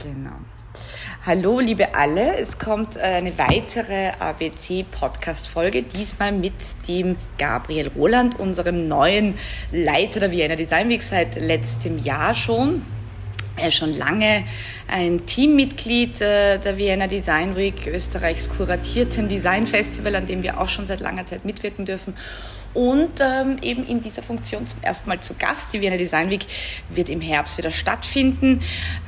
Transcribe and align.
Genau. 0.00 0.36
Hallo, 1.26 1.58
liebe 1.58 1.96
alle. 1.96 2.36
Es 2.36 2.56
kommt 2.56 2.96
eine 2.96 3.36
weitere 3.36 4.12
ABC-Podcast-Folge, 4.20 5.82
diesmal 5.82 6.30
mit 6.30 6.52
dem 6.86 7.16
Gabriel 7.36 7.88
Roland, 7.88 8.38
unserem 8.38 8.86
neuen 8.86 9.34
Leiter 9.72 10.20
der 10.20 10.30
Vienna 10.30 10.54
Design 10.54 10.88
Week 10.88 11.02
seit 11.02 11.34
letztem 11.34 11.98
Jahr 11.98 12.32
schon. 12.34 12.82
Er 13.56 13.68
ist 13.68 13.74
schon 13.74 13.92
lange 13.92 14.44
ein 14.86 15.26
Teammitglied 15.26 16.20
äh, 16.20 16.58
der 16.58 16.76
Vienna 16.76 17.08
Design 17.08 17.56
Week, 17.56 17.88
Österreichs 17.88 18.48
kuratierten 18.48 19.28
Design 19.28 19.66
Festival, 19.66 20.14
an 20.14 20.26
dem 20.26 20.44
wir 20.44 20.60
auch 20.60 20.68
schon 20.68 20.86
seit 20.86 21.00
langer 21.00 21.26
Zeit 21.26 21.44
mitwirken 21.44 21.84
dürfen 21.84 22.14
und 22.78 23.20
ähm, 23.20 23.56
eben 23.60 23.84
in 23.84 24.02
dieser 24.02 24.22
Funktion 24.22 24.64
zum 24.64 24.80
ersten 24.84 25.08
Mal 25.08 25.18
zu 25.18 25.34
Gast. 25.34 25.72
Die 25.72 25.80
Wiener 25.80 25.98
Design 25.98 26.30
Week 26.30 26.46
wird 26.88 27.08
im 27.08 27.20
Herbst 27.20 27.58
wieder 27.58 27.72
stattfinden. 27.72 28.62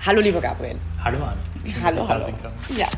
Hallo, 0.04 0.20
lieber 0.20 0.40
Gabriel. 0.40 0.76
Hallo, 1.04 1.18
Anne. 1.22 1.38
Hallo, 1.84 2.08
hallo. 2.08 2.34
Ja. 2.76 2.88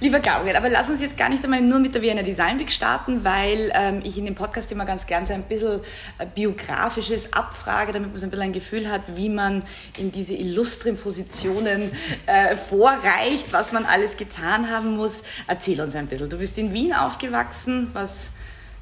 Lieber 0.00 0.20
Gabriel, 0.20 0.54
aber 0.56 0.68
lass 0.68 0.90
uns 0.90 1.00
jetzt 1.00 1.16
gar 1.16 1.30
nicht 1.30 1.42
einmal 1.44 1.62
nur 1.62 1.78
mit 1.78 1.94
der 1.94 2.02
Wiener 2.02 2.22
Design 2.22 2.58
Week 2.58 2.70
starten, 2.70 3.24
weil 3.24 3.72
ähm, 3.74 4.02
ich 4.04 4.18
in 4.18 4.26
dem 4.26 4.34
Podcast 4.34 4.70
immer 4.70 4.84
ganz 4.84 5.06
gern 5.06 5.24
so 5.24 5.32
ein 5.32 5.44
bisschen 5.44 5.80
äh, 6.18 6.26
biografisches 6.26 7.32
abfrage, 7.32 7.92
damit 7.92 8.10
man 8.10 8.18
so 8.18 8.26
ein 8.26 8.30
bisschen 8.30 8.44
ein 8.44 8.52
Gefühl 8.52 8.90
hat, 8.90 9.16
wie 9.16 9.30
man 9.30 9.62
in 9.96 10.12
diese 10.12 10.34
illustren 10.34 10.98
Positionen 10.98 11.92
äh, 12.26 12.54
vorreicht, 12.54 13.50
was 13.52 13.72
man 13.72 13.86
alles 13.86 14.18
getan 14.18 14.70
haben 14.70 14.96
muss. 14.96 15.22
Erzähl 15.46 15.80
uns 15.80 15.94
ein 15.94 16.06
bisschen. 16.06 16.28
Du 16.28 16.36
bist 16.36 16.58
in 16.58 16.74
Wien 16.74 16.92
aufgewachsen, 16.92 17.88
was 17.94 18.32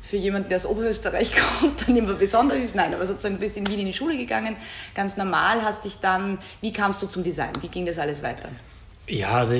für 0.09 0.17
jemanden, 0.17 0.49
der 0.51 0.57
aus 0.57 0.67
Oberösterreich 0.67 1.33
kommt, 1.61 1.89
dann 1.89 1.97
immer 1.97 2.15
besonders 2.15 2.59
ist. 2.59 2.75
Nein, 2.75 2.95
aber 2.95 3.07
sozusagen 3.07 3.39
bist 3.39 3.57
in 3.57 3.67
Wien 3.67 3.81
in 3.81 3.87
die 3.87 3.93
Schule 3.93 4.17
gegangen, 4.17 4.57
ganz 4.95 5.17
normal, 5.17 5.63
hast 5.63 5.85
dich 5.85 5.99
dann, 5.99 6.39
wie 6.61 6.73
kamst 6.73 7.03
du 7.03 7.07
zum 7.07 7.25
Design? 7.25 7.53
Wie 7.61 7.69
ging 7.69 7.87
das 7.87 7.99
alles 7.99 8.23
weiter? 8.23 8.49
Ja, 9.07 9.33
also 9.33 9.55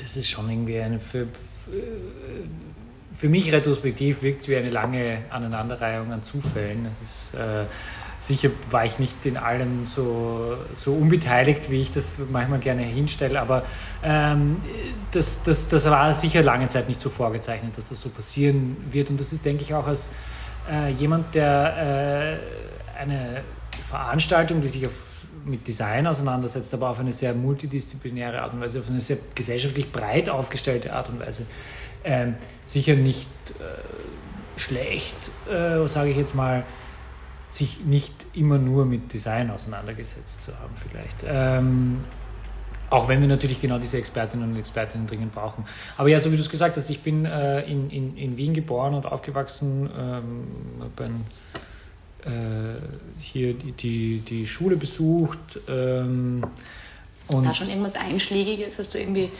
das 0.00 0.16
ist 0.16 0.28
schon 0.28 0.48
irgendwie 0.48 0.80
eine, 0.80 1.00
für, 1.00 1.26
für 3.14 3.28
mich 3.28 3.52
retrospektiv 3.52 4.22
wirkt 4.22 4.42
es 4.42 4.48
wie 4.48 4.56
eine 4.56 4.70
lange 4.70 5.24
Aneinanderreihung 5.30 6.12
an 6.12 6.22
Zufällen. 6.22 6.84
Das 6.84 7.00
ist, 7.02 7.34
äh, 7.34 7.66
sicher 8.20 8.50
war 8.70 8.84
ich 8.84 8.98
nicht 8.98 9.24
in 9.24 9.36
allem 9.36 9.86
so, 9.86 10.56
so 10.74 10.92
unbeteiligt, 10.92 11.70
wie 11.70 11.80
ich 11.80 11.90
das 11.90 12.20
manchmal 12.30 12.60
gerne 12.60 12.82
hinstelle, 12.82 13.40
aber 13.40 13.64
ähm, 14.02 14.60
das, 15.10 15.42
das, 15.42 15.68
das 15.68 15.88
war 15.88 16.12
sicher 16.12 16.42
lange 16.42 16.68
Zeit 16.68 16.86
nicht 16.88 17.00
so 17.00 17.08
vorgezeichnet, 17.08 17.76
dass 17.78 17.88
das 17.88 18.00
so 18.00 18.10
passieren 18.10 18.76
wird. 18.90 19.08
Und 19.10 19.18
das 19.18 19.32
ist, 19.32 19.44
denke 19.44 19.62
ich, 19.62 19.74
auch 19.74 19.86
als 19.86 20.10
äh, 20.70 20.90
jemand, 20.90 21.34
der 21.34 22.38
äh, 22.96 23.00
eine 23.00 23.42
Veranstaltung, 23.88 24.60
die 24.60 24.68
sich 24.68 24.86
auf, 24.86 24.92
mit 25.46 25.66
Design 25.66 26.06
auseinandersetzt, 26.06 26.74
aber 26.74 26.90
auf 26.90 27.00
eine 27.00 27.12
sehr 27.12 27.32
multidisziplinäre 27.32 28.42
Art 28.42 28.52
und 28.52 28.60
Weise, 28.60 28.80
auf 28.80 28.90
eine 28.90 29.00
sehr 29.00 29.16
gesellschaftlich 29.34 29.90
breit 29.90 30.28
aufgestellte 30.28 30.92
Art 30.92 31.08
und 31.08 31.18
Weise, 31.20 31.46
ähm, 32.04 32.34
sicher 32.66 32.94
nicht 32.94 33.28
äh, 33.58 34.60
schlecht, 34.60 35.30
äh, 35.50 35.88
sage 35.88 36.10
ich 36.10 36.18
jetzt 36.18 36.34
mal, 36.34 36.64
sich 37.50 37.80
nicht 37.84 38.26
immer 38.32 38.58
nur 38.58 38.86
mit 38.86 39.12
Design 39.12 39.50
auseinandergesetzt 39.50 40.42
zu 40.42 40.52
haben 40.58 40.74
vielleicht. 40.76 41.24
Ähm, 41.26 41.98
auch 42.90 43.08
wenn 43.08 43.20
wir 43.20 43.28
natürlich 43.28 43.60
genau 43.60 43.78
diese 43.78 43.98
Expertinnen 43.98 44.50
und 44.50 44.56
Expertinnen 44.56 45.06
dringend 45.06 45.32
brauchen. 45.32 45.64
Aber 45.96 46.08
ja, 46.08 46.18
so 46.18 46.32
wie 46.32 46.36
du 46.36 46.42
es 46.42 46.50
gesagt 46.50 46.76
hast, 46.76 46.90
ich 46.90 47.00
bin 47.00 47.24
äh, 47.24 47.62
in, 47.62 47.88
in, 47.90 48.16
in 48.16 48.36
Wien 48.36 48.52
geboren 48.52 48.94
und 48.94 49.06
aufgewachsen, 49.06 49.88
ähm, 49.96 50.46
habe 50.80 51.10
äh, 52.24 52.30
hier 53.18 53.54
die, 53.54 53.72
die, 53.72 54.18
die, 54.20 54.46
Schule 54.46 54.76
besucht. 54.76 55.60
Ähm, 55.68 56.44
und 57.34 57.44
da 57.44 57.54
schon 57.54 57.68
irgendwas 57.68 57.94
Einschlägiges? 57.94 58.78
Hast 58.78 58.94
du 58.94 58.98
irgendwie 58.98 59.30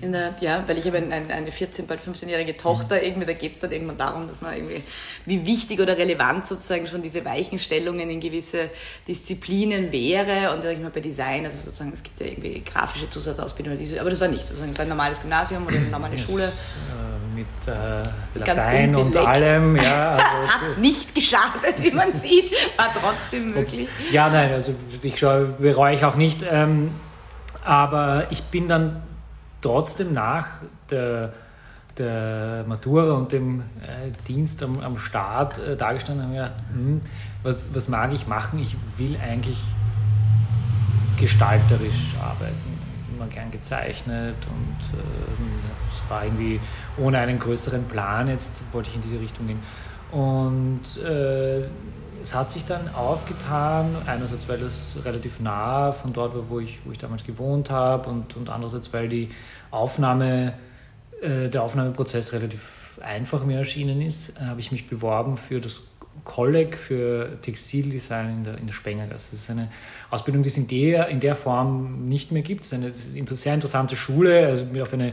in 0.00 0.12
der, 0.12 0.34
ja, 0.40 0.62
weil 0.66 0.76
ich 0.76 0.86
habe 0.86 0.98
eine, 0.98 1.14
eine 1.14 1.50
14-, 1.50 1.86
bald 1.86 2.00
15-jährige 2.00 2.56
Tochter, 2.56 3.02
irgendwie, 3.02 3.26
da 3.26 3.32
geht 3.32 3.54
es 3.54 3.58
dann 3.58 3.72
irgendwann 3.72 3.96
darum, 3.96 4.28
dass 4.28 4.40
man 4.42 4.54
irgendwie, 4.54 4.82
wie 5.24 5.46
wichtig 5.46 5.80
oder 5.80 5.96
relevant 5.96 6.46
sozusagen 6.46 6.86
schon 6.86 7.02
diese 7.02 7.24
Weichenstellungen 7.24 8.10
in 8.10 8.20
gewisse 8.20 8.70
Disziplinen 9.08 9.92
wäre. 9.92 10.54
Und 10.54 10.62
sag 10.62 10.72
ich 10.72 10.80
mal, 10.80 10.90
bei 10.90 11.00
Design, 11.00 11.46
also 11.46 11.58
sozusagen, 11.58 11.92
es 11.94 12.02
gibt 12.02 12.20
ja 12.20 12.26
irgendwie 12.26 12.62
grafische 12.62 13.08
Zusatzausbildung, 13.08 13.78
aber 13.98 14.10
das 14.10 14.20
war 14.20 14.28
nicht, 14.28 14.46
sozusagen, 14.46 14.72
es 14.72 14.78
war 14.78 14.84
ein 14.84 14.90
normales 14.90 15.20
Gymnasium 15.20 15.66
oder 15.66 15.76
eine 15.76 15.86
normale 15.88 16.18
Schule. 16.18 16.44
Äh, 16.44 17.16
mit 17.34 17.46
äh, 17.66 18.38
Latein 18.38 18.96
und 18.96 19.16
allem, 19.16 19.76
ja. 19.76 20.16
Also 20.16 20.52
Hat 20.52 20.78
nicht 20.78 21.14
geschadet, 21.14 21.82
wie 21.82 21.90
man 21.90 22.12
sieht, 22.14 22.50
war 22.76 22.90
trotzdem 22.92 23.52
möglich. 23.52 23.88
Ja, 24.10 24.28
nein, 24.28 24.52
also 24.52 24.74
ich 25.02 25.20
bereue 25.20 25.94
ich 25.94 26.04
auch 26.04 26.16
nicht. 26.16 26.44
Ähm, 26.50 26.90
aber 27.66 28.30
ich 28.30 28.44
bin 28.44 28.68
dann 28.68 29.02
trotzdem 29.60 30.12
nach 30.12 30.46
der, 30.88 31.32
der 31.98 32.64
Matura 32.68 33.14
und 33.14 33.32
dem 33.32 33.60
äh, 33.60 34.12
Dienst 34.28 34.62
am, 34.62 34.78
am 34.80 34.98
Start 34.98 35.58
äh, 35.58 35.76
dagestanden 35.76 36.26
und 36.26 36.36
habe 36.36 36.48
gedacht, 36.48 36.64
hm, 36.72 37.00
was, 37.42 37.74
was 37.74 37.88
mag 37.88 38.12
ich 38.12 38.28
machen? 38.28 38.60
Ich 38.60 38.76
will 38.96 39.16
eigentlich 39.16 39.60
gestalterisch 41.16 42.14
arbeiten. 42.22 42.78
Immer 43.14 43.26
gern 43.26 43.50
gezeichnet 43.50 44.36
und 44.46 44.98
äh, 44.98 45.02
es 45.90 46.10
war 46.10 46.24
irgendwie 46.24 46.60
ohne 46.98 47.18
einen 47.18 47.38
größeren 47.38 47.84
Plan, 47.86 48.28
jetzt 48.28 48.62
wollte 48.72 48.90
ich 48.90 48.96
in 48.96 49.02
diese 49.02 49.18
Richtung 49.18 49.46
gehen. 49.48 49.60
Und 50.12 51.02
äh, 51.02 51.64
es 52.20 52.34
hat 52.34 52.50
sich 52.50 52.64
dann 52.64 52.88
aufgetan, 52.88 53.96
einerseits 54.06 54.48
weil 54.48 54.62
es 54.62 54.96
relativ 55.04 55.40
nah 55.40 55.92
von 55.92 56.12
dort 56.12 56.34
war, 56.34 56.48
wo 56.48 56.60
ich, 56.60 56.78
wo 56.84 56.92
ich 56.92 56.98
damals 56.98 57.24
gewohnt 57.24 57.70
habe 57.70 58.08
und, 58.10 58.36
und 58.36 58.50
andererseits 58.50 58.92
weil 58.92 59.08
die 59.08 59.28
Aufnahme, 59.70 60.54
äh, 61.20 61.48
der 61.48 61.62
Aufnahmeprozess 61.62 62.32
relativ 62.32 62.98
einfach 63.02 63.44
mir 63.44 63.58
erschienen 63.58 64.00
ist, 64.00 64.36
äh, 64.40 64.44
habe 64.44 64.60
ich 64.60 64.72
mich 64.72 64.88
beworben 64.88 65.36
für 65.36 65.60
das 65.60 65.82
Kolleg 66.24 66.76
für 66.76 67.40
Textildesign 67.42 68.38
in 68.38 68.44
der, 68.44 68.58
in 68.58 68.66
der 68.66 68.72
Spengergasse. 68.72 69.32
Das 69.32 69.40
ist 69.40 69.50
eine 69.50 69.70
Ausbildung, 70.10 70.42
die 70.42 70.48
es 70.48 70.56
in 70.56 70.66
der, 70.66 71.08
in 71.08 71.20
der 71.20 71.36
Form 71.36 72.08
nicht 72.08 72.32
mehr 72.32 72.42
gibt. 72.42 72.64
Es 72.64 72.72
ist 72.72 72.78
eine 72.78 72.92
sehr 72.94 73.54
interessante 73.54 73.96
Schule, 73.96 74.46
also 74.46 74.66
auf 74.82 74.92
eine 74.92 75.12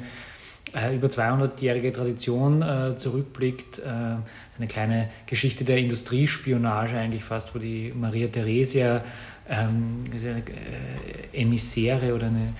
äh, 0.73 0.95
über 0.95 1.07
200-jährige 1.07 1.91
Tradition 1.91 2.61
äh, 2.61 2.95
zurückblickt. 2.95 3.79
Äh, 3.79 3.83
eine 3.83 4.67
kleine 4.67 5.09
Geschichte 5.25 5.63
der 5.63 5.77
Industriespionage 5.77 6.97
eigentlich 6.97 7.23
fast, 7.23 7.53
wo 7.53 7.59
die 7.59 7.93
Maria 7.95 8.27
Theresia 8.27 9.03
ähm, 9.49 10.05
eine, 10.11 10.39
äh, 10.39 11.41
Emissäre 11.41 12.13
oder 12.13 12.27
eine, 12.27 12.53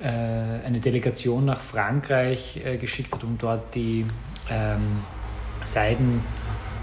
äh, 0.00 0.66
eine 0.66 0.80
Delegation 0.80 1.44
nach 1.44 1.60
Frankreich 1.60 2.60
geschickt 2.80 3.14
hat, 3.14 3.24
um 3.24 3.38
dort 3.38 3.74
die 3.74 4.04
ähm, 4.50 4.80
Seiden 5.64 6.22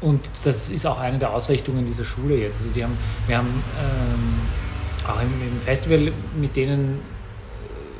und 0.00 0.30
das 0.44 0.68
ist 0.68 0.86
auch 0.86 1.00
eine 1.00 1.18
der 1.18 1.30
Ausrichtungen 1.30 1.84
dieser 1.84 2.04
Schule 2.04 2.36
jetzt. 2.36 2.58
Also 2.60 2.72
die 2.72 2.84
haben, 2.84 2.96
wir 3.26 3.38
haben 3.38 3.62
ähm, 3.78 5.60
Festival 5.64 6.12
mit 6.38 6.54
denen 6.54 7.00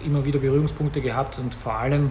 immer 0.07 0.25
wieder 0.25 0.39
Berührungspunkte 0.39 1.01
gehabt 1.01 1.39
und 1.39 1.55
vor 1.55 1.75
allem, 1.75 2.11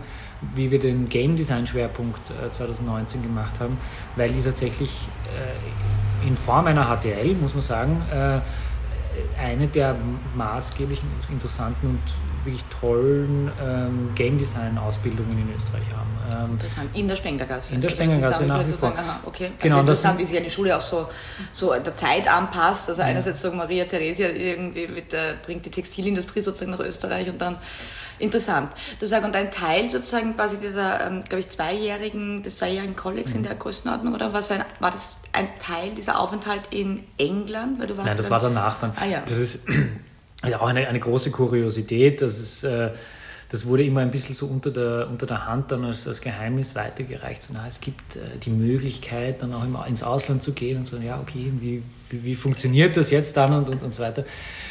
wie 0.53 0.69
wir 0.69 0.79
den 0.79 1.07
Game 1.09 1.35
Design 1.35 1.65
Schwerpunkt 1.65 2.21
2019 2.51 3.23
gemacht 3.23 3.59
haben, 3.59 3.77
weil 4.15 4.29
die 4.31 4.41
tatsächlich 4.41 5.07
in 6.27 6.35
Form 6.35 6.67
einer 6.67 6.85
HTL, 6.85 7.33
muss 7.35 7.53
man 7.53 7.61
sagen, 7.61 8.03
eine 9.39 9.67
der 9.67 9.95
maßgeblichen, 10.35 11.09
interessanten 11.29 11.87
und 11.87 12.01
wirklich 12.43 12.63
tollen 12.79 13.51
ähm, 13.61 14.11
Game 14.15 14.37
Design 14.37 14.77
Ausbildungen 14.77 15.37
in 15.37 15.55
Österreich 15.55 15.83
haben. 15.93 16.45
Ähm, 16.45 16.51
interessant. 16.53 16.89
In 16.93 17.07
der 17.07 17.15
Spenglergasse. 17.15 17.73
In 17.73 17.81
der 17.81 17.89
also 17.89 18.03
Spenglergasse 18.03 18.43
also 18.43 18.53
nach 18.53 18.67
wie 18.67 18.71
vor. 18.71 18.93
Aha, 18.95 19.19
okay. 19.25 19.51
Genau, 19.59 19.75
also 19.77 19.81
interessant, 19.81 20.19
wie 20.19 20.25
sich 20.25 20.37
eine 20.37 20.49
Schule 20.49 20.77
auch 20.77 20.81
so, 20.81 21.07
so 21.51 21.73
der 21.73 21.95
Zeit 21.95 22.27
anpasst. 22.27 22.89
Also 22.89 23.01
einerseits 23.01 23.41
sagen 23.41 23.57
Maria 23.57 23.85
Theresia 23.85 24.29
irgendwie 24.29 24.87
mit 24.87 25.11
der, 25.11 25.33
bringt 25.43 25.65
die 25.65 25.71
Textilindustrie 25.71 26.41
sozusagen 26.41 26.71
nach 26.71 26.79
Österreich 26.79 27.29
und 27.29 27.41
dann 27.41 27.57
Interessant. 28.19 28.71
Du 28.99 29.05
sagst, 29.05 29.27
und 29.27 29.35
ein 29.35 29.51
Teil 29.51 29.89
sozusagen 29.89 30.35
quasi 30.35 30.57
dieser, 30.57 31.05
ähm, 31.05 31.21
glaube 31.21 31.41
ich, 31.41 31.49
zweijährigen, 31.49 32.43
des 32.43 32.57
zweijährigen 32.57 32.95
Kollegs 32.95 33.31
mhm. 33.31 33.37
in 33.37 33.43
der 33.43 33.55
Größenordnung, 33.55 34.13
oder 34.13 34.33
was 34.33 34.49
war, 34.49 34.57
ein, 34.57 34.65
war 34.79 34.91
das 34.91 35.17
ein 35.33 35.49
Teil 35.59 35.91
dieser 35.95 36.19
Aufenthalt 36.19 36.63
in 36.69 37.03
England? 37.17 37.79
Weil 37.79 37.87
du 37.87 37.97
warst 37.97 38.07
Nein, 38.07 38.17
das 38.17 38.27
dann, 38.27 38.31
war 38.31 38.39
danach 38.39 38.79
dann. 38.79 38.93
Ah, 38.95 39.05
ja. 39.05 39.21
Das 39.27 39.37
ist 39.37 39.59
ja 40.47 40.61
auch 40.61 40.67
eine, 40.67 40.87
eine 40.87 40.99
große 40.99 41.31
Kuriosität, 41.31 42.21
dass 42.21 42.37
es 42.37 42.63
äh, 42.63 42.91
das 43.49 43.65
wurde 43.67 43.83
immer 43.83 44.01
ein 44.01 44.09
bisschen 44.09 44.33
so 44.33 44.47
unter 44.47 44.71
der, 44.71 45.07
unter 45.09 45.27
der 45.27 45.45
Hand 45.45 45.71
dann 45.71 45.85
als, 45.85 46.07
als 46.07 46.19
Geheimnis 46.19 46.73
weitergereicht. 46.75 47.43
So, 47.43 47.53
na, 47.53 47.67
es 47.67 47.79
gibt 47.79 48.15
äh, 48.15 48.37
die 48.43 48.49
Möglichkeit, 48.49 49.41
dann 49.41 49.53
auch 49.53 49.63
immer 49.63 49.85
ins 49.85 50.01
Ausland 50.01 50.41
zu 50.41 50.53
gehen 50.53 50.79
und 50.79 50.87
so, 50.87 50.97
ja, 50.97 51.19
okay, 51.19 51.51
wie, 51.59 51.83
wie, 52.09 52.23
wie 52.23 52.35
funktioniert 52.35 52.97
das 52.97 53.11
jetzt 53.11 53.37
dann 53.37 53.53
und, 53.53 53.69
und, 53.69 53.83
und 53.83 53.93
so 53.93 54.01
weiter. 54.01 54.23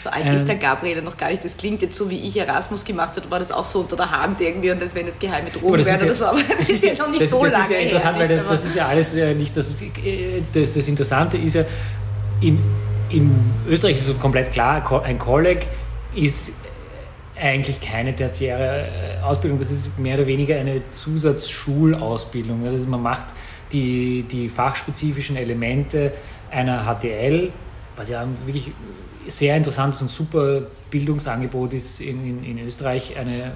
So 0.03 0.11
alt 0.11 0.27
ähm, 0.27 0.35
ist 0.35 0.49
der 0.49 0.57
Gabriel 0.57 1.03
noch 1.03 1.17
gar 1.17 1.31
nicht. 1.31 1.45
Das 1.45 1.57
klingt 1.57 1.83
jetzt 1.83 1.97
so, 1.97 2.11
wie 2.11 2.19
ich 2.19 2.37
Erasmus 2.37 2.85
gemacht 2.85 3.17
habe, 3.17 3.31
war 3.31 3.39
das 3.39 3.53
auch 3.53 3.65
so 3.65 3.81
unter 3.81 3.97
der 3.97 4.11
Hand 4.11 4.41
irgendwie 4.41 4.73
und 4.73 4.81
das 4.81 4.95
wären 4.95 5.07
jetzt 5.07 5.21
geheime 5.21 5.51
Drogen 5.51 5.85
wären 5.85 6.03
oder 6.03 6.15
so, 6.15 6.27
aber 6.27 6.41
das, 6.43 6.59
das 6.59 6.71
ist 6.71 6.85
ja 6.85 6.95
noch 6.95 7.09
nicht 7.09 7.23
das, 7.23 7.31
so 7.31 7.45
das 7.45 7.53
lange. 7.53 7.63
Das 7.63 7.71
ist 7.71 7.77
ja 7.77 7.79
interessant, 7.79 8.19
her, 8.19 8.29
weil 8.29 8.37
das, 8.39 8.49
das, 8.49 8.65
ist 8.65 8.77
ja 8.77 8.89
alles 8.89 9.15
äh, 9.15 9.35
nicht, 9.35 9.57
das, 9.57 9.81
äh, 9.81 10.43
das, 10.53 10.73
das 10.73 10.89
Interessante 10.89 11.39
ist 11.39 11.55
ja, 11.55 11.65
in, 12.41 12.59
in 13.09 13.31
Österreich 13.69 13.95
ist 13.95 14.01
es 14.01 14.07
so 14.09 14.15
komplett 14.15 14.51
klar, 14.51 15.03
ein 15.05 15.19
Kolleg 15.19 15.69
ist 16.15 16.53
eigentlich 17.41 17.81
keine 17.81 18.15
tertiäre 18.15 18.87
äh, 18.87 19.23
Ausbildung, 19.23 19.59
das 19.59 19.71
ist 19.71 19.99
mehr 19.99 20.15
oder 20.15 20.27
weniger 20.27 20.57
eine 20.57 20.89
Zusatzschulausbildung. 20.89 22.65
Also 22.65 22.89
man 22.89 23.03
macht 23.03 23.27
die, 23.73 24.23
die 24.23 24.49
fachspezifischen 24.49 25.37
Elemente 25.37 26.13
einer 26.51 26.85
HTL, 26.85 27.51
was 27.97 28.09
ja 28.09 28.27
wirklich 28.45 28.73
sehr 29.27 29.57
interessantes 29.57 30.03
und 30.03 30.11
super 30.11 30.63
Bildungsangebot 30.91 31.75
ist 31.75 32.01
in, 32.01 32.25
in, 32.25 32.45
in 32.45 32.67
Österreich, 32.67 33.17
eine 33.17 33.45
ähm, 33.45 33.53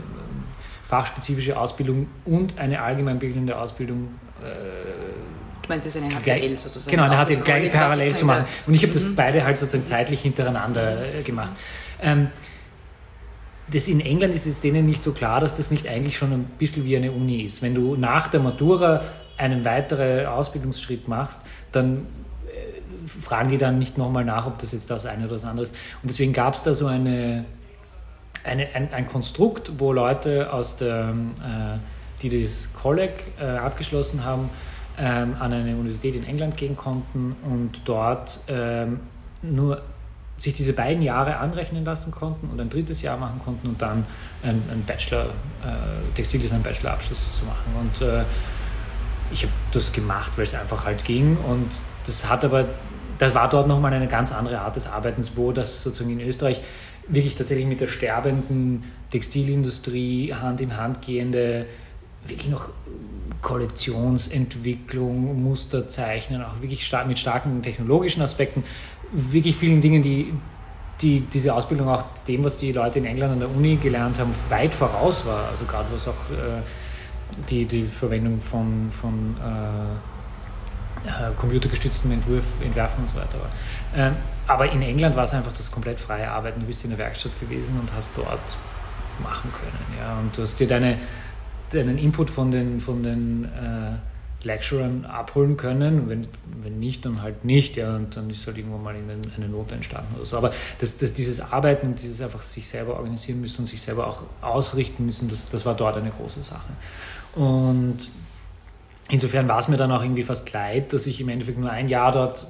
fachspezifische 0.83 1.59
Ausbildung 1.59 2.09
und 2.25 2.59
eine 2.59 2.81
allgemeinbildende 2.81 3.57
Ausbildung. 3.57 4.09
Äh, 4.43 5.63
du 5.63 5.69
meinst, 5.69 5.87
es 5.87 5.95
ist 5.95 6.03
eine 6.03 6.13
HTL 6.15 6.57
sozusagen? 6.59 6.91
Genau, 6.91 7.05
eine 7.05 7.25
HTL 7.25 7.43
gleich 7.43 7.71
parallel 7.71 8.15
zu 8.17 8.27
machen. 8.27 8.47
Und 8.67 8.75
ich 8.75 8.83
habe 8.83 8.93
das 8.93 9.07
mhm. 9.07 9.15
beide 9.15 9.45
halt 9.45 9.59
sozusagen 9.59 9.85
zeitlich 9.85 10.23
hintereinander 10.23 10.97
äh, 10.97 11.23
gemacht. 11.23 11.53
Ähm, 12.01 12.29
das 13.71 13.89
in 13.89 14.01
England 14.01 14.35
ist 14.35 14.47
es 14.47 14.61
denen 14.61 14.87
nicht 14.87 15.03
so 15.03 15.13
klar, 15.13 15.41
dass 15.41 15.57
das 15.57 15.71
nicht 15.71 15.87
eigentlich 15.87 16.17
schon 16.17 16.33
ein 16.33 16.45
bisschen 16.59 16.85
wie 16.85 16.97
eine 16.97 17.13
Uni 17.13 17.43
ist. 17.43 17.63
Wenn 17.63 17.75
du 17.75 17.97
nach 17.97 18.29
der 18.29 18.41
Matura 18.41 19.03
einen 19.37 19.65
weiteren 19.65 20.27
Ausbildungsschritt 20.27 21.07
machst, 21.07 21.43
dann 21.73 22.07
äh, 22.47 23.09
fragen 23.21 23.51
die 23.51 23.59
dann 23.59 23.79
nicht 23.79 23.99
nochmal 23.99 24.25
nach, 24.25 24.47
ob 24.47 24.59
das 24.59 24.73
jetzt 24.73 24.91
das 24.91 25.07
eine 25.07 25.25
oder 25.25 25.35
das 25.35 25.45
andere 25.45 25.65
ist. 25.65 25.75
Und 26.03 26.11
deswegen 26.11 26.33
gab 26.33 26.55
es 26.55 26.63
da 26.63 26.75
so 26.75 26.87
eine, 26.87 27.45
eine, 28.43 28.75
ein, 28.75 28.93
ein, 28.93 29.07
Konstrukt, 29.07 29.73
wo 29.79 29.93
Leute 29.93 30.53
aus 30.53 30.77
der, 30.77 31.15
äh, 31.41 32.23
die 32.23 32.43
das 32.43 32.71
Kolleg 32.73 33.33
äh, 33.39 33.45
abgeschlossen 33.45 34.25
haben, 34.25 34.51
ähm, 34.99 35.37
an 35.39 35.53
eine 35.53 35.77
Universität 35.77 36.17
in 36.17 36.25
England 36.25 36.57
gehen 36.57 36.77
konnten 36.77 37.37
und 37.45 37.83
dort 37.85 38.41
ähm, 38.49 39.01
nur 39.43 39.83
sich 40.39 40.55
diese 40.55 40.73
beiden 40.73 41.03
Jahre 41.03 41.39
anrechnen 41.39 41.85
lassen 41.85 42.13
konnten 42.13 42.49
und 42.49 42.61
ein 42.61 42.71
drittes 42.71 43.03
Jahr 43.03 43.19
machen 43.19 43.41
konnten 43.45 43.69
und 43.69 43.83
dann 43.83 44.07
einen, 44.43 44.85
Bachelor, 44.87 45.31
äh, 45.65 46.15
Textildesign 46.15 46.63
Bachelor-Abschluss 46.63 47.37
zu 47.37 47.45
machen. 47.45 47.75
Und 47.79 48.07
äh, 48.07 48.25
ich 49.33 49.43
habe 49.43 49.53
das 49.73 49.93
gemacht, 49.93 50.33
weil 50.37 50.45
es 50.45 50.55
einfach 50.55 50.85
halt 50.85 51.05
ging. 51.05 51.37
Und 51.39 51.69
das 52.07 52.29
hat 52.29 52.45
aber, 52.45 52.67
das 53.19 53.35
war 53.35 53.49
dort 53.49 53.67
nochmal 53.67 53.93
eine 53.93 54.07
ganz 54.07 54.33
andere 54.33 54.61
Art 54.61 54.77
des 54.77 54.87
Arbeitens, 54.87 55.37
wo 55.37 55.53
das 55.53 55.83
sozusagen 55.83 56.19
in 56.19 56.27
Österreich 56.27 56.63
wirklich 57.09 57.35
tatsächlich 57.35 57.67
mit 57.67 57.81
der 57.81 57.89
sterbenden 57.89 58.85
Textilindustrie 59.11 60.33
Hand 60.35 60.61
in 60.61 60.77
Hand 60.77 61.05
gehende, 61.05 61.67
wirklich 62.27 62.51
noch 62.51 62.69
Kollektionsentwicklung, 63.43 65.43
Musterzeichnen, 65.43 66.43
auch 66.43 66.61
wirklich 66.61 66.85
stark, 66.85 67.07
mit 67.07 67.19
starken 67.19 67.63
technologischen 67.63 68.23
Aspekten 68.23 68.65
wirklich 69.13 69.57
vielen 69.57 69.81
Dingen, 69.81 70.03
die, 70.03 70.35
die 71.01 71.21
diese 71.21 71.55
Ausbildung 71.55 71.89
auch 71.89 72.05
dem, 72.27 72.45
was 72.45 72.59
die 72.59 72.73
Leute 72.73 72.99
in 72.99 73.05
England 73.05 73.33
an 73.33 73.41
der 73.41 73.51
Uni 73.51 73.77
gelernt 73.77 74.19
haben, 74.19 74.35
weit 74.49 74.75
voraus 74.75 75.25
war. 75.27 75.49
Also 75.49 75.65
gerade 75.65 75.89
was 75.93 76.09
auch 76.09 76.31
äh, 76.31 76.63
die, 77.49 77.65
die 77.65 77.85
Verwendung 77.85 78.41
von, 78.41 78.91
von 79.01 79.37
äh, 79.39 81.09
äh, 81.09 81.33
computergestütztem 81.37 82.11
Entwurf, 82.11 82.45
Entwerfen 82.63 83.03
und 83.03 83.09
so 83.09 83.17
weiter 83.17 83.39
war. 83.41 83.51
Ähm, 83.95 84.17
aber 84.47 84.71
in 84.71 84.83
England 84.83 85.17
war 85.17 85.25
es 85.25 85.35
einfach 85.35 85.53
das 85.53 85.71
komplett 85.71 86.01
freie 86.01 86.29
Arbeiten. 86.29 86.61
Du 86.61 86.67
bist 86.67 86.83
in 86.85 86.91
der 86.91 86.99
Werkstatt 86.99 87.39
gewesen 87.41 87.79
und 87.79 87.93
hast 87.93 88.13
dort 88.17 88.41
machen 89.23 89.53
können. 89.53 89.99
Ja? 89.99 90.19
Und 90.19 90.37
du 90.37 90.43
hast 90.43 90.59
dir 90.59 90.67
deine, 90.67 90.99
deinen 91.73 91.99
Input 91.99 92.31
von 92.31 92.51
den, 92.51 92.81
von 92.81 93.03
den 93.03 93.45
äh, 93.45 93.99
Lecturern 94.43 95.05
abholen 95.05 95.57
können. 95.57 96.09
Wenn, 96.09 96.27
wenn 96.63 96.79
nicht, 96.79 97.05
dann 97.05 97.23
halt 97.23 97.45
nicht. 97.45 97.77
Ja, 97.77 97.97
und 97.97 98.17
dann 98.17 98.31
ist 98.31 98.47
halt 98.47 98.59
irgendwann 98.59 98.83
mal 98.83 98.95
eine 98.95 99.49
Note 99.49 99.75
entstanden 99.75 100.15
oder 100.17 100.25
so. 100.25 100.37
Aber 100.37 100.53
das, 100.79 100.97
das, 100.97 101.15
dieses 101.15 101.41
Arbeiten 101.41 101.89
und 101.89 102.03
dieses 102.03 102.21
einfach 102.21 102.43
sich 102.43 102.69
selber 102.69 102.97
organisieren 102.97 103.41
müssen 103.41 103.63
und 103.63 103.67
sich 103.67 103.81
selber 103.81 104.07
auch 104.07 104.23
ausrichten 104.41 105.07
müssen, 105.07 105.29
das, 105.29 105.49
das 105.49 105.67
war 105.67 105.75
dort 105.75 105.97
eine 105.97 106.11
große 106.11 106.43
Sache. 106.43 106.69
Und 107.35 108.09
insofern 109.11 109.49
war 109.49 109.59
es 109.59 109.69
mir 109.69 109.77
dann 109.77 109.91
auch 109.91 110.03
irgendwie 110.03 110.23
fast 110.23 110.53
leid, 110.53 110.93
dass 110.93 111.07
ich 111.07 111.21
im 111.21 111.29
Endeffekt 111.29 111.59
nur 111.59 111.71
ein 111.71 111.89
Jahr 111.89 112.13
dort 112.13 112.47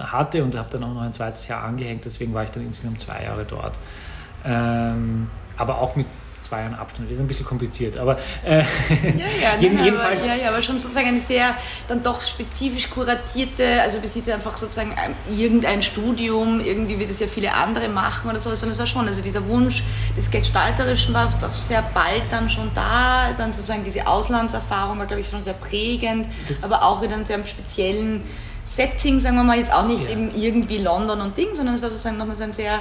hatte 0.00 0.42
und 0.42 0.56
habe 0.56 0.70
dann 0.70 0.84
auch 0.84 0.94
noch 0.94 1.02
ein 1.02 1.12
zweites 1.12 1.48
Jahr 1.48 1.64
angehängt. 1.64 2.04
Deswegen 2.04 2.32
war 2.34 2.44
ich 2.44 2.50
dann 2.50 2.64
insgesamt 2.64 3.00
zwei 3.00 3.24
Jahre 3.24 3.44
dort. 3.44 3.78
Ähm, 4.44 5.28
aber 5.56 5.78
auch 5.78 5.96
mit 5.96 6.06
zwei 6.52 6.60
Jahren 6.60 6.74
Abstand. 6.74 7.08
Das 7.08 7.14
ist 7.14 7.20
ein 7.20 7.26
bisschen 7.26 7.46
kompliziert, 7.46 7.96
aber 7.96 8.18
äh, 8.44 8.58
ja, 8.58 8.64
ja, 9.40 9.56
jeden, 9.60 9.76
nein, 9.76 9.84
jedenfalls. 9.86 10.24
Aber, 10.24 10.36
ja, 10.36 10.42
ja, 10.42 10.48
aber 10.50 10.60
schon 10.60 10.78
sozusagen 10.78 11.08
eine 11.08 11.20
sehr 11.20 11.54
dann 11.88 12.02
doch 12.02 12.20
spezifisch 12.20 12.90
kuratierte, 12.90 13.80
also 13.80 13.98
bis 14.00 14.14
jetzt 14.16 14.28
einfach 14.28 14.58
sozusagen 14.58 14.94
irgendein 15.34 15.80
Studium, 15.80 16.60
irgendwie 16.60 16.98
wie 16.98 17.06
das 17.06 17.20
ja 17.20 17.26
viele 17.26 17.54
andere 17.54 17.88
machen 17.88 18.28
oder 18.28 18.38
sowas, 18.38 18.60
sondern 18.60 18.74
es 18.74 18.78
war 18.78 18.86
schon, 18.86 19.06
also 19.06 19.22
dieser 19.22 19.46
Wunsch 19.48 19.82
des 20.14 20.30
Gestalterischen 20.30 21.14
war 21.14 21.32
doch 21.40 21.54
sehr 21.54 21.82
bald 21.94 22.24
dann 22.30 22.50
schon 22.50 22.70
da, 22.74 23.32
dann 23.32 23.52
sozusagen 23.54 23.84
diese 23.84 24.06
Auslandserfahrung 24.06 24.98
war, 24.98 25.06
glaube 25.06 25.22
ich, 25.22 25.28
schon 25.28 25.42
sehr 25.42 25.54
prägend, 25.54 26.26
das 26.48 26.64
aber 26.64 26.82
auch 26.84 27.00
wieder 27.00 27.14
einen 27.14 27.24
sehr 27.24 27.42
speziellen 27.44 28.24
Setting, 28.66 29.20
sagen 29.20 29.36
wir 29.36 29.42
mal, 29.42 29.56
jetzt 29.56 29.72
auch 29.72 29.86
nicht 29.86 30.04
ja. 30.04 30.10
eben 30.10 30.34
irgendwie 30.34 30.78
London 30.78 31.20
und 31.22 31.36
Ding, 31.36 31.54
sondern 31.54 31.74
es 31.74 31.82
war 31.82 31.88
sozusagen 31.88 32.18
nochmal 32.18 32.36
so 32.36 32.44
ein 32.44 32.52
sehr 32.52 32.80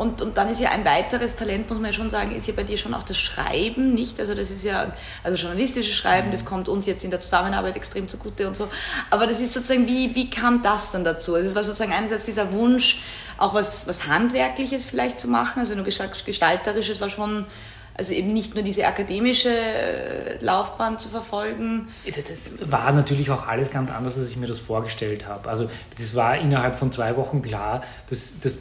und, 0.00 0.22
und 0.22 0.38
dann 0.38 0.48
ist 0.48 0.60
ja 0.60 0.70
ein 0.70 0.82
weiteres 0.86 1.36
Talent, 1.36 1.68
muss 1.68 1.78
man 1.78 1.90
ja 1.90 1.92
schon 1.92 2.08
sagen, 2.08 2.34
ist 2.34 2.48
ja 2.48 2.54
bei 2.56 2.62
dir 2.62 2.78
schon 2.78 2.94
auch 2.94 3.02
das 3.02 3.18
Schreiben, 3.18 3.92
nicht? 3.92 4.18
Also 4.18 4.34
das 4.34 4.50
ist 4.50 4.64
ja, 4.64 4.94
also 5.22 5.36
journalistisches 5.36 5.94
Schreiben, 5.94 6.30
das 6.30 6.46
kommt 6.46 6.70
uns 6.70 6.86
jetzt 6.86 7.04
in 7.04 7.10
der 7.10 7.20
Zusammenarbeit 7.20 7.76
extrem 7.76 8.08
zugute 8.08 8.48
und 8.48 8.56
so. 8.56 8.68
Aber 9.10 9.26
das 9.26 9.38
ist 9.40 9.52
sozusagen, 9.52 9.86
wie, 9.86 10.14
wie 10.14 10.30
kam 10.30 10.62
das 10.62 10.92
dann 10.92 11.04
dazu? 11.04 11.34
Also 11.34 11.48
es 11.48 11.54
war 11.54 11.64
sozusagen 11.64 11.92
einerseits 11.92 12.24
dieser 12.24 12.50
Wunsch, 12.52 13.02
auch 13.36 13.52
was, 13.52 13.86
was 13.86 14.06
Handwerkliches 14.06 14.84
vielleicht 14.84 15.20
zu 15.20 15.28
machen. 15.28 15.58
Also 15.58 15.72
wenn 15.72 15.78
du 15.78 15.84
gesagt 15.84 16.24
gestalterisches 16.24 17.02
war 17.02 17.10
schon, 17.10 17.44
also 17.92 18.14
eben 18.14 18.28
nicht 18.28 18.54
nur 18.54 18.64
diese 18.64 18.86
akademische 18.86 19.50
äh, 19.50 20.42
Laufbahn 20.42 20.98
zu 20.98 21.10
verfolgen. 21.10 21.88
Das 22.06 22.52
war 22.70 22.90
natürlich 22.92 23.30
auch 23.30 23.46
alles 23.46 23.70
ganz 23.70 23.90
anders, 23.90 24.16
als 24.16 24.30
ich 24.30 24.38
mir 24.38 24.46
das 24.46 24.60
vorgestellt 24.60 25.26
habe. 25.26 25.50
Also 25.50 25.68
das 25.98 26.14
war 26.14 26.38
innerhalb 26.38 26.76
von 26.76 26.90
zwei 26.90 27.18
Wochen 27.18 27.42
klar, 27.42 27.82
dass, 28.08 28.40
dass 28.40 28.60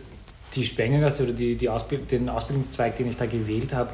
die 0.56 0.66
Spengergasse 0.66 1.24
oder 1.24 1.34
die, 1.34 1.56
die 1.56 1.70
Ausbild 1.70 2.12
den 2.12 2.30
Ausbildungszweig, 2.30 2.96
den 2.96 3.08
ich 3.08 3.18
da 3.18 3.26
gewählt 3.26 3.74
habe, 3.74 3.92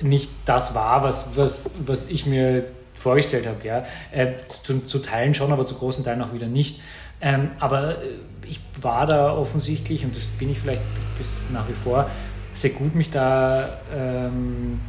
nicht 0.00 0.30
das 0.44 0.74
war, 0.74 1.02
was, 1.02 1.36
was, 1.36 1.70
was 1.78 2.08
ich 2.08 2.26
mir 2.26 2.64
vorgestellt 2.94 3.46
habe. 3.46 3.66
Ja? 3.66 3.84
Äh, 4.12 4.34
zu, 4.48 4.84
zu, 4.84 4.98
Teilen 4.98 5.34
schon, 5.34 5.52
aber 5.52 5.64
zu 5.64 5.74
großen 5.74 6.04
Teilen 6.04 6.22
auch 6.22 6.32
wieder 6.32 6.48
nicht. 6.48 6.80
Ähm, 7.20 7.50
aber 7.58 8.02
äh, 8.02 8.08
ich 8.48 8.60
war 8.80 9.06
da 9.06 9.34
offensichtlich, 9.34 10.04
und 10.04 10.14
das 10.14 10.24
bin 10.24 10.50
ich 10.50 10.60
vielleicht 10.60 10.82
bis 11.16 11.30
nach 11.52 11.68
wie 11.68 11.72
vor, 11.72 12.10
sehr 12.52 12.70
gut, 12.70 12.94
mich 12.94 13.10
da 13.10 13.80
ähm, 13.94 14.80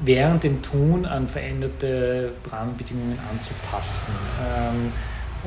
während 0.00 0.44
dem 0.44 0.62
Tun 0.62 1.06
an 1.06 1.28
veränderte 1.28 2.32
Rahmenbedingungen 2.50 3.18
anzupassen. 3.30 4.06
Ähm, 4.44 4.92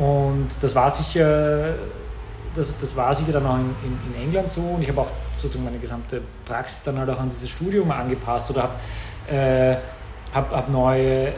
und 0.03 0.49
das 0.61 0.75
war 0.75 0.89
sicher 0.91 1.75
das, 2.55 2.73
das 2.79 2.95
war 2.95 3.13
sicher 3.13 3.31
dann 3.31 3.45
auch 3.45 3.57
in, 3.57 3.75
in, 3.83 4.13
in 4.13 4.21
England 4.21 4.49
so 4.49 4.61
und 4.61 4.81
ich 4.81 4.89
habe 4.89 5.01
auch 5.01 5.11
sozusagen 5.37 5.65
meine 5.65 5.79
gesamte 5.79 6.21
Praxis 6.45 6.83
dann 6.83 6.97
halt 6.97 7.09
auch 7.09 7.19
an 7.19 7.29
dieses 7.29 7.49
Studium 7.49 7.91
angepasst 7.91 8.49
oder 8.49 8.63
habe 8.63 8.73
äh, 9.35 9.77
hab, 10.33 10.51
hab 10.51 10.69
neue, 10.69 11.33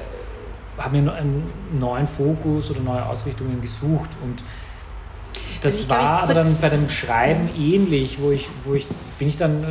habe 0.77 1.01
mir 1.01 1.13
einen 1.13 1.43
neuen 1.77 2.07
Fokus 2.07 2.71
oder 2.71 2.81
neue 2.81 3.05
Ausrichtungen 3.05 3.61
gesucht 3.61 4.09
und 4.23 4.43
das 5.61 5.89
war 5.89 6.23
aber 6.23 6.33
dann 6.33 6.57
bei 6.59 6.69
dem 6.69 6.89
Schreiben 6.89 7.49
ähnlich, 7.55 8.19
wo 8.19 8.31
ich, 8.31 8.49
wo 8.65 8.73
ich 8.73 8.87
bin 9.19 9.27
ich 9.27 9.37
dann 9.37 9.63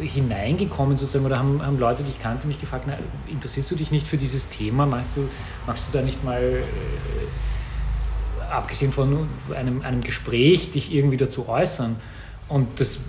äh, 0.00 0.06
hineingekommen 0.06 0.96
sozusagen 0.96 1.24
oder 1.24 1.38
haben, 1.38 1.64
haben 1.64 1.78
Leute, 1.78 2.02
die 2.02 2.10
ich 2.10 2.18
kannte, 2.18 2.48
mich 2.48 2.60
gefragt, 2.60 2.86
na, 2.88 2.94
interessierst 3.28 3.70
du 3.70 3.76
dich 3.76 3.92
nicht 3.92 4.08
für 4.08 4.16
dieses 4.16 4.48
Thema? 4.48 4.86
Magst 4.86 5.16
du, 5.16 5.28
magst 5.66 5.86
du 5.86 5.96
da 5.96 6.02
nicht 6.02 6.24
mal, 6.24 6.42
äh, 6.42 6.62
abgesehen 8.50 8.92
von 8.92 9.28
einem, 9.54 9.82
einem 9.82 10.00
Gespräch, 10.00 10.70
dich 10.70 10.92
irgendwie 10.92 11.16
dazu 11.16 11.48
äußern? 11.48 11.96
Und 12.48 12.80
das 12.80 13.00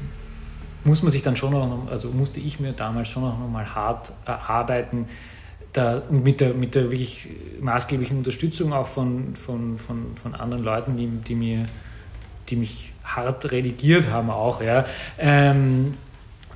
muss 0.84 1.04
man 1.04 1.12
sich 1.12 1.22
dann 1.22 1.36
schon 1.36 1.52
noch, 1.52 1.88
also 1.90 2.10
musste 2.10 2.40
ich 2.40 2.60
mir 2.60 2.74
damals 2.74 3.10
schon 3.10 3.24
noch 3.24 3.38
mal 3.50 3.76
hart 3.76 4.14
erarbeiten, 4.26 5.08
da, 5.74 6.02
mit, 6.10 6.42
der, 6.42 6.54
mit 6.54 6.76
der 6.76 6.92
wirklich 6.92 7.30
maßgeblichen 7.60 8.18
Unterstützung 8.18 8.74
auch 8.74 8.88
von, 8.88 9.36
von, 9.36 9.78
von, 9.78 10.18
von 10.22 10.36
anderen 10.36 10.64
Leuten, 10.64 10.98
die, 10.98 11.08
die, 11.08 11.36
mir, 11.36 11.66
die 12.50 12.56
mich 12.56 12.94
hart 13.04 13.52
redigiert 13.52 14.10
haben 14.10 14.30
auch, 14.30 14.62
ja, 14.62 14.86
ähm, 15.18 15.96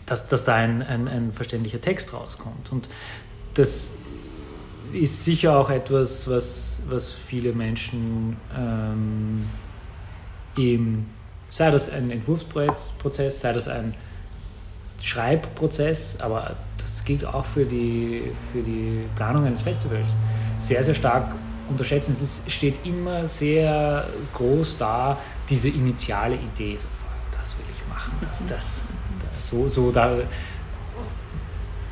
dass, 0.06 0.28
dass 0.28 0.44
da 0.44 0.56
ein, 0.56 0.82
ein, 0.82 1.08
ein 1.08 1.32
verständlicher 1.32 1.82
Text 1.82 2.14
rauskommt. 2.14 2.72
Und 2.72 2.90
das 3.54 3.92
ist 4.96 5.24
sicher 5.24 5.58
auch 5.58 5.70
etwas, 5.70 6.30
was, 6.30 6.82
was 6.90 7.12
viele 7.12 7.54
Menschen 7.54 8.38
ähm, 8.58 9.46
eben, 10.58 11.10
sei 11.50 11.72
das 11.72 11.90
ein 11.90 12.12
Entwurfsprozess, 12.12 13.42
sei 13.42 13.54
das 13.54 13.68
ein 13.68 13.94
Schreibprozess, 15.02 16.18
aber 16.20 16.56
das 16.78 17.04
gilt 17.04 17.26
auch 17.26 17.46
für 17.46 17.66
die, 17.66 18.32
für 18.52 18.62
die 18.62 19.06
Planung 19.16 19.46
eines 19.46 19.62
Festivals, 19.62 20.16
sehr, 20.58 20.82
sehr 20.84 20.94
stark 20.96 21.36
unterschätzen. 21.70 22.14
Es 22.14 22.22
ist, 22.22 22.52
steht 22.52 22.86
immer 22.86 23.28
sehr 23.28 24.10
groß 24.34 24.78
da, 24.78 25.20
diese 25.50 25.70
initiale 25.70 26.36
Idee, 26.36 26.78
so, 26.78 26.88
das 27.38 27.58
will 27.58 27.66
ich 27.72 27.88
machen, 27.88 28.14
das, 28.22 28.46
das, 28.48 28.84
das 29.20 29.50
so, 29.50 29.68
so 29.68 29.92
da, 29.92 30.18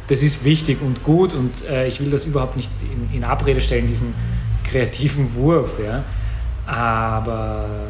das 0.07 0.21
ist 0.21 0.43
wichtig 0.43 0.81
und 0.81 1.03
gut 1.03 1.33
und 1.33 1.65
äh, 1.65 1.87
ich 1.87 1.99
will 1.99 2.09
das 2.09 2.25
überhaupt 2.25 2.55
nicht 2.55 2.71
in, 2.81 3.15
in, 3.15 3.23
Abrede 3.23 3.61
stellen, 3.61 3.87
diesen 3.87 4.13
kreativen 4.63 5.33
Wurf, 5.35 5.79
ja. 5.83 6.03
aber 6.65 7.87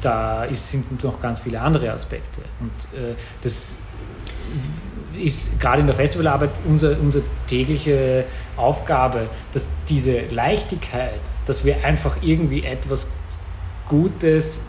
da 0.00 0.44
ist, 0.44 0.68
sind 0.68 1.02
noch 1.02 1.20
ganz 1.20 1.40
viele 1.40 1.60
andere 1.60 1.92
Aspekte 1.92 2.42
und 2.60 2.98
äh, 2.98 3.14
das 3.42 3.78
ist 5.20 5.58
gerade 5.60 5.80
in 5.80 5.86
der 5.86 5.96
Festivalarbeit 5.96 6.50
unser, 6.66 6.98
unsere 6.98 7.24
tägliche 7.46 8.24
Aufgabe, 8.56 9.28
dass 9.52 9.68
diese 9.88 10.20
Leichtigkeit, 10.30 11.20
dass 11.46 11.64
wir 11.64 11.84
einfach 11.84 12.18
irgendwie 12.22 12.64
etwas 12.64 13.10
Gutes, 13.88 14.60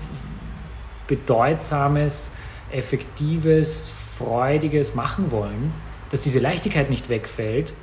Bedeutsames, 1.08 2.31
Effektives, 2.72 3.91
Freudiges 4.19 4.95
machen 4.95 5.31
wollen, 5.31 5.73
dass 6.11 6.21
diese 6.21 6.39
Leichtigkeit 6.39 6.89
nicht 6.89 7.09
wegfällt, 7.09 7.73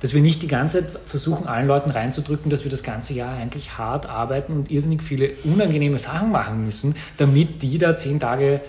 dass 0.00 0.12
wir 0.12 0.20
nicht 0.20 0.42
die 0.42 0.48
ganze 0.48 0.82
Zeit 0.82 1.00
versuchen, 1.06 1.46
allen 1.46 1.66
Leuten 1.66 1.90
reinzudrücken, 1.90 2.50
dass 2.50 2.64
wir 2.64 2.70
das 2.70 2.82
ganze 2.82 3.14
Jahr 3.14 3.36
eigentlich 3.36 3.78
hart 3.78 4.06
arbeiten 4.06 4.52
und 4.52 4.70
irrsinnig 4.70 5.02
viele 5.02 5.30
unangenehme 5.44 5.98
Sachen 5.98 6.30
machen 6.30 6.64
müssen, 6.66 6.96
damit 7.16 7.62
die 7.62 7.78
da 7.78 7.96
zehn 7.96 8.20
Tage 8.20 8.60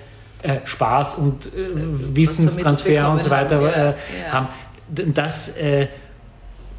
äh, 0.44 0.60
Spaß 0.64 1.16
und 1.16 1.48
äh, 1.48 1.70
Wissenstransfer 2.16 3.12
und 3.12 3.20
so 3.20 3.30
weiter 3.30 3.90
äh, 3.90 3.94
haben. 4.30 4.48
Das, 4.90 5.50
äh, 5.58 5.88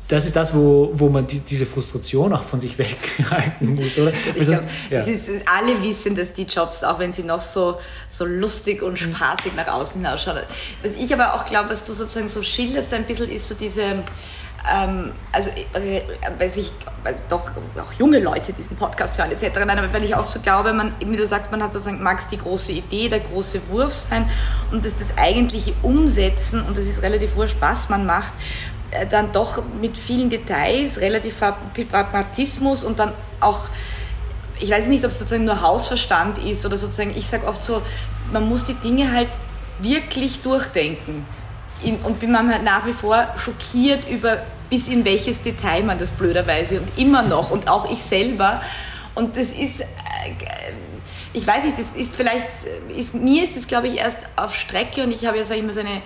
das 0.09 0.25
ist 0.25 0.35
das, 0.35 0.55
wo, 0.55 0.91
wo 0.95 1.11
man 1.11 1.27
die, 1.27 1.41
diese 1.41 1.67
Frustration 1.67 2.33
auch 2.33 2.43
von 2.43 2.61
sich 2.61 2.79
weghalten 2.79 3.75
muss, 3.75 3.99
oder? 3.99 4.13
Ich 4.35 4.47
glaub, 4.47 4.63
ja. 4.91 5.01
ist, 5.01 5.29
alle 5.55 5.83
wissen, 5.83 6.15
dass 6.15 6.33
die 6.33 6.45
Jobs, 6.45 6.83
auch 6.83 6.99
wenn 6.99 7.13
sie 7.13 7.23
noch 7.23 7.41
so, 7.41 7.79
so 8.09 8.25
lustig 8.25 8.83
und 8.83 8.99
spaßig 8.99 9.55
nach 9.55 9.69
außen 9.69 10.01
hinausschauen. 10.01 10.41
Was 10.83 10.93
ich 10.99 11.13
aber 11.13 11.35
auch 11.35 11.45
glaube, 11.45 11.71
was 11.71 11.85
du 11.85 11.93
sozusagen 11.93 12.29
so 12.29 12.43
schilderst 12.43 12.93
ein 12.95 13.05
bisschen, 13.05 13.31
ist 13.31 13.49
so 13.49 13.55
diese, 13.55 14.03
ähm, 14.73 15.13
also 15.31 15.51
äh, 15.51 16.03
weil 16.39 16.51
sich 16.51 16.73
weil 17.05 17.17
doch 17.29 17.51
auch 17.79 17.93
junge 17.99 18.19
Leute 18.19 18.53
diesen 18.53 18.77
Podcast 18.77 19.19
hören 19.19 19.31
etc. 19.31 19.55
Nein, 19.55 19.79
aber 19.79 19.93
weil 19.93 20.05
ich 20.05 20.17
oft 20.17 20.31
so 20.31 20.41
glaube, 20.41 20.73
man, 20.73 20.95
wie 21.01 21.17
du 21.17 21.27
sagst, 21.27 21.51
man 21.51 21.63
hat 21.63 21.73
sozusagen 21.73 22.03
mag 22.03 22.21
es 22.21 22.29
die 22.29 22.39
große 22.39 22.73
Idee, 22.73 23.09
der 23.09 23.21
große 23.21 23.69
Wurf 23.69 23.95
sein 23.95 24.29
und 24.73 24.85
dass 24.85 24.97
das 24.97 25.17
eigentliche 25.17 25.75
Umsetzen 25.83 26.63
und 26.63 26.77
das 26.77 26.87
ist 26.87 27.03
relativ 27.03 27.37
wurscht, 27.37 27.59
was 27.61 27.89
man 27.89 28.05
macht, 28.05 28.33
dann 29.11 29.33
doch 29.33 29.63
mit 29.81 29.99
vielen 29.99 30.31
Details, 30.31 30.99
relativ 31.01 31.43
viel 31.75 31.87
Pragmatismus 31.87 32.85
und 32.85 32.99
dann 32.99 33.13
auch 33.41 33.69
ich 34.61 34.71
weiß 34.71 34.87
nicht, 34.89 35.05
ob 35.05 35.11
es 35.11 35.19
sozusagen 35.19 35.45
nur 35.45 35.61
Hausverstand 35.61 36.39
ist 36.39 36.65
oder 36.67 36.79
sozusagen, 36.79 37.15
ich 37.17 37.29
sage 37.29 37.47
oft 37.47 37.63
so, 37.63 37.83
man 38.33 38.49
muss 38.49 38.65
die 38.65 38.75
Dinge 38.75 39.13
halt 39.13 39.29
wirklich 39.81 40.41
durchdenken 40.41 41.27
und 42.05 42.19
bin 42.19 42.33
man 42.33 42.51
halt 42.53 42.65
nach 42.65 42.87
wie 42.87 42.93
vor 42.93 43.29
schockiert 43.37 44.09
über, 44.11 44.39
bis 44.69 44.89
in 44.89 45.05
welches 45.05 45.43
Detail 45.43 45.83
man 45.85 45.99
das 45.99 46.11
blöderweise 46.11 46.81
und 46.81 46.99
immer 46.99 47.23
noch 47.23 47.51
und 47.51 47.69
auch 47.69 47.91
ich 47.91 48.03
selber. 48.03 48.61
Und 49.15 49.37
das 49.37 49.49
ist, 49.49 49.81
äh, 49.81 49.85
ich 51.33 51.47
weiß 51.47 51.65
nicht, 51.65 51.79
das 51.79 51.87
ist 51.95 52.15
vielleicht, 52.15 52.47
ist, 52.97 53.15
mir 53.15 53.45
ist 53.45 53.57
das 53.57 53.67
glaube 53.67 53.87
ich 53.87 53.99
erst 53.99 54.27
auf 54.35 54.55
Strecke 54.55 55.05
und 55.05 55.13
ich 55.13 55.25
habe 55.27 55.39
ja, 55.39 55.45
sag 55.45 55.57
ich 55.57 55.63
mal, 55.63 55.73
so 55.73 55.81
eine, 55.81 55.91
äh, 55.91 56.01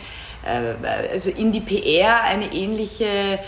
also 0.45 1.31
in 1.31 1.53
die 1.53 1.61
PR 1.61 2.25
eine 2.25 2.53
ähnliche, 2.53 3.39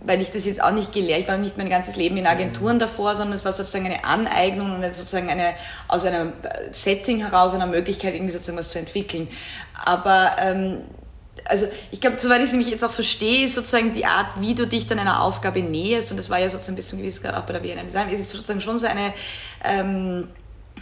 weil 0.00 0.20
ich 0.20 0.30
das 0.30 0.44
jetzt 0.44 0.62
auch 0.62 0.72
nicht 0.72 0.92
gelernt, 0.92 1.22
ich 1.22 1.28
war 1.28 1.36
nicht 1.36 1.56
mein 1.56 1.70
ganzes 1.70 1.96
Leben 1.96 2.16
in 2.16 2.26
Agenturen 2.26 2.78
davor, 2.78 3.16
sondern 3.16 3.36
es 3.36 3.44
war 3.44 3.52
sozusagen 3.52 3.86
eine 3.86 4.04
Aneignung 4.04 4.74
und 4.74 4.82
sozusagen 4.82 5.30
eine, 5.30 5.54
aus 5.88 6.04
einem 6.04 6.32
Setting 6.70 7.18
heraus, 7.18 7.54
einer 7.54 7.66
Möglichkeit 7.66 8.14
irgendwie 8.14 8.32
sozusagen 8.32 8.58
was 8.58 8.70
zu 8.70 8.78
entwickeln. 8.78 9.28
Aber 9.84 10.36
ähm, 10.40 10.82
also 11.44 11.66
ich 11.90 12.00
glaube, 12.00 12.18
soweit 12.18 12.38
ich 12.38 12.46
es 12.46 12.52
nämlich 12.52 12.68
jetzt 12.68 12.84
auch 12.84 12.92
verstehe, 12.92 13.44
ist 13.44 13.54
sozusagen 13.54 13.92
die 13.92 14.06
Art, 14.06 14.40
wie 14.40 14.54
du 14.54 14.66
dich 14.66 14.86
dann 14.86 14.98
einer 14.98 15.22
Aufgabe 15.22 15.62
näherst, 15.62 16.10
und 16.10 16.16
das 16.16 16.30
war 16.30 16.38
ja 16.38 16.48
sozusagen 16.48 16.76
bis 16.76 16.88
zum 16.88 16.98
gewissen 16.98 17.22
Grad 17.22 17.34
auch 17.34 17.46
bei 17.46 17.52
der 17.52 17.62
Vienna 17.62 17.82
Design, 17.82 18.08
ist 18.08 18.20
es 18.20 18.30
sozusagen 18.30 18.60
schon 18.60 18.78
so 18.78 18.86
eine, 18.86 19.12
ähm, 19.64 20.28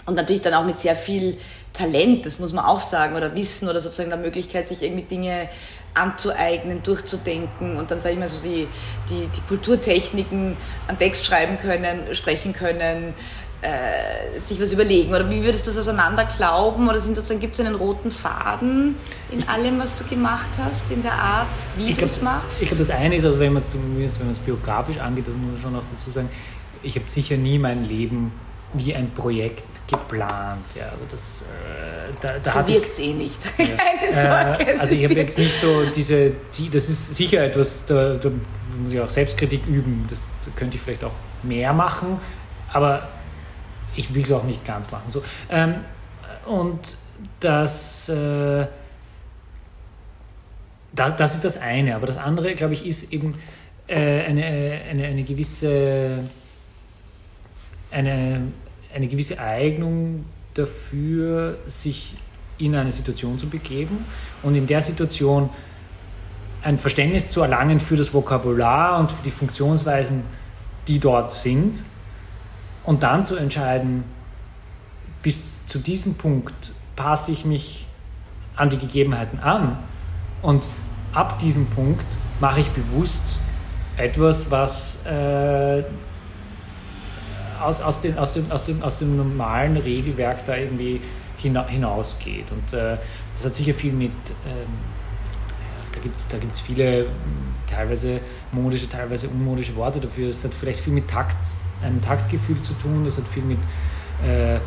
und 0.06 0.14
natürlich 0.14 0.42
dann 0.42 0.54
auch 0.54 0.64
mit 0.64 0.78
sehr 0.78 0.96
viel 0.96 1.38
Talent, 1.72 2.24
das 2.26 2.38
muss 2.38 2.52
man 2.52 2.64
auch 2.64 2.80
sagen, 2.80 3.16
oder 3.16 3.34
Wissen 3.34 3.68
oder 3.68 3.80
sozusagen 3.80 4.10
der 4.10 4.18
Möglichkeit, 4.18 4.68
sich 4.68 4.82
irgendwie 4.82 5.02
Dinge 5.02 5.48
anzueignen, 5.94 6.82
durchzudenken 6.82 7.76
und 7.76 7.90
dann 7.90 8.00
sage 8.00 8.14
ich 8.14 8.20
mal 8.20 8.28
so 8.28 8.40
die, 8.42 8.66
die, 9.08 9.28
die 9.28 9.40
Kulturtechniken 9.48 10.56
an 10.88 10.98
Text 10.98 11.24
schreiben 11.24 11.56
können, 11.58 12.14
sprechen 12.14 12.52
können, 12.52 13.14
äh, 13.64 14.40
sich 14.40 14.60
was 14.60 14.72
überlegen? 14.72 15.10
Oder 15.10 15.30
wie 15.30 15.42
würdest 15.42 15.66
du 15.66 15.70
das 15.70 15.78
auseinander 15.78 16.26
glauben? 16.26 16.88
Oder 16.88 17.00
sind 17.00 17.14
sozusagen, 17.14 17.40
gibt 17.40 17.54
es 17.54 17.60
einen 17.60 17.74
roten 17.74 18.10
Faden 18.10 18.96
in 19.30 19.48
allem, 19.48 19.78
was 19.78 19.94
du 19.96 20.04
gemacht 20.04 20.50
hast, 20.58 20.90
in 20.90 21.02
der 21.02 21.14
Art, 21.14 21.46
wie 21.76 21.94
du 21.94 22.04
es 22.04 22.20
machst? 22.20 22.60
Ich 22.60 22.68
glaube, 22.68 22.84
das 22.84 22.90
eine 22.90 23.16
ist, 23.16 23.24
also 23.24 23.38
wenn 23.38 23.52
man 23.52 23.62
es 23.62 24.20
wenn 24.20 24.44
biografisch 24.44 24.98
angeht, 24.98 25.26
das 25.28 25.34
muss 25.36 25.52
man 25.52 25.60
schon 25.60 25.76
auch 25.76 25.84
dazu 25.90 26.10
sagen, 26.10 26.28
ich 26.82 26.96
habe 26.96 27.08
sicher 27.08 27.36
nie 27.36 27.58
mein 27.58 27.88
Leben 27.88 28.32
wie 28.74 28.94
ein 28.94 29.10
Projekt 29.12 29.64
geplant. 29.88 30.64
Ja, 30.74 30.88
also 30.90 31.04
das, 31.10 31.42
äh, 31.42 32.12
da, 32.20 32.38
da 32.42 32.62
so 32.62 32.66
wirkt 32.66 32.90
es 32.90 32.98
eh 32.98 33.12
nicht. 33.12 33.38
Ja. 33.58 33.64
Keine 33.76 34.56
Sorge. 34.56 34.72
Äh, 34.72 34.78
also 34.78 34.94
ich 34.94 35.04
habe 35.04 35.14
jetzt 35.14 35.38
nicht 35.38 35.58
so 35.58 35.86
diese, 35.90 36.32
das 36.72 36.88
ist 36.88 37.14
sicher 37.14 37.44
etwas, 37.44 37.84
da, 37.86 38.14
da 38.14 38.30
muss 38.78 38.92
ich 38.92 39.00
auch 39.00 39.10
Selbstkritik 39.10 39.66
üben, 39.66 40.04
das, 40.08 40.28
das 40.44 40.54
könnte 40.56 40.76
ich 40.76 40.82
vielleicht 40.82 41.04
auch 41.04 41.14
mehr 41.42 41.72
machen, 41.72 42.18
aber 42.72 43.08
ich 43.94 44.12
will 44.14 44.22
es 44.22 44.32
auch 44.32 44.44
nicht 44.44 44.64
ganz 44.64 44.90
machen. 44.90 45.08
So, 45.08 45.22
ähm, 45.50 45.76
und 46.46 46.96
das, 47.40 48.08
äh, 48.08 48.66
da, 50.92 51.10
das 51.10 51.34
ist 51.34 51.44
das 51.44 51.58
eine. 51.58 51.94
Aber 51.94 52.06
das 52.06 52.16
andere, 52.16 52.54
glaube 52.54 52.74
ich, 52.74 52.84
ist 52.84 53.12
eben 53.12 53.36
äh, 53.86 54.24
eine, 54.24 54.80
eine, 54.90 55.06
eine 55.06 55.22
gewisse 55.22 56.24
eine, 57.94 58.52
eine 58.94 59.08
gewisse 59.08 59.38
Eignung 59.38 60.24
dafür, 60.54 61.58
sich 61.66 62.16
in 62.58 62.76
eine 62.76 62.92
Situation 62.92 63.38
zu 63.38 63.48
begeben 63.48 64.04
und 64.42 64.54
in 64.54 64.66
der 64.66 64.80
Situation 64.80 65.50
ein 66.62 66.78
Verständnis 66.78 67.30
zu 67.30 67.42
erlangen 67.42 67.80
für 67.80 67.96
das 67.96 68.14
Vokabular 68.14 68.98
und 68.98 69.12
für 69.12 69.22
die 69.22 69.30
Funktionsweisen, 69.30 70.22
die 70.86 70.98
dort 70.98 71.30
sind 71.32 71.84
und 72.84 73.02
dann 73.02 73.26
zu 73.26 73.36
entscheiden, 73.36 74.04
bis 75.22 75.66
zu 75.66 75.78
diesem 75.78 76.14
Punkt 76.14 76.72
passe 76.96 77.32
ich 77.32 77.44
mich 77.44 77.86
an 78.56 78.70
die 78.70 78.78
Gegebenheiten 78.78 79.40
an 79.40 79.78
und 80.42 80.68
ab 81.12 81.38
diesem 81.38 81.66
Punkt 81.66 82.06
mache 82.40 82.60
ich 82.60 82.70
bewusst 82.70 83.38
etwas, 83.96 84.50
was 84.50 85.04
äh, 85.06 85.82
aus, 87.64 87.80
aus, 87.80 88.00
den, 88.00 88.18
aus, 88.18 88.34
dem, 88.34 88.50
aus, 88.50 88.66
dem, 88.66 88.82
aus 88.82 88.98
dem 88.98 89.16
normalen 89.16 89.76
Regelwerk 89.76 90.44
da 90.46 90.56
irgendwie 90.56 91.00
hinausgeht. 91.36 92.50
Und 92.50 92.72
äh, 92.72 92.96
das 93.34 93.44
hat 93.44 93.54
sicher 93.54 93.74
viel 93.74 93.92
mit, 93.92 94.12
ähm, 94.46 94.72
da 95.92 96.00
gibt 96.00 96.16
es 96.16 96.28
da 96.28 96.38
gibt's 96.38 96.60
viele 96.60 97.06
teilweise 97.66 98.20
modische, 98.52 98.88
teilweise 98.88 99.28
unmodische 99.28 99.74
Worte 99.76 100.00
dafür. 100.00 100.30
Es 100.30 100.44
hat 100.44 100.54
vielleicht 100.54 100.80
viel 100.80 100.92
mit 100.92 101.08
Takt, 101.08 101.36
einem 101.82 102.00
Taktgefühl 102.00 102.60
zu 102.62 102.74
tun, 102.74 103.04
das 103.04 103.18
hat 103.18 103.28
viel 103.28 103.42
mit 103.42 103.58
äh, 104.24 104.58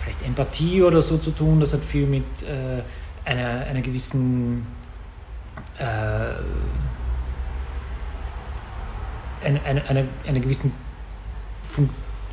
vielleicht 0.00 0.22
Empathie 0.22 0.82
oder 0.82 1.02
so 1.02 1.18
zu 1.18 1.32
tun, 1.32 1.60
das 1.60 1.72
hat 1.72 1.84
viel 1.84 2.06
mit 2.06 2.24
äh, 2.42 2.82
einer, 3.28 3.66
einer 3.66 3.80
gewissen 3.80 4.66
äh, 5.78 5.84
einer, 9.44 9.84
einer, 9.88 10.04
einer 10.26 10.40
gewissen 10.40 10.72
Fun 11.74 11.90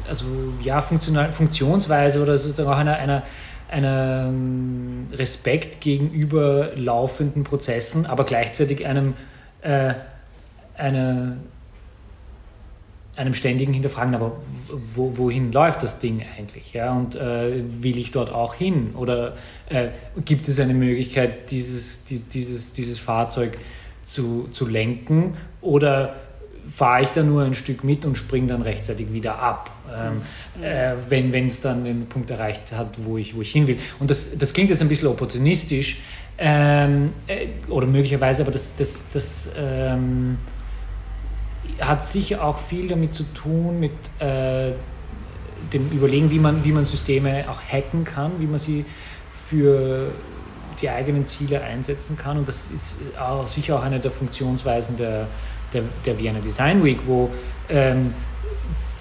also, 0.08 0.26
ja, 0.62 0.82
Funktional 0.82 1.32
Funktionsweise 1.32 2.22
oder 2.22 2.38
sozusagen 2.38 2.70
auch 2.70 2.78
einer, 2.78 2.98
einer, 2.98 3.24
einer 3.70 4.28
ähm, 4.28 5.08
Respekt 5.14 5.82
gegenüber 5.82 6.72
laufenden 6.76 7.44
Prozessen, 7.44 8.06
aber 8.06 8.24
gleichzeitig 8.26 8.86
einem, 8.86 9.14
äh, 9.62 9.94
einer, 10.76 11.38
einem 13.16 13.34
ständigen 13.34 13.74
Hinterfragen, 13.74 14.16
aber 14.16 14.34
wo, 14.96 15.18
wohin 15.18 15.52
läuft 15.52 15.84
das 15.84 16.00
Ding 16.00 16.26
eigentlich? 16.38 16.74
Ja? 16.74 16.94
Und 16.94 17.16
äh, 17.16 17.64
will 17.84 17.98
ich 17.98 18.12
dort 18.12 18.32
auch 18.32 18.56
hin? 18.56 18.96
Oder 18.96 19.36
äh, 19.70 19.90
gibt 20.26 20.48
es 20.48 20.60
eine 20.60 20.74
Möglichkeit, 20.74 21.52
dieses, 21.52 22.04
die, 22.06 22.20
dieses, 22.20 22.74
dieses 22.74 23.00
Fahrzeug 23.00 23.58
zu, 24.04 24.48
zu 24.52 24.68
lenken? 24.68 25.36
Oder 25.62 26.16
fahre 26.70 27.04
ich 27.04 27.10
da 27.10 27.24
nur 27.24 27.44
ein 27.44 27.54
Stück 27.54 27.84
mit 27.84 28.06
und 28.06 28.18
springe 28.18 28.48
dann 28.48 28.62
rechtzeitig 28.62 29.12
wieder 29.12 29.40
ab, 29.40 29.72
ähm, 29.94 30.22
äh, 30.64 30.94
wenn 31.10 31.48
es 31.48 31.62
dann 31.62 31.84
den 31.84 32.08
Punkt 32.08 32.30
erreicht 32.30 32.72
hat, 32.72 32.98
wo 33.04 33.18
ich, 33.18 33.36
wo 33.36 33.42
ich 33.42 33.52
hin 33.52 33.68
will. 33.68 33.78
Und 34.00 34.10
das, 34.10 34.38
das 34.38 34.54
klingt 34.54 34.70
jetzt 34.70 34.82
ein 34.82 34.88
bisschen 34.88 35.08
opportunistisch 35.08 35.98
ähm, 36.38 37.14
äh, 37.28 37.48
oder 37.70 37.88
möglicherweise, 37.88 38.44
aber 38.44 38.52
das, 38.52 38.76
das, 38.76 39.10
das 39.10 39.50
ähm, 39.58 40.38
hat 41.80 42.04
sicher 42.04 42.44
auch 42.44 42.60
viel 42.60 42.88
damit 42.88 43.14
zu 43.14 43.24
tun, 43.34 43.80
mit 43.80 43.92
äh, 44.20 44.74
dem 45.74 45.90
Überlegen, 45.92 46.30
wie 46.32 46.40
man, 46.40 46.64
wie 46.64 46.72
man 46.72 46.86
Systeme 46.86 47.46
auch 47.50 47.62
hacken 47.62 48.04
kann, 48.04 48.34
wie 48.40 48.48
man 48.48 48.60
sie 48.60 48.86
für 49.50 50.12
die 50.82 50.90
eigenen 50.90 51.26
Ziele 51.26 51.62
einsetzen 51.62 52.18
kann. 52.18 52.38
Und 52.38 52.48
das 52.48 52.70
ist 52.70 52.98
auch 53.20 53.48
sicher 53.48 53.78
auch 53.78 53.84
eine 53.84 54.00
der 54.00 54.12
Funktionsweisen 54.12 54.96
der, 54.96 55.28
der, 55.74 55.84
der 56.06 56.18
Vienna 56.18 56.40
Design 56.40 56.84
Week, 56.84 57.00
wo 57.06 57.30
ähm, 57.70 58.14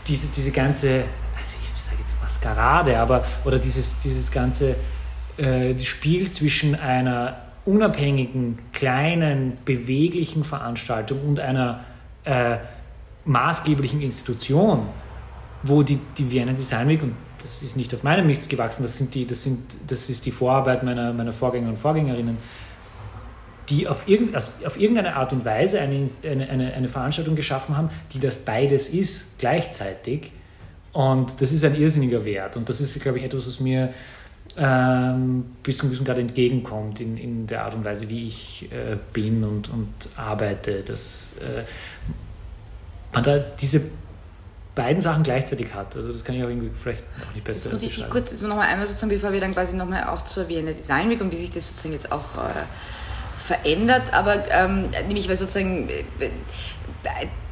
diese, 0.07 0.29
diese 0.29 0.51
ganze, 0.51 1.05
also 1.37 1.57
ich 1.75 1.81
sage 1.81 1.99
jetzt 2.01 2.15
Maskerade, 2.23 2.99
aber 2.99 3.25
oder 3.45 3.59
dieses, 3.59 3.99
dieses 3.99 4.31
ganze 4.31 4.77
äh, 5.37 5.77
Spiel 5.79 6.31
zwischen 6.31 6.75
einer 6.75 7.37
unabhängigen, 7.65 8.59
kleinen, 8.73 9.59
beweglichen 9.65 10.45
Veranstaltung 10.45 11.21
und 11.27 11.41
einer 11.41 11.85
äh, 12.25 12.57
maßgeblichen 13.25 14.01
Institution, 14.01 14.87
wo 15.63 15.83
die, 15.83 15.99
die 16.17 16.31
Vienna 16.31 16.53
Design 16.53 16.89
Week, 16.89 17.03
und 17.03 17.15
das 17.43 17.63
ist 17.63 17.77
nicht 17.77 17.95
auf 17.95 18.03
meinem 18.03 18.27
Mist 18.27 18.49
gewachsen, 18.49 18.83
das, 18.83 18.99
sind 18.99 19.15
die, 19.15 19.27
das, 19.27 19.43
sind, 19.43 19.59
das 19.87 20.09
ist 20.09 20.27
die 20.27 20.31
Vorarbeit 20.31 20.83
meiner, 20.83 21.13
meiner 21.13 21.33
Vorgänger 21.33 21.69
und 21.69 21.79
Vorgängerinnen, 21.79 22.39
die 23.71 23.89
auf, 23.89 24.07
irgend, 24.07 24.35
also 24.35 24.53
auf 24.67 24.79
irgendeine 24.79 25.17
Art 25.17 25.33
und 25.33 25.45
Weise 25.45 25.81
eine, 25.81 26.07
eine, 26.23 26.75
eine, 26.75 26.89
Veranstaltung 26.89 27.37
geschaffen 27.37 27.77
haben, 27.77 27.91
die 28.13 28.21
das 28.21 28.37
beides 28.37 28.89
ist, 28.89 29.39
gleichzeitig. 29.39 30.33
Und 30.93 31.41
das 31.41 31.53
ist 31.53 31.65
ein 31.65 31.77
irrsinniger 31.77 32.25
Wert. 32.25 32.57
Und 32.57 32.69
das 32.69 32.81
ist, 32.81 33.01
glaube 33.01 33.19
ich, 33.19 33.25
etwas, 33.25 33.47
was 33.47 33.61
mir 33.61 33.95
ähm, 34.57 35.45
bis 35.63 35.79
zum 35.79 35.89
gewissen 35.89 36.05
Grad 36.05 36.19
entgegenkommt 36.19 37.01
in, 37.01 37.17
in 37.17 37.47
der 37.47 37.65
Art 37.65 37.75
und 37.75 37.85
Weise, 37.85 38.09
wie 38.09 38.27
ich 38.27 38.69
äh, 38.73 38.97
bin 39.13 39.45
und, 39.45 39.69
und 39.69 39.89
arbeite. 40.17 40.83
Dass 40.83 41.37
äh, 41.39 41.63
man 43.13 43.23
da 43.23 43.39
diese 43.39 43.83
beiden 44.75 45.01
Sachen 45.01 45.23
gleichzeitig 45.23 45.73
hat. 45.75 45.95
Also 45.95 46.11
das 46.13 46.25
kann 46.25 46.35
ich 46.35 46.43
auch 46.43 46.49
irgendwie 46.49 46.71
vielleicht 46.75 47.05
noch 47.19 47.35
nicht 47.35 47.45
besser 47.45 47.71
Jetzt 47.71 47.83
muss 47.83 47.97
ich 47.99 48.11
kurz 48.11 48.41
nochmal 48.41 48.69
einmal 48.69 48.87
sozusagen, 48.87 49.13
bevor 49.13 49.33
wir 49.33 49.41
dann 49.41 49.53
quasi 49.53 49.77
nochmal 49.77 50.05
auch 50.05 50.25
zur 50.25 50.49
Vienna 50.49 50.73
Design 50.73 51.11
Week 51.11 51.21
und 51.21 51.31
wie 51.33 51.39
sich 51.39 51.51
das 51.51 51.69
sozusagen 51.69 51.93
jetzt 51.93 52.11
auch 52.11 52.37
äh, 52.39 52.65
verändert, 53.51 54.13
aber 54.13 54.49
ähm, 54.51 54.91
nämlich 55.09 55.29
weil 55.29 55.35
sozusagen 55.35 55.89
äh, 55.89 56.31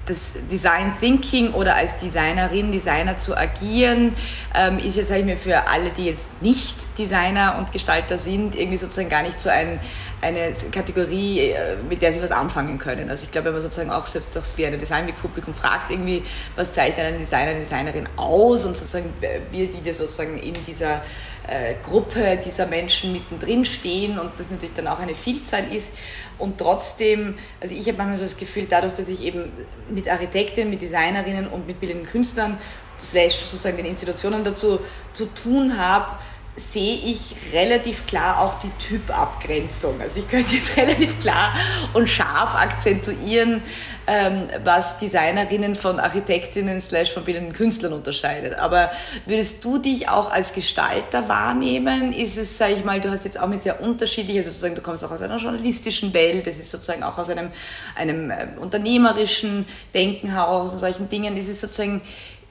das 0.06 0.34
Design 0.50 0.92
Thinking 1.00 1.52
oder 1.52 1.74
als 1.74 1.96
Designerin, 1.98 2.70
Designer 2.70 3.18
zu 3.18 3.36
agieren, 3.36 4.14
ähm, 4.54 4.78
ist 4.78 4.96
jetzt, 4.96 5.08
sage 5.08 5.20
ich 5.20 5.26
mir, 5.26 5.36
für 5.36 5.68
alle, 5.68 5.90
die 5.90 6.04
jetzt 6.04 6.40
nicht 6.40 6.76
Designer 6.96 7.56
und 7.58 7.72
Gestalter 7.72 8.16
sind, 8.16 8.54
irgendwie 8.54 8.78
sozusagen 8.78 9.08
gar 9.08 9.22
nicht 9.22 9.40
so 9.40 9.50
ein, 9.50 9.80
eine 10.20 10.52
Kategorie, 10.72 11.40
äh, 11.40 11.76
mit 11.88 12.02
der 12.02 12.12
sie 12.12 12.22
was 12.22 12.30
anfangen 12.30 12.78
können. 12.78 13.08
Also 13.08 13.24
ich 13.24 13.30
glaube, 13.30 13.46
wenn 13.46 13.52
man 13.52 13.62
sozusagen 13.62 13.90
auch 13.90 14.06
selbst 14.06 14.34
das 14.34 14.56
wie 14.58 14.66
eine 14.66 14.78
Design 14.78 15.12
Publikum 15.14 15.54
fragt, 15.54 15.90
irgendwie, 15.90 16.22
was 16.56 16.72
zeichnet 16.72 17.06
einen 17.06 17.18
Designer, 17.18 17.50
eine 17.50 17.60
Designerin 17.60 18.08
aus 18.16 18.64
und 18.64 18.76
sozusagen 18.76 19.12
wir, 19.20 19.68
die 19.68 19.84
wir 19.84 19.94
sozusagen 19.94 20.38
in 20.38 20.54
dieser 20.66 21.02
äh, 21.46 21.74
Gruppe 21.84 22.38
dieser 22.44 22.66
Menschen 22.66 23.12
mittendrin 23.12 23.64
stehen 23.64 24.18
und 24.18 24.32
das 24.38 24.50
natürlich 24.50 24.74
dann 24.74 24.88
auch 24.88 24.98
eine 24.98 25.14
Vielzahl 25.14 25.72
ist. 25.72 25.94
Und 26.36 26.58
trotzdem, 26.58 27.38
also 27.60 27.74
ich 27.74 27.86
habe 27.88 27.98
manchmal 27.98 28.16
so 28.16 28.24
das 28.24 28.36
Gefühl, 28.36 28.66
dadurch, 28.68 28.94
dass 28.94 29.08
ich 29.08 29.22
eben 29.22 29.52
mit 29.88 30.08
Architektinnen, 30.08 30.70
mit 30.70 30.82
Designerinnen 30.82 31.48
und 31.48 31.66
mit 31.66 31.80
bildenden 31.80 32.06
Künstlern, 32.06 32.58
slash 33.02 33.36
sozusagen 33.36 33.76
den 33.76 33.86
Institutionen 33.86 34.42
dazu 34.44 34.80
zu 35.12 35.26
tun 35.26 35.78
habe, 35.78 36.18
sehe 36.58 36.96
ich 36.96 37.34
relativ 37.52 38.06
klar 38.06 38.40
auch 38.40 38.58
die 38.58 38.70
Typabgrenzung. 38.78 40.00
Also 40.00 40.20
ich 40.20 40.28
könnte 40.28 40.54
jetzt 40.54 40.76
relativ 40.76 41.18
klar 41.20 41.54
und 41.94 42.08
scharf 42.08 42.54
akzentuieren, 42.54 43.62
ähm, 44.06 44.48
was 44.64 44.98
Designerinnen 44.98 45.74
von 45.74 46.00
Architektinnen 46.00 46.80
slash 46.80 47.12
von 47.12 47.24
bildenden 47.24 47.52
Künstlern 47.52 47.92
unterscheidet. 47.92 48.54
Aber 48.54 48.90
würdest 49.26 49.64
du 49.64 49.78
dich 49.78 50.08
auch 50.08 50.30
als 50.30 50.52
Gestalter 50.52 51.28
wahrnehmen? 51.28 52.12
Ist 52.12 52.36
es, 52.36 52.58
sage 52.58 52.72
ich 52.74 52.84
mal, 52.84 53.00
du 53.00 53.10
hast 53.10 53.24
jetzt 53.24 53.38
auch 53.38 53.48
mit 53.48 53.62
sehr 53.62 53.80
unterschiedlichen, 53.80 54.38
also 54.38 54.50
sozusagen, 54.50 54.74
du 54.74 54.82
kommst 54.82 55.04
auch 55.04 55.10
aus 55.10 55.22
einer 55.22 55.36
journalistischen 55.36 56.12
Welt, 56.14 56.46
das 56.46 56.56
ist 56.56 56.70
sozusagen 56.70 57.02
auch 57.02 57.18
aus 57.18 57.28
einem, 57.28 57.50
einem 57.94 58.30
äh, 58.30 58.48
unternehmerischen 58.60 59.66
Denken 59.94 60.32
heraus 60.32 60.72
und 60.72 60.78
solchen 60.78 61.08
Dingen. 61.08 61.36
Ist 61.36 61.48
es 61.48 61.60
sozusagen, 61.60 62.00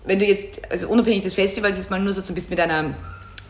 wenn 0.06 0.20
du 0.20 0.26
jetzt, 0.26 0.72
also 0.72 0.88
unabhängig 0.88 1.24
des 1.24 1.34
Festivals, 1.34 1.78
jetzt 1.78 1.90
mal 1.90 2.00
nur 2.00 2.14
so 2.14 2.22
ein 2.22 2.36
bisschen 2.36 2.52
mit 2.52 2.60
einer 2.60 2.96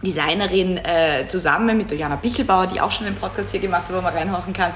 Designerin 0.02 0.78
äh, 0.78 1.28
zusammen 1.28 1.78
mit 1.78 1.92
Jana 1.92 2.16
Bichelbauer, 2.16 2.68
die 2.68 2.80
auch 2.80 2.92
schon 2.92 3.08
einen 3.08 3.16
Podcast 3.16 3.52
hier 3.52 3.60
gemacht 3.60 3.84
hat, 3.88 3.96
wo 3.96 4.02
man 4.02 4.14
reinhauchen 4.14 4.54
kann. 4.54 4.74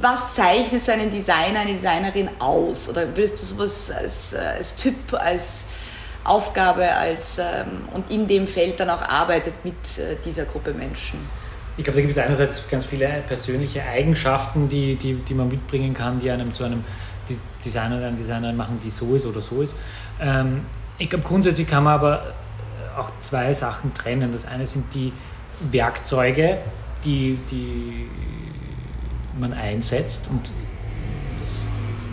Was 0.00 0.34
zeichnet 0.34 0.82
so 0.82 0.92
einen 0.92 1.10
Designer, 1.10 1.60
eine 1.60 1.74
Designerin 1.74 2.30
aus? 2.38 2.88
Oder 2.88 3.08
würdest 3.08 3.40
du 3.40 3.46
sowas 3.46 3.90
als, 3.90 4.32
äh, 4.32 4.36
als 4.58 4.76
Typ, 4.76 4.94
als 5.12 5.64
Aufgabe 6.22 6.88
als, 6.92 7.38
ähm, 7.38 7.88
und 7.94 8.10
in 8.10 8.26
dem 8.26 8.46
Feld 8.46 8.78
dann 8.80 8.90
auch 8.90 9.02
arbeitet 9.02 9.54
mit 9.64 9.74
äh, 9.98 10.16
dieser 10.24 10.44
Gruppe 10.44 10.72
Menschen? 10.72 11.18
Ich 11.76 11.84
glaube, 11.84 11.96
da 11.96 12.00
gibt 12.00 12.12
es 12.12 12.18
einerseits 12.18 12.68
ganz 12.68 12.84
viele 12.84 13.22
persönliche 13.26 13.82
Eigenschaften, 13.82 14.68
die, 14.68 14.94
die, 14.96 15.14
die 15.14 15.34
man 15.34 15.48
mitbringen 15.48 15.94
kann, 15.94 16.18
die 16.18 16.30
einem 16.30 16.52
zu 16.52 16.64
einem 16.64 16.84
Designer 17.64 17.96
oder 17.98 18.06
einer 18.06 18.16
Designerin 18.16 18.56
machen, 18.56 18.80
die 18.82 18.90
so 18.90 19.14
ist 19.14 19.26
oder 19.26 19.40
so 19.40 19.62
ist. 19.62 19.74
Ähm, 20.20 20.64
ich 20.98 21.10
glaube, 21.10 21.24
grundsätzlich 21.26 21.68
kann 21.68 21.84
man 21.84 21.94
aber 21.94 22.34
auch 22.96 23.10
zwei 23.18 23.52
Sachen 23.52 23.94
trennen. 23.94 24.32
Das 24.32 24.46
eine 24.46 24.66
sind 24.66 24.92
die 24.94 25.12
Werkzeuge, 25.70 26.58
die, 27.04 27.38
die 27.50 28.08
man 29.38 29.52
einsetzt 29.52 30.28
und 30.30 30.50
das, 31.40 31.66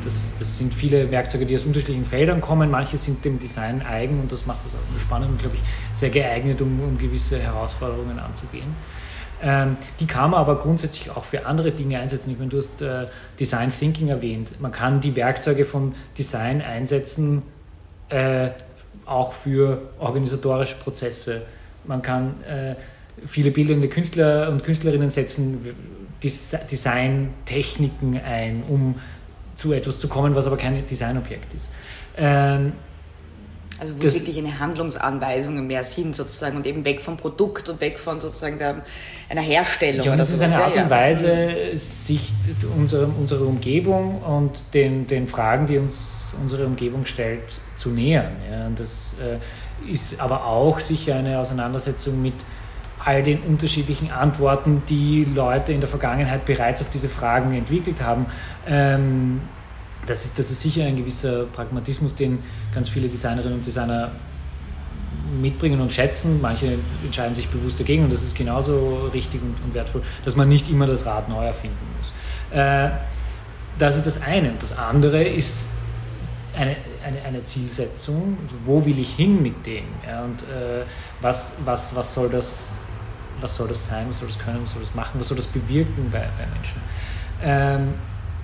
das, 0.04 0.34
das 0.38 0.58
sind 0.58 0.74
viele 0.74 1.10
Werkzeuge, 1.12 1.46
die 1.46 1.56
aus 1.56 1.65
unterschiedlichen 1.65 2.06
Feldern 2.06 2.41
kommen. 2.41 2.69
Manche 2.69 2.98
sind 2.98 3.24
dem 3.26 3.39
Design 3.39 3.82
eigen 3.82 4.19
und 4.19 4.32
das 4.32 4.46
macht 4.46 4.65
das 4.65 4.76
auch 4.76 5.00
spannend 5.00 5.32
und, 5.32 5.39
glaube 5.39 5.56
ich, 5.56 5.62
sehr 5.98 6.10
geeignet, 6.10 6.62
um, 6.62 6.80
um 6.82 6.98
gewisse 6.98 7.39
Herausforderungen 7.39 8.19
anzugehen. 8.19 8.76
Ähm, 9.41 9.78
die 10.00 10.08
kann 10.08 10.32
man 10.32 10.39
aber 10.39 10.58
grundsätzlich 10.58 11.12
auch 11.12 11.26
für 11.26 11.46
andere 11.46 11.72
Dinge 11.72 12.00
einsetzen. 12.00 12.32
Ich 12.32 12.38
meine, 12.38 12.50
du 12.50 12.58
hast 12.58 12.82
äh, 12.82 13.08
Design 13.39 13.72
Thinking 13.72 14.08
erwähnt. 14.08 14.60
Man 14.62 14.72
kann 14.72 15.02
die 15.02 15.15
Werkzeuge 15.17 15.65
von 15.65 15.96
Design 16.17 16.62
einsetzen, 16.62 17.41
äh, 18.08 18.52
auch 19.06 19.34
für 19.34 19.82
organisatorische 20.00 20.76
Prozesse. 20.76 21.42
Man 21.86 22.02
kann 22.02 22.44
äh, 22.44 22.76
viele 23.26 23.52
bildende 23.52 23.89
Künstler 23.89 24.50
und 24.50 24.63
Künstlerinnen 24.63 25.10
setzen 25.10 25.76
Designtechniken 26.24 28.20
ein, 28.24 28.63
um 28.68 28.96
zu 29.56 29.74
etwas 29.74 30.00
zu 30.00 30.08
kommen, 30.08 30.36
was 30.36 30.48
aber 30.48 30.58
kein 30.58 30.86
Designobjekt 30.88 31.54
ist. 31.54 31.72
Ähm, 32.18 32.74
also 33.84 33.98
wo 33.98 34.04
das, 34.04 34.15
wirklich 34.15 34.38
eine 34.38 34.60
Handlungsanweisung 34.60 35.67
mehr 35.67 35.84
sind 35.84 36.15
sozusagen 36.15 36.58
und 36.58 36.65
eben 36.65 36.86
weg 36.86 37.02
vom 37.02 37.17
Produkt 37.17 37.67
und 37.67 37.82
weg 37.82 38.00
von 38.00 38.22
sozusagen 38.22 38.58
der, 38.58 38.84
einer 39.30 39.41
Herstellung. 39.41 40.06
Ja, 40.06 40.15
das 40.15 40.30
ist 40.30 40.41
eine 40.41 40.63
Art 40.63 40.76
und 40.76 40.89
Weise, 40.89 41.78
sich 41.78 42.34
unserer, 42.78 43.10
unserer 43.19 43.46
Umgebung 43.46 44.22
und 44.22 44.63
den, 44.74 45.08
den 45.08 45.28
Fragen, 45.28 45.67
die 45.67 45.78
uns 45.78 46.34
unsere 46.41 46.65
Umgebung 46.65 47.06
stellt, 47.06 47.60
zu 47.76 47.89
nähern. 47.89 48.38
Ja, 48.50 48.67
und 48.67 48.80
das 48.80 49.15
äh, 49.22 49.91
ist 49.91 50.19
aber 50.19 50.46
auch 50.46 50.80
sicher 50.80 51.15
eine 51.15 51.39
Auseinandersetzung 51.39 52.22
mit 52.22 52.36
all 53.04 53.22
den 53.22 53.41
unterschiedlichen 53.41 54.12
Antworten, 54.12 54.84
die 54.88 55.26
Leute 55.26 55.74
in 55.74 55.82
der 55.82 55.89
Vergangenheit 55.89 56.46
bereits 56.46 56.82
auf 56.82 56.89
diese 56.89 57.10
Fragen 57.10 57.54
entwickelt 57.54 58.02
haben. 58.02 58.28
Ähm, 58.65 59.41
das, 60.06 60.26
ist, 60.26 60.38
das 60.39 60.52
ist 60.52 60.62
sicher 60.62 60.86
ein 60.86 60.98
gewisser 60.98 61.46
Pragmatismus, 61.46 62.16
den 62.16 62.39
ganz 62.74 62.89
viele 62.89 63.08
Designerinnen 63.08 63.58
und 63.58 63.66
Designer 63.66 64.12
mitbringen 65.42 65.82
und 65.82 65.92
schätzen. 65.92 66.42
Manche 66.42 66.78
entscheiden 67.04 67.36
sich 67.36 67.48
bewusst 67.48 67.80
dagegen 67.80 68.04
und 68.04 68.13
das 68.13 68.24
ist 68.24 68.36
genauso 68.36 69.08
richtig 69.13 69.42
und, 69.42 69.56
und 69.63 69.74
wertvoll, 69.74 70.02
dass 70.26 70.36
man 70.36 70.50
nicht 70.50 70.70
immer 70.70 70.86
das 70.86 71.06
Rad 71.06 71.30
neu 71.30 71.46
erfinden 71.46 71.78
muss. 71.98 72.13
Äh, 72.58 72.89
das 73.80 73.96
ist 73.96 74.06
das 74.06 74.22
eine. 74.22 74.52
Und 74.52 74.62
das 74.62 74.78
andere 74.78 75.24
ist 75.24 75.68
eine, 76.56 76.76
eine, 77.04 77.22
eine 77.24 77.44
Zielsetzung. 77.44 78.38
Wo 78.66 78.86
will 78.86 79.00
ich 79.00 79.16
hin 79.16 79.42
mit 79.42 79.66
dem? 79.66 79.86
Ja, 80.06 80.24
und 80.24 80.44
äh, 80.44 80.84
was, 81.22 81.54
was, 81.66 81.96
was, 81.96 82.13
soll 82.13 82.30
das, 82.30 82.68
was 83.42 83.56
soll 83.56 83.68
das 83.68 83.86
sein? 83.86 84.08
Was 84.10 84.20
soll 84.20 84.28
das 84.28 84.38
können? 84.38 84.62
Was 84.63 84.72
soll 84.72 84.82
das 84.82 84.94
machen? 84.94 85.20
Was 85.20 85.28
soll 85.28 85.38
das 85.38 85.48
bewirken 85.48 86.10
bei, 86.12 86.30
bei 86.38 86.46
Menschen? 86.54 86.82
Ähm, 87.42 87.94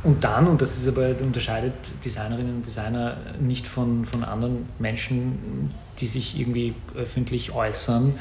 und 0.04 0.24
dann, 0.24 0.48
und 0.48 0.62
das 0.62 0.78
ist 0.78 0.88
aber, 0.88 1.10
unterscheidet 1.22 1.74
Designerinnen 2.06 2.58
und 2.58 2.66
Designer 2.66 3.18
nicht 3.40 3.68
von, 3.68 4.06
von 4.06 4.24
anderen 4.24 4.66
Menschen, 4.80 5.70
die 6.00 6.08
sich 6.08 6.40
irgendwie 6.40 6.74
öffentlich 6.96 7.52
äußern, 7.52 8.14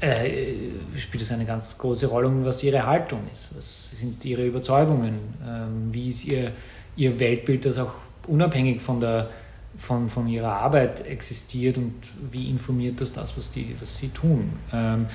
äh, 0.00 0.54
spielt 0.96 1.22
es 1.22 1.30
eine 1.30 1.46
ganz 1.46 1.78
große 1.78 2.06
Rolle, 2.06 2.30
was 2.44 2.62
ihre 2.62 2.86
Haltung 2.86 3.20
ist. 3.32 3.50
Was 3.56 3.92
sind 3.92 4.24
ihre 4.24 4.44
Überzeugungen? 4.44 5.18
Ähm, 5.46 5.88
wie 5.92 6.10
ist 6.10 6.24
ihr, 6.24 6.52
ihr 6.96 7.18
Weltbild, 7.20 7.64
das 7.64 7.78
auch 7.78 7.94
unabhängig 8.26 8.80
von, 8.80 8.98
der, 8.98 9.30
von, 9.76 10.08
von 10.08 10.26
ihrer 10.28 10.52
Arbeit 10.52 11.06
existiert 11.06 11.78
und 11.78 11.94
wie 12.32 12.50
informiert 12.50 13.00
das 13.00 13.12
das, 13.12 13.36
was, 13.36 13.50
die, 13.50 13.76
was 13.80 13.96
sie 13.96 14.08
tun? 14.08 14.52
Ähm, 14.72 15.06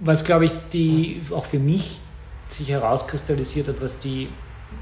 was, 0.00 0.24
glaube 0.24 0.44
ich, 0.44 0.52
die, 0.72 1.20
auch 1.30 1.46
für 1.46 1.58
mich 1.58 2.00
sich 2.48 2.68
herauskristallisiert 2.68 3.68
hat, 3.68 3.80
was 3.80 3.98
die 3.98 4.28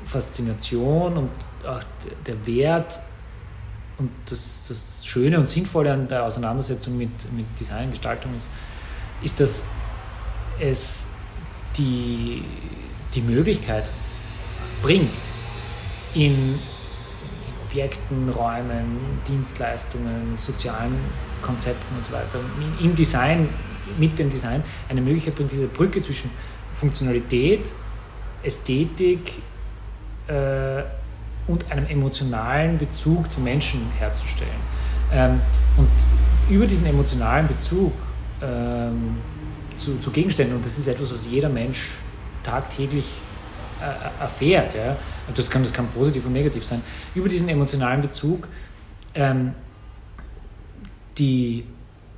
Faszination 0.05 1.17
und 1.17 1.31
auch 1.67 1.83
der 2.27 2.47
Wert 2.47 3.01
und 3.99 4.11
das, 4.29 4.67
das 4.69 5.07
Schöne 5.07 5.39
und 5.39 5.47
Sinnvolle 5.47 5.93
an 5.93 6.09
der 6.09 6.25
Auseinandersetzung 6.25 6.97
mit, 6.97 7.33
mit 7.33 7.47
Design, 7.59 7.91
Gestaltung 7.91 8.35
ist, 8.37 8.49
ist, 9.23 9.41
dass 9.41 9.65
es 10.61 11.09
die, 11.77 12.43
die 13.15 13.23
Möglichkeit 13.23 13.91
bringt, 14.83 15.11
in, 16.15 16.55
in 16.55 16.59
Objekten, 17.65 18.29
Räumen, 18.29 18.99
Dienstleistungen, 19.27 20.35
sozialen 20.37 20.97
Konzepten 21.43 21.97
und 21.97 22.05
so 22.05 22.13
weiter, 22.13 22.41
im 22.81 22.95
Design, 22.95 23.49
mit 23.99 24.19
dem 24.19 24.31
Design 24.31 24.63
eine 24.89 25.01
Möglichkeit 25.01 25.35
bringt, 25.35 25.53
diese 25.53 25.67
Brücke 25.67 26.01
zwischen 26.01 26.31
Funktionalität, 26.73 27.73
Ästhetik, 28.43 29.43
äh, 30.29 30.83
und 31.47 31.71
einem 31.71 31.87
emotionalen 31.87 32.79
Bezug 32.79 33.31
zu 33.31 33.41
Menschen 33.41 33.91
herzustellen. 33.99 34.51
Ähm, 35.13 35.41
und 35.77 35.91
über 36.49 36.67
diesen 36.67 36.87
emotionalen 36.87 37.47
Bezug 37.47 37.93
ähm, 38.43 39.19
zu, 39.77 39.99
zu, 39.99 40.11
Gegenständen, 40.11 40.57
und 40.57 40.65
das 40.65 40.79
ist 40.79 40.87
etwas, 40.87 41.13
was 41.13 41.27
jeder 41.27 41.49
Mensch 41.49 41.91
tagtäglich 42.43 43.07
äh, 43.81 44.23
erfährt, 44.23 44.75
ja? 44.75 44.97
das, 45.35 45.51
kann, 45.51 45.63
das 45.63 45.73
kann 45.73 45.89
positiv 45.89 46.27
und 46.27 46.33
negativ 46.33 46.65
sein, 46.65 46.83
über 47.15 47.29
diesen 47.29 47.49
emotionalen 47.49 48.01
Bezug 48.01 48.49
ähm, 49.15 49.53
die, 51.19 51.65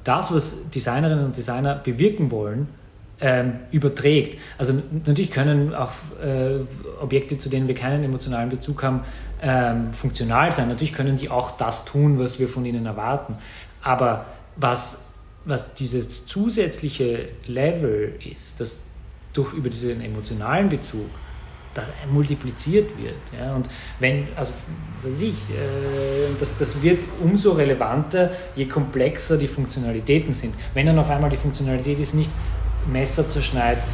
das, 0.04 0.32
was 0.32 0.70
Designerinnen 0.70 1.24
und 1.24 1.36
Designer 1.36 1.76
bewirken 1.76 2.30
wollen, 2.30 2.68
ähm, 3.20 3.60
überträgt. 3.70 4.38
Also 4.58 4.74
natürlich 4.92 5.30
können 5.30 5.74
auch 5.74 5.92
äh, 6.22 6.60
Objekte, 7.00 7.38
zu 7.38 7.48
denen 7.48 7.68
wir 7.68 7.74
keinen 7.74 8.04
emotionalen 8.04 8.48
Bezug 8.48 8.82
haben, 8.82 9.00
ähm, 9.42 9.92
funktional 9.92 10.52
sein. 10.52 10.68
Natürlich 10.68 10.92
können 10.92 11.16
die 11.16 11.30
auch 11.30 11.52
das 11.52 11.84
tun, 11.84 12.18
was 12.18 12.38
wir 12.38 12.48
von 12.48 12.64
ihnen 12.64 12.86
erwarten. 12.86 13.34
Aber 13.82 14.26
was, 14.56 15.04
was 15.44 15.74
dieses 15.74 16.26
zusätzliche 16.26 17.28
Level 17.46 18.14
ist, 18.32 18.60
das 18.60 18.82
durch 19.32 19.52
über 19.52 19.68
diesen 19.68 20.00
emotionalen 20.00 20.68
Bezug 20.68 21.10
das 21.76 21.84
multipliziert 22.10 22.96
wird. 22.96 23.16
Ja? 23.38 23.54
Und 23.54 23.68
wenn, 24.00 24.28
also 24.34 24.52
was 25.02 25.20
ich, 25.20 25.34
äh, 25.50 26.34
das, 26.40 26.56
das 26.58 26.82
wird 26.82 27.04
umso 27.22 27.52
relevanter, 27.52 28.30
je 28.54 28.64
komplexer 28.66 29.36
die 29.36 29.46
Funktionalitäten 29.46 30.32
sind. 30.32 30.54
Wenn 30.72 30.86
dann 30.86 30.98
auf 30.98 31.10
einmal 31.10 31.28
die 31.28 31.36
Funktionalität 31.36 32.00
ist 32.00 32.14
nicht, 32.14 32.30
Messer 32.90 33.28
zerschneidet 33.28 33.84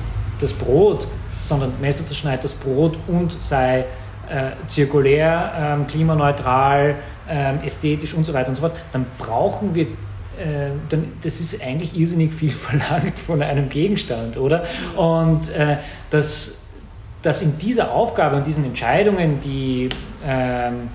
das 0.40 0.52
Brot, 0.52 1.06
sondern 1.40 1.72
Messer 1.80 2.04
zerschneidet 2.04 2.44
das 2.44 2.54
Brot 2.54 2.98
und 3.06 3.42
sei 3.42 3.86
äh, 4.28 4.52
zirkulär, 4.66 5.52
ähm, 5.56 5.86
klimaneutral, 5.86 6.96
ähm, 7.28 7.60
ästhetisch 7.64 8.14
und 8.14 8.24
so 8.24 8.32
weiter 8.32 8.48
und 8.48 8.54
so 8.54 8.62
fort, 8.62 8.76
dann 8.92 9.06
brauchen 9.18 9.74
wir 9.74 9.86
äh, 10.38 10.70
dann, 10.88 11.12
das 11.22 11.40
ist 11.40 11.62
eigentlich 11.62 11.98
irrsinnig 11.98 12.32
viel 12.32 12.50
verlangt 12.50 13.18
von 13.18 13.42
einem 13.42 13.68
Gegenstand, 13.68 14.36
oder? 14.36 14.64
Und 14.96 15.50
äh, 15.50 15.76
dass, 16.10 16.58
dass 17.20 17.42
in 17.42 17.58
dieser 17.58 17.92
Aufgabe 17.92 18.36
und 18.36 18.46
diesen 18.46 18.64
Entscheidungen, 18.64 19.40
die 19.40 19.88
ähm, 20.24 20.88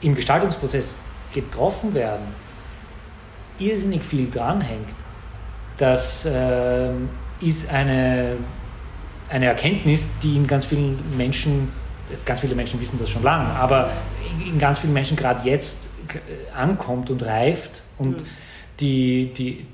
im 0.00 0.14
Gestaltungsprozess 0.14 0.96
getroffen 1.32 1.94
werden, 1.94 2.26
irrsinnig 3.58 4.04
viel 4.04 4.30
dranhängt, 4.30 4.94
dass 5.78 6.28
ähm, 6.30 7.08
ist 7.40 7.70
eine, 7.70 8.36
eine 9.28 9.46
Erkenntnis, 9.46 10.08
die 10.22 10.36
in 10.36 10.46
ganz 10.46 10.64
vielen 10.64 11.16
Menschen, 11.16 11.68
ganz 12.24 12.40
viele 12.40 12.54
Menschen 12.54 12.80
wissen 12.80 12.98
das 12.98 13.10
schon 13.10 13.22
lange, 13.22 13.48
aber 13.50 13.90
in 14.44 14.58
ganz 14.58 14.78
vielen 14.78 14.92
Menschen 14.92 15.16
gerade 15.16 15.48
jetzt 15.48 15.90
ankommt 16.54 17.10
und 17.10 17.24
reift 17.24 17.82
und 17.98 18.22
mhm. 18.22 18.26
die, 18.80 19.32
die, 19.32 19.66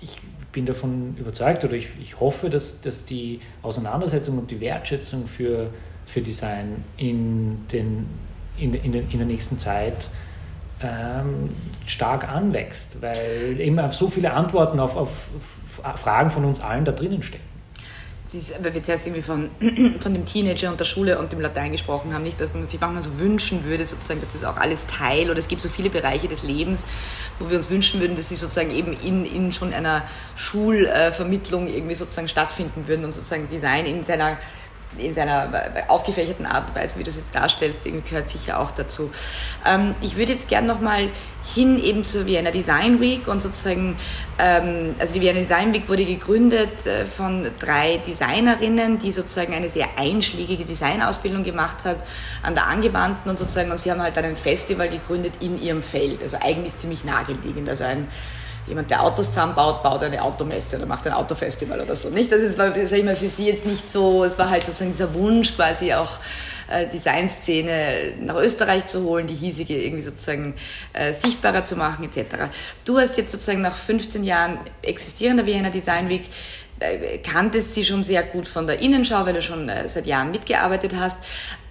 ich 0.00 0.18
bin 0.52 0.66
davon 0.66 1.16
überzeugt 1.18 1.64
oder 1.64 1.74
ich, 1.74 1.88
ich 2.00 2.20
hoffe, 2.20 2.48
dass, 2.48 2.80
dass 2.80 3.04
die 3.04 3.40
Auseinandersetzung 3.62 4.38
und 4.38 4.50
die 4.50 4.60
Wertschätzung 4.60 5.26
für, 5.26 5.70
für 6.06 6.20
Design 6.20 6.84
in, 6.96 7.66
den, 7.72 8.06
in, 8.56 8.72
in, 8.72 8.92
den, 8.92 9.10
in 9.10 9.18
der 9.18 9.26
nächsten 9.26 9.58
Zeit 9.58 10.08
ähm, 10.82 11.54
stark 11.86 12.28
anwächst, 12.28 13.00
weil 13.00 13.60
eben 13.60 13.80
so 13.90 14.08
viele 14.08 14.32
Antworten 14.32 14.80
auf, 14.80 14.96
auf, 14.96 15.10
Fragen 15.96 16.30
von 16.30 16.44
uns 16.44 16.60
allen 16.60 16.84
da 16.84 16.92
drinnen 16.92 17.22
stecken. 17.22 17.44
weil 18.60 18.74
wir 18.74 18.82
zuerst 18.82 19.06
irgendwie 19.06 19.22
von, 19.22 19.50
von 20.00 20.14
dem 20.14 20.24
Teenager 20.24 20.70
und 20.70 20.80
der 20.80 20.84
Schule 20.84 21.18
und 21.18 21.32
dem 21.32 21.40
Latein 21.40 21.72
gesprochen 21.72 22.14
haben, 22.14 22.22
nicht, 22.22 22.40
dass 22.40 22.52
man 22.52 22.64
sich 22.64 22.80
manchmal 22.80 23.02
so 23.02 23.18
wünschen 23.18 23.64
würde, 23.64 23.84
sozusagen, 23.84 24.20
dass 24.20 24.30
das 24.32 24.44
auch 24.44 24.56
alles 24.56 24.84
Teil 24.86 25.30
oder 25.30 25.38
es 25.38 25.48
gibt 25.48 25.60
so 25.60 25.68
viele 25.68 25.90
Bereiche 25.90 26.28
des 26.28 26.42
Lebens, 26.42 26.84
wo 27.38 27.50
wir 27.50 27.56
uns 27.56 27.70
wünschen 27.70 28.00
würden, 28.00 28.16
dass 28.16 28.28
sie 28.28 28.36
sozusagen 28.36 28.70
eben 28.70 28.92
in, 28.94 29.24
in 29.24 29.52
schon 29.52 29.72
einer 29.72 30.04
Schulvermittlung 30.36 31.68
irgendwie 31.68 31.94
sozusagen 31.94 32.28
stattfinden 32.28 32.88
würden 32.88 33.04
und 33.04 33.12
sozusagen 33.12 33.48
Design 33.48 33.86
in 33.86 34.04
seiner 34.04 34.38
in 34.98 35.14
seiner 35.14 35.84
aufgefächerten 35.88 36.46
Art 36.46 36.68
und 36.68 36.74
Weise, 36.74 36.98
wie 36.98 37.02
du 37.02 37.10
es 37.10 37.16
jetzt 37.16 37.34
darstellst, 37.34 37.84
gehört 37.84 38.28
sicher 38.28 38.60
auch 38.60 38.70
dazu. 38.70 39.10
Ähm, 39.66 39.94
ich 40.00 40.16
würde 40.16 40.32
jetzt 40.32 40.48
gerne 40.48 40.66
nochmal 40.66 41.10
hin 41.54 41.82
eben 41.82 42.04
zur 42.04 42.26
Vienna 42.26 42.50
Design 42.50 43.00
Week 43.00 43.28
und 43.28 43.42
sozusagen, 43.42 43.96
ähm, 44.38 44.94
also 44.98 45.14
die 45.14 45.20
Vienna 45.20 45.40
Design 45.40 45.74
Week 45.74 45.88
wurde 45.88 46.04
gegründet 46.04 46.86
äh, 46.86 47.04
von 47.04 47.46
drei 47.58 47.98
Designerinnen, 47.98 48.98
die 48.98 49.12
sozusagen 49.12 49.52
eine 49.52 49.68
sehr 49.68 49.98
einschlägige 49.98 50.64
Designausbildung 50.64 51.42
gemacht 51.42 51.84
hat 51.84 51.98
an 52.42 52.54
der 52.54 52.66
Angewandten 52.66 53.30
und 53.30 53.36
sozusagen, 53.36 53.70
und 53.70 53.78
sie 53.78 53.90
haben 53.90 54.02
halt 54.02 54.16
dann 54.16 54.24
ein 54.24 54.36
Festival 54.36 54.88
gegründet 54.88 55.34
in 55.40 55.60
ihrem 55.60 55.82
Feld, 55.82 56.22
also 56.22 56.38
eigentlich 56.40 56.76
ziemlich 56.76 57.04
naheliegend, 57.04 57.68
also 57.68 57.84
ein 57.84 58.08
jemand, 58.66 58.90
der 58.90 59.02
Autos 59.02 59.28
zusammenbaut, 59.28 59.82
baut 59.82 60.02
eine 60.02 60.22
Automesse 60.22 60.76
oder 60.76 60.86
macht 60.86 61.06
ein 61.06 61.12
Autofestival 61.12 61.80
oder 61.80 61.96
so. 61.96 62.08
Nicht? 62.08 62.32
Das 62.32 62.40
ist, 62.40 62.56
sag 62.56 62.76
ich 62.76 63.04
mal, 63.04 63.16
für 63.16 63.28
sie 63.28 63.46
jetzt 63.46 63.66
nicht 63.66 63.90
so, 63.90 64.24
es 64.24 64.38
war 64.38 64.50
halt 64.50 64.64
sozusagen 64.64 64.92
dieser 64.92 65.12
Wunsch, 65.14 65.54
quasi 65.54 65.92
auch 65.92 66.18
äh, 66.68 66.88
Designszene 66.88 68.14
nach 68.20 68.36
Österreich 68.36 68.86
zu 68.86 69.04
holen, 69.04 69.26
die 69.26 69.34
hiesige 69.34 69.80
irgendwie 69.80 70.04
sozusagen 70.04 70.54
äh, 70.92 71.12
sichtbarer 71.12 71.64
zu 71.64 71.76
machen, 71.76 72.04
etc. 72.04 72.50
Du 72.84 72.98
hast 72.98 73.16
jetzt 73.16 73.32
sozusagen 73.32 73.60
nach 73.60 73.76
15 73.76 74.24
Jahren 74.24 74.58
existierender 74.82 75.46
Vienna 75.46 75.70
Design 75.70 76.08
Week 76.08 76.28
äh, 76.80 77.18
kanntest 77.18 77.74
sie 77.74 77.84
schon 77.84 78.02
sehr 78.02 78.22
gut 78.22 78.48
von 78.48 78.66
der 78.66 78.80
Innenschau, 78.80 79.24
weil 79.26 79.34
du 79.34 79.42
schon 79.42 79.68
äh, 79.68 79.88
seit 79.88 80.06
Jahren 80.06 80.30
mitgearbeitet 80.30 80.92
hast 80.98 81.16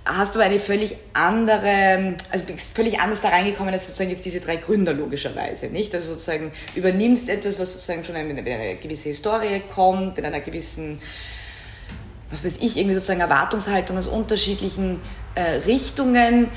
hast 0.06 0.36
du 0.36 0.40
eine 0.40 0.60
völlig 0.60 0.98
andere, 1.14 2.16
also 2.30 2.46
bist 2.46 2.76
völlig 2.76 3.00
anders 3.00 3.22
da 3.22 3.30
reingekommen 3.30 3.74
als 3.74 3.88
sozusagen 3.88 4.10
jetzt 4.10 4.26
diese 4.26 4.42
drei 4.42 4.58
Gründer 4.58 4.94
logischerweise, 4.94 5.68
nicht? 5.68 5.94
Also 5.94 6.14
sozusagen 6.14 6.52
übernimmst 6.76 7.30
etwas, 7.30 7.58
was 7.58 7.74
sozusagen 7.74 8.04
schon 8.04 8.16
mit 8.28 8.38
einer 8.38 8.76
gewissen 8.76 9.10
Historie 9.10 9.62
kommt, 9.74 10.18
mit 10.18 10.26
einer 10.26 10.42
gewissen, 10.42 11.00
was 12.30 12.44
weiß 12.44 12.58
ich, 12.58 12.78
irgendwie 12.78 12.96
sozusagen 12.96 13.22
Erwartungshaltung 13.22 13.98
aus 13.98 14.08
unterschiedlichen 14.08 15.00
äh, 15.36 15.60
Richtungen. 15.66 16.50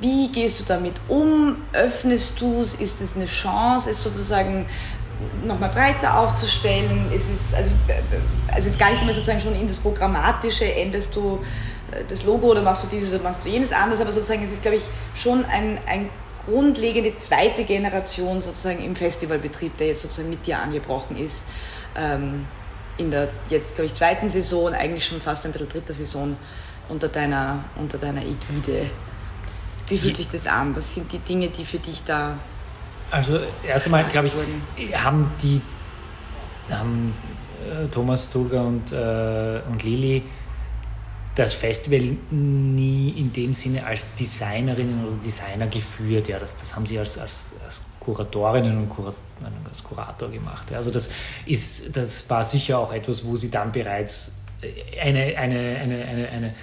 Wie 0.00 0.28
gehst 0.28 0.60
du 0.60 0.64
damit 0.64 0.94
um? 1.08 1.56
Öffnest 1.72 2.40
du 2.40 2.60
es? 2.60 2.74
Ist 2.74 3.00
es 3.00 3.16
eine 3.16 3.26
Chance, 3.26 3.90
es 3.90 4.02
sozusagen 4.02 4.66
nochmal 5.44 5.70
breiter 5.70 6.18
aufzustellen? 6.18 7.10
Ist 7.12 7.30
es, 7.30 7.54
also, 7.54 7.72
also 8.52 8.68
jetzt 8.68 8.78
gar 8.78 8.90
nicht 8.90 9.02
mehr 9.04 9.14
sozusagen 9.14 9.40
schon 9.40 9.58
in 9.58 9.66
das 9.66 9.78
Programmatische, 9.78 10.70
änderst 10.70 11.16
du 11.16 11.36
äh, 11.36 11.77
das 12.08 12.24
Logo 12.24 12.48
oder 12.48 12.62
machst 12.62 12.84
du 12.84 12.88
dieses 12.88 13.12
oder 13.12 13.22
machst 13.22 13.44
du 13.44 13.48
jenes 13.48 13.72
anders, 13.72 14.00
aber 14.00 14.10
sozusagen 14.10 14.42
es 14.42 14.52
ist, 14.52 14.62
glaube 14.62 14.76
ich, 14.76 14.84
schon 15.14 15.44
ein, 15.44 15.78
ein 15.86 16.10
grundlegende 16.44 17.16
zweite 17.18 17.64
Generation 17.64 18.40
sozusagen 18.40 18.82
im 18.82 18.96
Festivalbetrieb, 18.96 19.76
der 19.76 19.88
jetzt 19.88 20.02
sozusagen 20.02 20.30
mit 20.30 20.46
dir 20.46 20.58
angebrochen 20.58 21.16
ist. 21.16 21.46
Ähm, 21.96 22.46
in 22.96 23.10
der 23.10 23.28
jetzt, 23.48 23.76
glaube 23.76 23.86
ich, 23.86 23.94
zweiten 23.94 24.28
Saison, 24.28 24.74
eigentlich 24.74 25.06
schon 25.06 25.20
fast 25.20 25.46
ein 25.46 25.52
bisschen 25.52 25.68
dritter 25.68 25.92
Saison 25.92 26.36
unter 26.88 27.08
deiner, 27.08 27.64
unter 27.76 27.96
deiner 27.96 28.22
Ägide. 28.22 28.90
Wie 29.86 29.96
fühlt 29.96 30.16
sich 30.16 30.28
das 30.28 30.46
an? 30.46 30.74
Was 30.76 30.94
sind 30.94 31.12
die 31.12 31.18
Dinge, 31.18 31.48
die 31.48 31.64
für 31.64 31.78
dich 31.78 32.02
da. 32.04 32.38
Also, 33.10 33.38
erst 33.66 33.86
einmal, 33.86 34.04
glaube 34.04 34.26
ich, 34.26 34.94
haben 34.94 35.30
die 35.42 35.62
haben 36.70 37.14
äh, 37.64 37.86
Thomas 37.88 38.28
Tulga 38.28 38.60
und, 38.60 38.92
äh, 38.92 39.60
und 39.70 39.82
Lili 39.82 40.22
das 41.38 41.52
Festival 41.54 42.16
nie 42.30 43.10
in 43.10 43.32
dem 43.32 43.54
Sinne 43.54 43.86
als 43.86 44.14
Designerinnen 44.16 45.06
oder 45.06 45.16
Designer 45.24 45.68
geführt. 45.68 46.28
Ja, 46.28 46.38
das, 46.38 46.56
das 46.56 46.74
haben 46.74 46.84
sie 46.84 46.98
als, 46.98 47.16
als, 47.16 47.46
als 47.64 47.80
Kuratorinnen 48.00 48.76
und 48.76 48.88
Kurat, 48.88 49.14
als 49.70 49.84
Kurator 49.84 50.30
gemacht. 50.30 50.72
Also 50.72 50.90
das, 50.90 51.10
ist, 51.46 51.96
das 51.96 52.28
war 52.28 52.44
sicher 52.44 52.78
auch 52.78 52.92
etwas, 52.92 53.24
wo 53.24 53.36
sie 53.36 53.50
dann 53.50 53.70
bereits 53.70 54.30
eine, 55.00 55.36
eine, 55.36 55.76
eine, 55.76 56.04
eine, 56.04 56.28
eine 56.34 56.54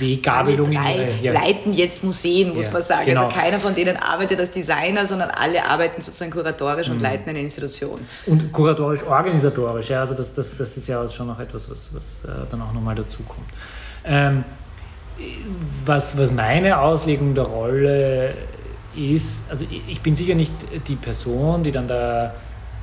Weggabelung. 0.00 0.76
Alle 0.76 1.06
drei 1.06 1.18
ja. 1.22 1.32
leiten 1.32 1.72
jetzt 1.72 2.02
Museen, 2.04 2.54
muss 2.54 2.66
ja, 2.66 2.72
man 2.72 2.82
sagen. 2.82 3.06
Genau. 3.06 3.24
Also 3.24 3.36
keiner 3.36 3.58
von 3.58 3.74
denen 3.74 3.96
arbeitet 3.96 4.40
als 4.40 4.50
Designer, 4.50 5.06
sondern 5.06 5.30
alle 5.30 5.64
arbeiten 5.64 6.00
sozusagen 6.02 6.30
kuratorisch 6.30 6.88
mhm. 6.88 6.94
und 6.94 7.00
leiten 7.00 7.28
eine 7.28 7.40
Institution. 7.40 8.00
Und 8.26 8.52
kuratorisch, 8.52 9.02
organisatorisch, 9.04 9.90
ja. 9.90 10.00
Also 10.00 10.14
das, 10.14 10.34
das, 10.34 10.56
das 10.56 10.76
ist 10.76 10.86
ja 10.86 11.06
schon 11.08 11.26
noch 11.26 11.38
etwas, 11.38 11.70
was, 11.70 11.88
was 11.94 12.24
äh, 12.24 12.28
dann 12.50 12.62
auch 12.62 12.72
nochmal 12.72 12.94
dazukommt. 12.94 13.48
Ähm, 14.04 14.44
was, 15.84 16.18
was 16.18 16.32
meine 16.32 16.80
Auslegung 16.80 17.34
der 17.34 17.44
Rolle 17.44 18.34
ist, 18.96 19.44
also 19.48 19.64
ich 19.88 20.00
bin 20.00 20.14
sicher 20.14 20.34
nicht 20.34 20.52
die 20.88 20.96
Person, 20.96 21.62
die 21.62 21.72
dann 21.72 21.88
da, 21.88 22.34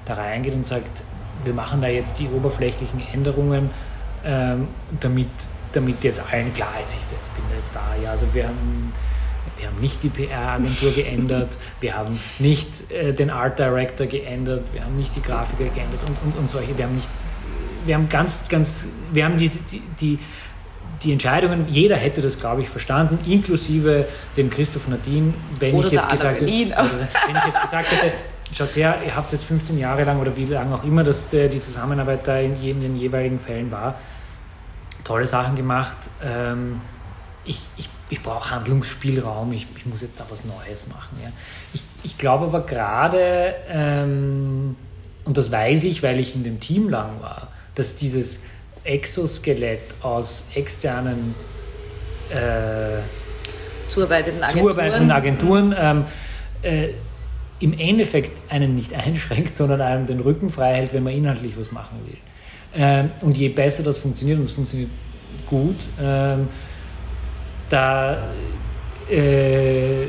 da 0.06 0.14
reingeht 0.14 0.54
und 0.54 0.66
sagt, 0.66 1.04
wir 1.44 1.54
machen 1.54 1.82
da 1.82 1.88
jetzt 1.88 2.20
die 2.20 2.28
oberflächlichen 2.28 3.02
Änderungen, 3.14 3.70
ähm, 4.24 4.68
damit 5.00 5.30
damit 5.74 6.04
jetzt 6.04 6.22
allen 6.32 6.54
klar 6.54 6.74
ist, 6.82 6.94
ich 6.94 7.32
bin 7.32 7.44
jetzt 7.56 7.74
da. 7.74 7.82
Ja, 8.02 8.12
also 8.12 8.26
wir 8.34 8.48
haben, 8.48 8.94
wir 9.58 9.68
haben 9.68 9.80
nicht 9.80 10.04
die 10.04 10.10
PR-Agentur 10.10 10.92
geändert, 10.96 11.58
wir 11.80 11.96
haben 11.96 12.20
nicht 12.40 12.92
äh, 12.92 13.14
den 13.14 13.30
Art 13.30 13.60
Director 13.60 14.08
geändert, 14.08 14.64
wir 14.74 14.84
haben 14.84 14.96
nicht 14.96 15.16
die 15.16 15.22
Grafiker 15.22 15.66
geändert 15.66 16.02
und, 16.08 16.18
und, 16.24 16.40
und 16.40 16.50
solche. 16.50 16.78
Wir 16.78 16.86
haben 16.86 16.96
nicht, 16.96 17.10
wir 17.86 17.96
haben 17.96 18.10
ganz, 18.10 18.48
ganz, 18.48 18.88
wir 19.12 19.26
haben 19.26 19.38
diese, 19.38 19.60
die, 19.60 19.82
die, 20.00 20.20
die 21.04 21.12
Entscheidungen, 21.12 21.66
jeder 21.68 21.96
hätte 21.96 22.22
das, 22.22 22.40
glaube 22.40 22.62
ich, 22.62 22.70
verstanden, 22.70 23.20
inklusive 23.30 24.08
dem 24.38 24.50
Christoph 24.50 24.88
Nadine, 24.88 25.34
wenn 25.60 25.80
ich 25.80 25.92
jetzt 25.92 26.10
gesagt 26.10 26.42
hätte, 26.42 26.46
wenn 26.46 27.36
ich 27.36 27.46
jetzt 27.46 27.62
gesagt 27.62 27.92
hätte, 27.92 28.14
schaut 28.54 28.76
her, 28.76 28.98
ihr 29.06 29.16
habt 29.16 29.32
jetzt 29.32 29.46
15 29.46 29.78
Jahre 29.80 30.04
lang 30.04 30.20
oder 30.20 30.36
wie 30.36 30.46
lange 30.46 30.76
auch 30.76 30.84
immer 30.84 31.04
dass 31.04 31.30
die 31.30 31.60
Zusammenarbeit 31.60 32.28
da 32.28 32.38
in, 32.40 32.62
in 32.62 32.82
den 32.82 32.96
jeweiligen 32.98 33.40
Fällen 33.40 33.72
war, 33.72 33.96
tolle 35.04 35.28
Sachen 35.28 35.56
gemacht. 35.56 36.10
Ähm, 36.24 36.82
ich, 37.44 37.68
ich, 37.78 37.90
ich 38.10 38.22
brauche 38.22 38.52
Handlungsspielraum, 38.52 39.52
ich, 39.54 39.68
ich 39.76 39.86
muss 39.86 40.02
jetzt 40.02 40.20
da 40.20 40.26
was 40.30 40.46
Neues 40.46 40.88
machen. 40.88 41.18
Ja. 41.22 41.32
Ich, 41.74 41.82
ich 42.04 42.18
glaube 42.18 42.46
aber 42.46 42.62
gerade, 42.62 43.56
ähm, 43.70 44.76
und 45.26 45.38
das 45.38 45.52
weiß 45.52 45.84
ich, 45.86 46.04
weil 46.04 46.20
ich 46.20 46.36
in 46.36 46.44
dem 46.44 46.60
Team 46.60 46.90
lang 46.90 47.22
war, 47.22 47.50
dass 47.76 47.96
dieses 47.96 48.42
Exoskelett 48.84 49.82
aus 50.02 50.46
externen 50.56 51.36
äh, 52.30 53.02
zuarbeitenden 53.90 54.44
Agenturen, 54.44 54.74
zuarbeitenden 54.74 55.12
Agenturen 55.12 55.76
ähm, 55.78 56.06
äh, 56.64 56.90
im 57.60 57.78
Endeffekt 57.78 58.42
einen 58.52 58.76
nicht 58.76 58.94
einschränkt, 58.96 59.56
sondern 59.56 59.82
einem 59.82 60.06
den 60.06 60.20
Rücken 60.20 60.50
frei 60.50 60.76
hält, 60.76 60.94
wenn 60.94 61.04
man 61.04 61.14
inhaltlich 61.14 61.58
was 61.58 61.72
machen 61.72 62.00
will. 62.06 62.18
Ähm, 62.74 63.12
und 63.22 63.38
je 63.38 63.50
besser 63.50 63.84
das 63.84 64.00
funktioniert, 64.00 64.40
und 64.40 64.46
es 64.46 64.52
funktioniert 64.52 64.90
gut, 65.48 65.88
ähm, 66.02 66.48
da 67.70 68.30
äh, 69.10 70.08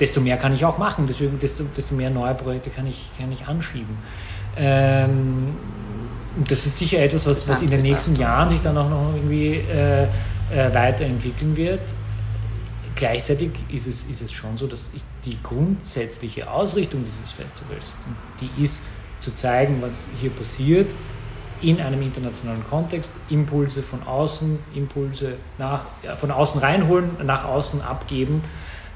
desto 0.00 0.20
mehr 0.20 0.36
kann 0.36 0.52
ich 0.52 0.64
auch 0.64 0.78
machen, 0.78 1.06
deswegen 1.06 1.38
desto, 1.38 1.64
desto 1.76 1.94
mehr 1.94 2.10
neue 2.10 2.34
Projekte 2.34 2.70
kann 2.70 2.86
ich, 2.86 3.10
kann 3.18 3.30
ich 3.30 3.46
anschieben. 3.46 3.98
Ähm, 4.56 5.54
das 6.48 6.66
ist 6.66 6.78
sicher 6.78 6.98
etwas, 6.98 7.26
was, 7.26 7.48
was 7.48 7.62
in 7.62 7.70
den 7.70 7.82
nächsten 7.82 8.16
Jahren 8.16 8.48
sich 8.48 8.60
dann 8.60 8.76
auch 8.76 8.88
noch 8.88 9.14
irgendwie 9.14 9.56
äh, 9.58 10.04
äh, 10.04 10.08
weiterentwickeln 10.74 11.56
wird. 11.56 11.94
Gleichzeitig 12.96 13.50
ist 13.72 13.86
es, 13.86 14.04
ist 14.04 14.22
es 14.22 14.32
schon 14.32 14.56
so, 14.56 14.66
dass 14.66 14.90
ich 14.94 15.02
die 15.24 15.40
grundsätzliche 15.42 16.50
Ausrichtung 16.50 17.04
dieses 17.04 17.30
Festivals, 17.30 17.94
die 18.40 18.62
ist 18.62 18.82
zu 19.18 19.34
zeigen, 19.34 19.80
was 19.80 20.06
hier 20.20 20.30
passiert, 20.30 20.94
in 21.68 21.80
einem 21.80 22.02
internationalen 22.02 22.64
Kontext 22.64 23.14
Impulse 23.30 23.82
von 23.82 24.02
außen, 24.02 24.58
Impulse 24.74 25.36
nach, 25.58 25.86
ja, 26.02 26.16
von 26.16 26.30
außen 26.30 26.60
reinholen, 26.60 27.10
nach 27.24 27.44
außen 27.44 27.80
abgeben, 27.80 28.42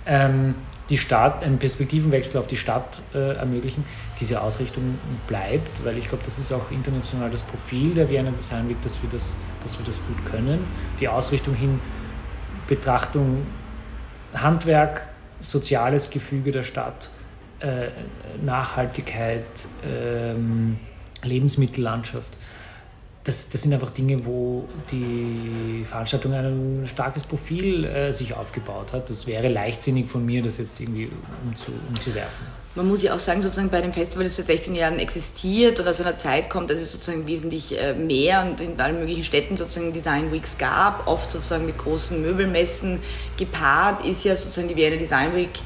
ähm, 0.06 0.54
die 0.90 0.98
Stadt, 0.98 1.42
einen 1.42 1.58
Perspektivenwechsel 1.58 2.38
auf 2.38 2.46
die 2.46 2.56
Stadt 2.56 3.02
äh, 3.14 3.36
ermöglichen. 3.36 3.84
Diese 4.18 4.40
Ausrichtung 4.40 4.98
bleibt, 5.26 5.84
weil 5.84 5.98
ich 5.98 6.08
glaube, 6.08 6.24
das 6.24 6.38
ist 6.38 6.52
auch 6.52 6.70
international 6.70 7.30
das 7.30 7.42
Profil 7.42 7.94
der 7.94 8.08
Vienna 8.08 8.30
Design 8.30 8.68
Week, 8.68 8.80
dass 8.82 9.02
wir 9.02 9.10
das, 9.10 9.34
dass 9.62 9.78
wir 9.78 9.84
das 9.84 10.00
gut 10.06 10.24
können. 10.24 10.66
Die 11.00 11.08
Ausrichtung 11.08 11.54
hin, 11.54 11.80
Betrachtung, 12.66 13.46
Handwerk, 14.34 15.08
soziales 15.40 16.10
Gefüge 16.10 16.52
der 16.52 16.62
Stadt, 16.62 17.10
äh, 17.60 17.88
Nachhaltigkeit, 18.42 19.44
ähm, 19.84 20.78
Lebensmittellandschaft. 21.22 22.38
Das, 23.24 23.48
das, 23.50 23.62
sind 23.62 23.74
einfach 23.74 23.90
Dinge, 23.90 24.24
wo 24.24 24.66
die 24.90 25.84
Veranstaltung 25.84 26.32
ein 26.32 26.86
starkes 26.86 27.24
Profil 27.24 27.84
äh, 27.84 28.12
sich 28.12 28.34
aufgebaut 28.34 28.92
hat. 28.92 29.10
Das 29.10 29.26
wäre 29.26 29.48
leichtsinnig 29.48 30.06
von 30.08 30.24
mir, 30.24 30.42
das 30.42 30.56
jetzt 30.58 30.80
irgendwie 30.80 31.10
umzu, 31.44 31.72
umzuwerfen. 31.88 32.46
Man 32.74 32.86
muss 32.86 33.02
ja 33.02 33.14
auch 33.14 33.18
sagen, 33.18 33.42
sozusagen 33.42 33.70
bei 33.70 33.80
dem 33.80 33.92
Festival, 33.92 34.24
das 34.24 34.36
seit 34.36 34.46
16 34.46 34.74
Jahren 34.74 34.98
existiert 34.98 35.80
und 35.80 35.88
aus 35.88 36.00
einer 36.00 36.16
Zeit 36.16 36.48
kommt, 36.48 36.70
dass 36.70 36.78
es 36.78 36.92
sozusagen 36.92 37.26
wesentlich 37.26 37.76
äh, 37.78 37.92
mehr 37.92 38.42
und 38.42 38.60
in 38.60 38.80
allen 38.80 39.00
möglichen 39.00 39.24
Städten 39.24 39.56
sozusagen 39.56 39.92
Design 39.92 40.32
Weeks 40.32 40.56
gab, 40.58 41.06
oft 41.08 41.30
sozusagen 41.30 41.66
mit 41.66 41.76
großen 41.76 42.22
Möbelmessen 42.22 43.00
gepaart, 43.36 44.06
ist 44.06 44.24
ja 44.24 44.36
sozusagen 44.36 44.68
die 44.68 44.76
Vienna 44.76 44.96
Design 44.96 45.34
Week 45.34 45.58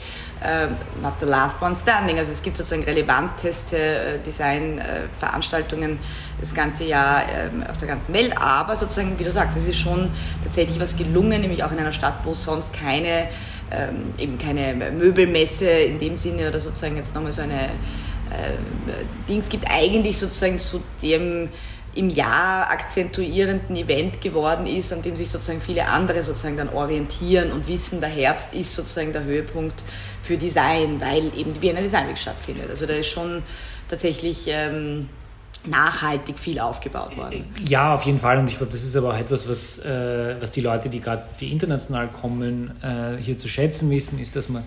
not 1.00 1.14
the 1.20 1.26
last 1.26 1.61
one 1.61 1.74
standing. 1.74 2.18
Also 2.18 2.33
es 2.33 2.42
gibt 2.42 2.57
sozusagen 2.57 2.85
relevanteste 2.85 3.76
äh, 3.76 4.18
Designveranstaltungen 4.18 5.98
das 6.40 6.55
ganze 6.55 6.85
Jahr 6.85 7.22
äh, 7.22 7.70
auf 7.70 7.78
der 7.78 7.88
ganzen 7.88 8.12
Welt. 8.14 8.37
Aber 8.37 8.76
sozusagen, 8.76 9.18
wie 9.18 9.24
du 9.24 9.31
sagst, 9.31 9.57
es 9.57 9.68
ist 9.68 9.78
schon 9.78 10.11
tatsächlich 10.42 10.81
was 10.81 10.96
gelungen, 10.96 11.40
nämlich 11.40 11.62
auch 11.64 11.72
in 11.72 11.78
einer 11.78 11.92
Stadt, 11.92 12.16
wo 12.24 12.35
sonst 12.35 12.72
keine, 12.72 13.28
ähm, 13.70 14.12
eben 14.18 14.38
keine 14.38 14.90
Möbelmesse 14.92 15.68
in 15.68 15.98
dem 15.98 16.16
Sinne 16.16 16.48
oder 16.48 16.61
sozusagen 16.61 16.96
jetzt 16.96 17.14
nochmal 17.14 17.33
so 17.33 17.42
eine 17.42 17.64
äh, 17.64 18.57
Dings 19.28 19.48
gibt, 19.48 19.66
eigentlich 19.70 20.18
sozusagen 20.18 20.59
zu 20.59 20.83
dem 21.02 21.48
im 21.94 22.09
Jahr 22.09 22.70
akzentuierenden 22.70 23.76
Event 23.76 24.20
geworden 24.20 24.66
ist, 24.66 24.92
an 24.92 25.02
dem 25.02 25.14
sich 25.14 25.31
sozusagen 25.31 25.61
viele 25.61 25.87
andere 25.87 26.22
sozusagen 26.22 26.57
dann 26.57 26.70
orientieren 26.70 27.52
und 27.52 27.68
wissen, 27.68 28.00
der 28.00 28.09
Herbst 28.09 28.55
ist 28.55 28.74
sozusagen 28.74 29.12
der 29.12 29.24
Höhepunkt 29.24 29.83
für 30.22 30.38
Design, 30.38 31.00
weil 31.00 31.26
eben 31.37 31.52
die 31.52 31.61
Wiener 31.61 31.83
Design 31.83 32.09
Week 32.09 32.18
stattfindet. 32.18 32.70
Also 32.70 32.87
da 32.87 32.94
ist 32.94 33.09
schon 33.09 33.42
tatsächlich 33.88 34.46
ähm, 34.48 35.09
nachhaltig 35.66 36.38
viel 36.38 36.59
aufgebaut 36.59 37.16
worden. 37.16 37.44
Ja, 37.68 37.94
auf 37.94 38.05
jeden 38.05 38.18
Fall. 38.18 38.38
Und 38.38 38.48
ich 38.48 38.57
glaube, 38.57 38.72
das 38.72 38.83
ist 38.83 38.96
aber 38.96 39.14
auch 39.14 39.18
etwas, 39.18 39.48
was, 39.48 39.78
äh, 39.78 40.37
was 40.40 40.50
die 40.50 40.61
Leute, 40.61 40.88
die 40.88 41.00
gerade 41.00 41.24
die 41.40 41.52
international 41.52 42.09
kommen, 42.09 42.72
äh, 42.83 43.20
hier 43.20 43.37
zu 43.37 43.48
schätzen 43.48 43.90
wissen, 43.90 44.18
ist, 44.18 44.35
dass 44.35 44.48
man 44.48 44.64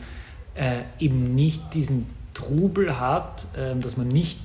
äh, 0.56 0.82
eben 1.00 1.36
nicht 1.36 1.74
diesen 1.74 2.10
Trubel 2.34 3.00
hat, 3.00 3.46
ähm, 3.58 3.82
dass 3.82 3.98
man 3.98 4.08
nicht 4.08 4.40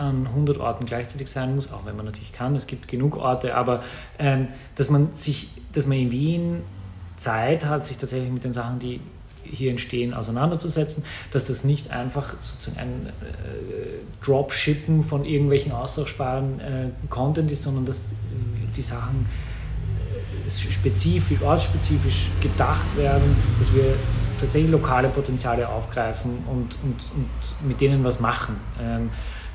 an 0.00 0.26
100 0.26 0.58
Orten 0.58 0.86
gleichzeitig 0.86 1.28
sein 1.28 1.54
muss, 1.54 1.70
auch 1.70 1.84
wenn 1.84 1.96
man 1.96 2.06
natürlich 2.06 2.32
kann, 2.32 2.56
es 2.56 2.66
gibt 2.66 2.88
genug 2.88 3.16
Orte, 3.16 3.54
aber 3.54 3.82
ähm, 4.18 4.48
dass 4.74 4.90
man 4.90 5.14
sich, 5.14 5.50
dass 5.72 5.86
man 5.86 5.98
in 5.98 6.10
Wien 6.10 6.62
Zeit 7.16 7.66
hat, 7.66 7.84
sich 7.84 7.98
tatsächlich 7.98 8.30
mit 8.30 8.44
den 8.44 8.54
Sachen, 8.54 8.78
die 8.78 9.00
hier 9.42 9.70
entstehen, 9.70 10.14
auseinanderzusetzen, 10.14 11.04
dass 11.32 11.44
das 11.46 11.64
nicht 11.64 11.90
einfach 11.90 12.34
sozusagen 12.40 12.78
ein 12.78 13.06
äh, 13.06 14.24
Dropshippen 14.24 15.02
von 15.02 15.24
irgendwelchen 15.24 15.72
austauschbaren 15.72 16.60
äh, 16.60 16.88
Content 17.08 17.50
ist, 17.50 17.62
sondern 17.62 17.84
dass 17.84 18.04
die 18.76 18.82
Sachen 18.82 19.26
äh, 20.46 20.50
spezifisch, 20.50 21.40
ortsspezifisch 21.42 22.28
gedacht 22.40 22.86
werden, 22.96 23.36
dass 23.58 23.74
wir 23.74 23.96
tatsächlich 24.38 24.70
lokale 24.70 25.08
Potenziale 25.08 25.68
aufgreifen 25.68 26.38
und, 26.46 26.76
und, 26.82 27.10
und 27.14 27.66
mit 27.68 27.80
denen 27.80 28.04
was 28.04 28.20
machen. 28.20 28.56
Ähm, 28.80 29.10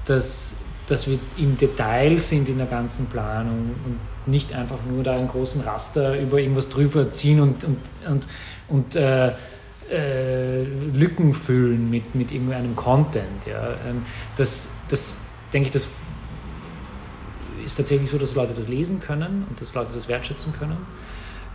dass, 0.05 0.55
dass 0.87 1.07
wir 1.07 1.19
im 1.37 1.57
Detail 1.57 2.17
sind 2.17 2.49
in 2.49 2.57
der 2.57 2.67
ganzen 2.67 3.07
Planung 3.07 3.75
und 3.85 3.99
nicht 4.27 4.53
einfach 4.53 4.79
nur 4.89 5.03
da 5.03 5.15
einen 5.15 5.27
großen 5.27 5.61
Raster 5.61 6.19
über 6.19 6.39
irgendwas 6.39 6.69
drüber 6.69 7.11
ziehen 7.11 7.39
und, 7.39 7.63
und, 7.63 7.77
und, 8.07 8.27
und 8.67 8.95
äh, 8.95 9.31
äh, 9.91 10.63
Lücken 10.63 11.33
füllen 11.33 11.89
mit, 11.89 12.15
mit 12.15 12.31
irgendeinem 12.31 12.75
Content. 12.75 13.45
Ja. 13.45 13.75
Ähm, 13.85 14.01
das, 14.35 14.69
das 14.87 15.17
denke 15.53 15.67
ich, 15.67 15.73
das 15.73 15.87
ist 17.63 17.75
tatsächlich 17.75 18.09
so, 18.09 18.17
dass 18.17 18.35
Leute 18.35 18.53
das 18.53 18.67
lesen 18.67 18.99
können 18.99 19.45
und 19.49 19.59
dass 19.61 19.73
Leute 19.73 19.93
das 19.93 20.07
wertschätzen 20.07 20.53
können. 20.53 20.77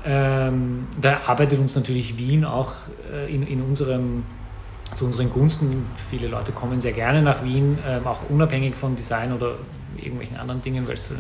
Ähm, 0.05 0.87
da 1.01 1.21
arbeitet 1.27 1.59
uns 1.59 1.75
natürlich 1.77 2.17
Wien 2.17 2.45
auch 2.45 2.75
äh, 3.13 3.33
in, 3.33 3.47
in 3.47 3.61
unserem, 3.63 4.25
zu 4.95 5.05
unseren 5.05 5.31
Gunsten. 5.31 5.87
Viele 6.09 6.29
Leute 6.29 6.53
kommen 6.53 6.81
sehr 6.81 6.93
gerne 6.93 7.23
nach 7.23 7.45
Wien, 7.45 7.79
ähm, 7.87 8.07
auch 8.07 8.29
unabhängig 8.29 8.77
von 8.77 8.97
Design 8.97 9.33
oder 9.33 9.57
irgendwelchen 9.97 10.37
anderen 10.37 10.63
Dingen, 10.63 10.87
weil 10.87 10.95
es 10.95 11.11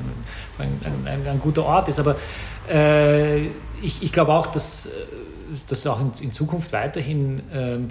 ein, 0.58 0.80
ein, 0.84 1.06
ein, 1.06 1.26
ein 1.26 1.40
guter 1.40 1.64
Ort 1.64 1.88
ist. 1.88 1.98
Aber 1.98 2.16
äh, 2.68 3.46
ich, 3.82 4.02
ich 4.02 4.12
glaube 4.12 4.32
auch, 4.32 4.46
dass 4.46 4.88
das 5.68 5.86
auch 5.86 6.00
in, 6.00 6.12
in, 6.20 6.32
Zukunft 6.32 6.72
weiterhin 6.72 7.42
ähm, 7.52 7.88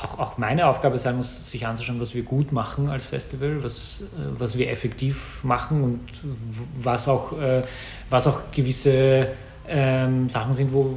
auch, 0.00 0.18
auch, 0.18 0.38
meine 0.38 0.66
Aufgabe 0.66 0.98
sein 0.98 1.16
muss, 1.16 1.50
sich 1.50 1.66
anzuschauen, 1.66 2.00
was 2.00 2.14
wir 2.14 2.22
gut 2.22 2.52
machen 2.52 2.88
als 2.88 3.06
Festival, 3.06 3.62
was, 3.62 4.00
äh, 4.00 4.38
was 4.38 4.58
wir 4.58 4.70
effektiv 4.70 5.42
machen 5.42 5.82
und 5.82 6.00
was 6.80 7.08
auch, 7.08 7.38
äh, 7.38 7.62
was 8.10 8.26
auch 8.26 8.50
gewisse 8.52 9.28
ähm, 9.68 10.28
Sachen 10.28 10.54
sind, 10.54 10.72
wo, 10.72 10.96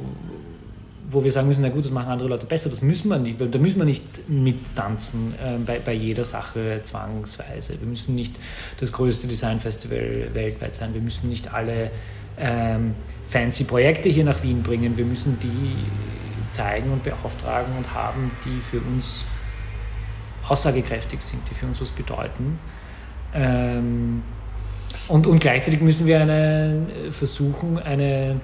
wo 1.10 1.24
wir 1.24 1.32
sagen 1.32 1.48
müssen, 1.48 1.62
na 1.62 1.68
gut, 1.68 1.84
das 1.84 1.90
machen 1.90 2.08
andere 2.08 2.28
Leute 2.28 2.46
besser, 2.46 2.70
das 2.70 2.82
müssen 2.82 3.08
wir 3.08 3.18
nicht, 3.18 3.40
da 3.40 3.58
müssen 3.58 3.78
wir 3.78 3.84
nicht 3.84 4.28
mittanzen 4.28 5.34
äh, 5.34 5.58
bei, 5.58 5.78
bei 5.80 5.92
jeder 5.92 6.24
Sache 6.24 6.80
zwangsweise. 6.82 7.80
Wir 7.80 7.88
müssen 7.88 8.14
nicht 8.14 8.36
das 8.78 8.92
größte 8.92 9.26
Designfestival 9.26 10.30
weltweit 10.32 10.74
sein, 10.74 10.94
wir 10.94 11.00
müssen 11.00 11.28
nicht 11.28 11.52
alle 11.52 11.90
ähm, 12.38 12.94
fancy 13.28 13.64
Projekte 13.64 14.08
hier 14.08 14.24
nach 14.24 14.42
Wien 14.42 14.62
bringen, 14.62 14.96
wir 14.96 15.04
müssen 15.04 15.38
die 15.40 15.76
zeigen 16.52 16.92
und 16.92 17.02
beauftragen 17.02 17.76
und 17.76 17.92
haben, 17.92 18.30
die 18.44 18.60
für 18.60 18.80
uns 18.80 19.24
aussagekräftig 20.46 21.20
sind, 21.20 21.48
die 21.48 21.54
für 21.54 21.66
uns 21.66 21.80
was 21.80 21.92
bedeuten. 21.92 22.58
Ähm, 23.34 24.22
und, 25.08 25.26
und 25.26 25.40
gleichzeitig 25.40 25.80
müssen 25.80 26.06
wir 26.06 26.20
eine, 26.20 26.86
versuchen, 27.10 27.78
eine, 27.78 28.40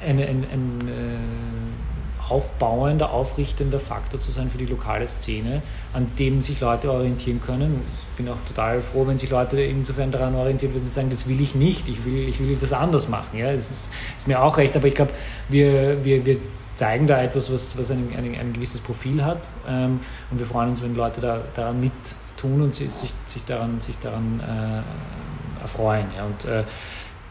eine, 0.00 0.26
ein, 0.26 0.46
ein, 0.52 0.88
äh, 0.88 2.28
aufbauender, 2.28 3.12
aufrichtender 3.12 3.78
Faktor 3.78 4.18
zu 4.18 4.30
sein 4.30 4.50
für 4.50 4.58
die 4.58 4.66
lokale 4.66 5.06
Szene, 5.06 5.62
an 5.92 6.10
dem 6.18 6.42
sich 6.42 6.60
Leute 6.60 6.90
orientieren 6.90 7.40
können. 7.40 7.82
Ich 7.94 8.16
bin 8.16 8.28
auch 8.28 8.40
total 8.46 8.80
froh, 8.80 9.06
wenn 9.06 9.16
sich 9.16 9.30
Leute 9.30 9.60
insofern 9.60 10.10
daran 10.10 10.34
orientieren, 10.34 10.74
wenn 10.74 10.82
sie 10.82 10.90
sagen, 10.90 11.10
das 11.10 11.28
will 11.28 11.40
ich 11.40 11.54
nicht, 11.54 11.88
ich 11.88 12.04
will, 12.04 12.28
ich 12.28 12.40
will 12.40 12.56
das 12.56 12.72
anders 12.72 13.08
machen. 13.08 13.38
Ja, 13.38 13.50
es 13.50 13.70
ist, 13.70 13.92
ist 14.16 14.26
mir 14.26 14.42
auch 14.42 14.56
recht, 14.56 14.76
aber 14.76 14.88
ich 14.88 14.94
glaube, 14.94 15.12
wir, 15.48 16.04
wir, 16.04 16.26
wir 16.26 16.38
zeigen 16.74 17.06
da 17.06 17.22
etwas, 17.22 17.52
was, 17.52 17.78
was 17.78 17.90
ein, 17.90 18.08
ein, 18.16 18.34
ein 18.38 18.52
gewisses 18.52 18.80
Profil 18.80 19.24
hat. 19.24 19.50
Ähm, 19.68 20.00
und 20.30 20.38
wir 20.38 20.46
freuen 20.46 20.70
uns, 20.70 20.82
wenn 20.82 20.94
Leute 20.94 21.20
da, 21.20 21.42
daran 21.54 21.80
mit 21.80 21.92
tun 22.36 22.60
und 22.60 22.74
sich, 22.74 22.90
sich, 22.90 23.14
sich 23.24 23.44
daran, 23.44 23.80
sich 23.80 23.98
daran 23.98 24.40
äh, 24.40 25.62
erfreuen. 25.62 26.06
Ja. 26.16 26.26
Und 26.26 26.44
äh, 26.44 26.64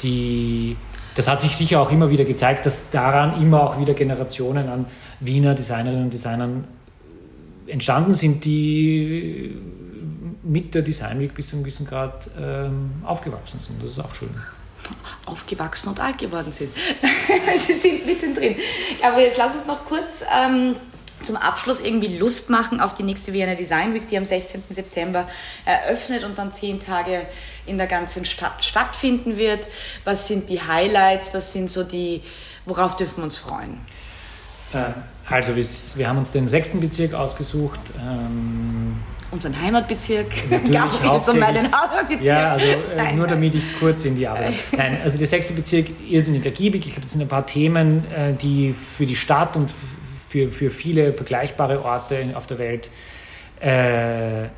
die, 0.01 0.78
das 1.15 1.28
hat 1.28 1.41
sich 1.41 1.56
sicher 1.56 1.82
auch 1.82 1.91
immer 1.91 2.10
wieder 2.10 2.25
gezeigt, 2.25 2.65
dass 2.65 2.89
daran 2.89 3.41
immer 3.41 3.63
auch 3.63 3.80
wieder 3.80 3.93
Generationen 3.93 4.69
an 4.69 4.86
Wiener 5.19 5.56
Designerinnen 5.56 6.06
und 6.06 6.13
Designern 6.13 6.65
entstanden 7.67 8.13
sind, 8.13 8.45
die 8.45 9.58
mit 10.43 10.75
der 10.75 10.84
Design 10.84 11.19
Week 11.19 11.34
bis 11.34 11.47
zu 11.47 11.56
einem 11.56 11.63
gewissen 11.63 11.88
Grad 11.88 12.30
ähm, 12.39 12.91
aufgewachsen 13.04 13.60
sind. 13.60 13.82
Das 13.82 13.91
ist 13.91 13.99
auch 13.99 14.13
schön 14.13 14.30
aufgewachsen 15.25 15.89
und 15.89 15.99
alt 15.99 16.19
geworden 16.19 16.51
sind. 16.51 16.71
Sie 17.65 17.73
sind 17.73 18.06
mittendrin. 18.06 18.56
Aber 19.01 19.19
jetzt 19.19 19.38
lass 19.38 19.56
uns 19.56 19.65
noch 19.65 19.84
kurz 19.86 20.23
ähm, 20.32 20.75
zum 21.25 21.35
Abschluss 21.35 21.79
irgendwie 21.79 22.17
Lust 22.17 22.49
machen 22.49 22.79
auf 22.79 22.93
die 22.93 23.03
nächste 23.03 23.33
Vienna 23.33 23.55
Design 23.55 23.93
Week, 23.93 24.07
die 24.07 24.17
am 24.17 24.25
16. 24.25 24.63
September 24.69 25.27
eröffnet 25.65 26.23
und 26.23 26.38
dann 26.38 26.51
zehn 26.51 26.79
Tage 26.79 27.25
in 27.65 27.77
der 27.77 27.88
ganzen 27.88 28.25
Stadt 28.25 28.63
stattfinden 28.63 29.38
wird. 29.38 29.67
Was 30.03 30.27
sind 30.27 30.49
die 30.49 30.61
Highlights? 30.61 31.33
Was 31.33 31.51
sind 31.53 31.69
so 31.69 31.83
die, 31.83 32.21
worauf 32.65 32.95
dürfen 32.95 33.17
wir 33.17 33.23
uns 33.25 33.38
freuen? 33.38 33.79
Äh, 34.73 34.93
also 35.27 35.55
wir, 35.55 36.07
haben 36.07 36.17
uns 36.17 36.31
den 36.31 36.47
sechsten 36.47 36.79
Bezirk 36.79 37.13
ausgesucht. 37.13 37.79
Ähm, 37.99 38.97
unseren 39.31 39.59
Heimatbezirk, 39.59 40.27
und 40.51 41.39
meinen 41.39 41.65
Heimatbezirk. 41.65 42.21
Ja, 42.21 42.51
also 42.51 42.65
äh, 42.65 42.95
nein, 42.95 43.15
nur 43.15 43.25
nein. 43.25 43.35
damit 43.35 43.55
ich 43.55 43.63
es 43.63 43.79
kurz 43.79 44.05
in 44.05 44.15
die 44.15 44.27
Arbeit. 44.27 44.53
Nein, 44.75 44.99
also 45.03 45.17
der 45.17 45.27
sechste 45.27 45.53
Bezirk 45.53 45.88
irrsinnig 46.07 46.45
ergiebig. 46.45 46.85
Ich 46.85 46.93
glaube, 46.93 47.03
das 47.03 47.13
sind 47.13 47.21
ein 47.21 47.27
paar 47.27 47.45
Themen, 47.45 48.05
äh, 48.11 48.33
die 48.33 48.73
für 48.73 49.05
die 49.05 49.15
Stadt 49.15 49.55
und 49.55 49.73
für, 50.36 50.50
für 50.50 50.69
viele 50.69 51.13
vergleichbare 51.13 51.84
Orte 51.86 52.34
auf 52.36 52.45
der 52.45 52.60
Welt 52.60 52.89
äh, 53.62 54.50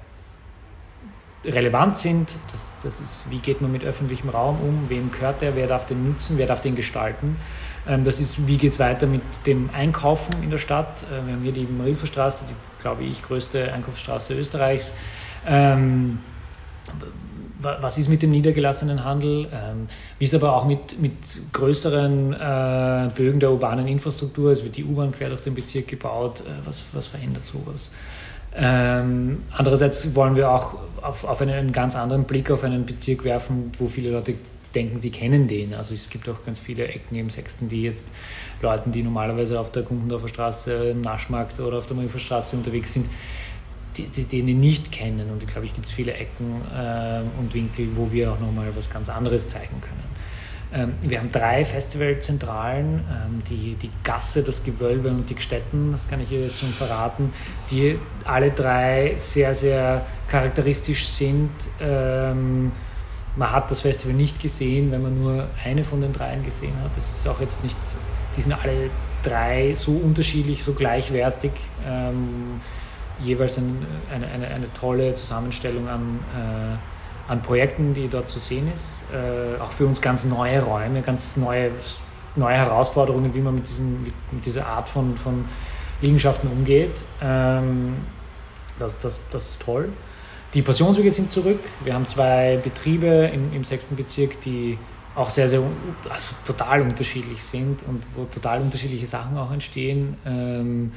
relevant 1.45 1.97
sind. 1.97 2.31
Das, 2.51 2.73
das 2.81 2.99
ist, 2.99 3.29
wie 3.29 3.37
geht 3.37 3.61
man 3.61 3.71
mit 3.71 3.83
öffentlichem 3.83 4.29
Raum 4.29 4.59
um, 4.61 4.89
wem 4.89 5.11
gehört 5.11 5.41
der, 5.41 5.55
wer 5.55 5.67
darf 5.67 5.85
den 5.85 6.07
nutzen, 6.07 6.39
wer 6.39 6.47
darf 6.47 6.61
den 6.61 6.75
gestalten. 6.75 7.37
Ähm, 7.87 8.03
das 8.03 8.19
ist, 8.19 8.47
wie 8.47 8.57
geht 8.57 8.71
es 8.71 8.79
weiter 8.79 9.05
mit 9.05 9.21
dem 9.45 9.69
Einkaufen 9.71 10.41
in 10.41 10.49
der 10.49 10.57
Stadt. 10.57 11.03
Äh, 11.03 11.27
wir 11.27 11.33
haben 11.33 11.43
hier 11.43 11.51
die 11.51 11.67
Marilferstraße, 11.67 12.45
die, 12.49 12.81
glaube 12.81 13.03
ich, 13.03 13.21
größte 13.21 13.71
Einkaufsstraße 13.71 14.33
Österreichs. 14.33 14.93
Ähm, 15.45 16.19
was 17.59 17.97
ist 17.97 18.07
mit 18.07 18.21
dem 18.21 18.31
niedergelassenen 18.31 19.03
Handel? 19.03 19.47
Ähm, 19.51 19.87
wie 20.19 20.25
ist 20.25 20.35
aber 20.35 20.55
auch 20.55 20.65
mit, 20.65 20.99
mit 21.01 21.13
größeren 21.53 22.33
äh, 22.33 23.09
Bögen 23.15 23.39
der 23.39 23.51
urbanen 23.51 23.87
Infrastruktur? 23.87 24.51
Es 24.51 24.63
wird 24.63 24.77
die 24.77 24.83
U-Bahn 24.83 25.11
quer 25.11 25.29
durch 25.29 25.41
den 25.41 25.55
Bezirk 25.55 25.87
gebaut. 25.87 26.41
Äh, 26.41 26.65
was, 26.65 26.83
was 26.93 27.07
verändert 27.07 27.45
sowas? 27.45 27.91
Ähm, 28.55 29.43
andererseits 29.51 30.15
wollen 30.15 30.35
wir 30.35 30.49
auch 30.49 30.75
auf, 31.01 31.23
auf 31.23 31.41
einen, 31.41 31.53
einen, 31.53 31.71
ganz 31.71 31.95
anderen 31.95 32.23
Blick 32.23 32.49
auf 32.49 32.63
einen 32.63 32.85
Bezirk 32.85 33.23
werfen, 33.23 33.71
wo 33.77 33.87
viele 33.87 34.11
Leute 34.11 34.35
denken, 34.73 35.01
sie 35.01 35.09
kennen 35.09 35.47
den. 35.47 35.73
Also 35.73 35.93
es 35.93 36.09
gibt 36.09 36.27
auch 36.29 36.43
ganz 36.45 36.59
viele 36.59 36.87
Ecken 36.87 37.15
im 37.15 37.29
Sechsten, 37.29 37.67
die 37.67 37.83
jetzt 37.83 38.07
Leuten, 38.61 38.91
die 38.91 39.03
normalerweise 39.03 39.59
auf 39.59 39.71
der 39.71 39.83
Kumpendorfer 39.83 40.27
Straße, 40.27 40.89
im 40.89 41.01
Naschmarkt 41.01 41.59
oder 41.59 41.77
auf 41.77 41.87
der 41.87 41.95
Marifer 41.95 42.19
Straße 42.19 42.55
unterwegs 42.55 42.93
sind, 42.93 43.07
die, 43.97 44.07
die, 44.07 44.43
den 44.43 44.59
nicht 44.59 44.91
kennen. 44.91 45.29
Und 45.29 45.43
ich 45.43 45.49
glaube, 45.49 45.65
ich 45.65 45.73
gibt 45.73 45.85
es 45.85 45.91
viele 45.91 46.13
Ecken 46.13 46.61
äh, 46.73 47.21
und 47.39 47.53
Winkel, 47.53 47.89
wo 47.95 48.11
wir 48.11 48.31
auch 48.31 48.39
nochmal 48.39 48.75
was 48.75 48.89
ganz 48.89 49.09
anderes 49.09 49.47
zeigen 49.47 49.81
können. 49.81 50.07
Ähm, 50.73 50.93
wir 51.01 51.19
haben 51.19 51.31
drei 51.31 51.63
Festivalzentralen, 51.63 52.99
ähm, 53.09 53.43
die, 53.49 53.75
die 53.75 53.89
Gasse, 54.03 54.43
das 54.43 54.63
Gewölbe 54.63 55.09
und 55.09 55.29
die 55.29 55.35
Gstetten, 55.35 55.91
das 55.93 56.09
kann 56.09 56.19
ich 56.19 56.29
hier 56.29 56.41
jetzt 56.41 56.59
schon 56.59 56.69
verraten, 56.69 57.31
die 57.71 57.97
alle 58.25 58.51
drei 58.51 59.13
sehr, 59.15 59.55
sehr 59.55 60.05
charakteristisch 60.27 61.07
sind. 61.07 61.49
Ähm, 61.79 62.71
man 63.37 63.51
hat 63.51 63.71
das 63.71 63.81
Festival 63.81 64.15
nicht 64.15 64.41
gesehen, 64.41 64.91
wenn 64.91 65.03
man 65.03 65.15
nur 65.17 65.47
eine 65.63 65.83
von 65.83 66.01
den 66.01 66.11
dreien 66.11 66.43
gesehen 66.43 66.73
hat. 66.83 66.97
Das 66.97 67.11
ist 67.11 67.27
auch 67.27 67.39
jetzt 67.39 67.63
nicht, 67.63 67.77
die 68.35 68.41
sind 68.41 68.51
alle 68.51 68.89
drei 69.23 69.73
so 69.73 69.91
unterschiedlich, 69.91 70.63
so 70.63 70.73
gleichwertig. 70.73 71.51
Ähm, 71.85 72.59
jeweils 73.19 73.57
ein, 73.57 73.85
eine, 74.13 74.27
eine, 74.27 74.47
eine, 74.47 74.73
tolle 74.73 75.13
Zusammenstellung 75.13 75.87
an, 75.87 76.19
äh, 76.35 77.31
an 77.31 77.41
Projekten, 77.41 77.93
die 77.93 78.07
dort 78.07 78.29
zu 78.29 78.39
sehen 78.39 78.71
ist. 78.71 79.03
Äh, 79.11 79.59
auch 79.61 79.71
für 79.71 79.85
uns 79.85 80.01
ganz 80.01 80.25
neue 80.25 80.61
Räume, 80.61 81.01
ganz 81.01 81.37
neue, 81.37 81.71
neue 82.35 82.55
Herausforderungen, 82.55 83.33
wie 83.33 83.41
man 83.41 83.55
mit, 83.55 83.67
diesen, 83.67 84.03
mit, 84.03 84.45
dieser 84.45 84.67
Art 84.67 84.89
von, 84.89 85.17
von 85.17 85.45
Liegenschaften 86.01 86.49
umgeht. 86.49 87.03
Ähm, 87.21 87.95
das, 88.79 88.99
das, 88.99 89.19
das 89.31 89.51
ist 89.51 89.61
toll. 89.61 89.89
Die 90.53 90.61
Passionswege 90.61 91.11
sind 91.11 91.29
zurück. 91.31 91.59
Wir 91.83 91.93
haben 91.93 92.07
zwei 92.07 92.59
Betriebe 92.63 93.31
im, 93.33 93.53
im 93.53 93.63
sechsten 93.63 93.95
Bezirk, 93.95 94.39
die 94.41 94.77
auch 95.17 95.29
sehr, 95.29 95.49
sehr 95.49 95.61
also 96.09 96.27
total 96.45 96.81
unterschiedlich 96.83 97.43
sind 97.43 97.83
und 97.87 98.03
wo 98.15 98.25
total 98.25 98.61
unterschiedliche 98.61 99.07
Sachen 99.07 99.35
auch 99.37 99.51
entstehen. 99.51 100.15
Ähm, 100.25 100.91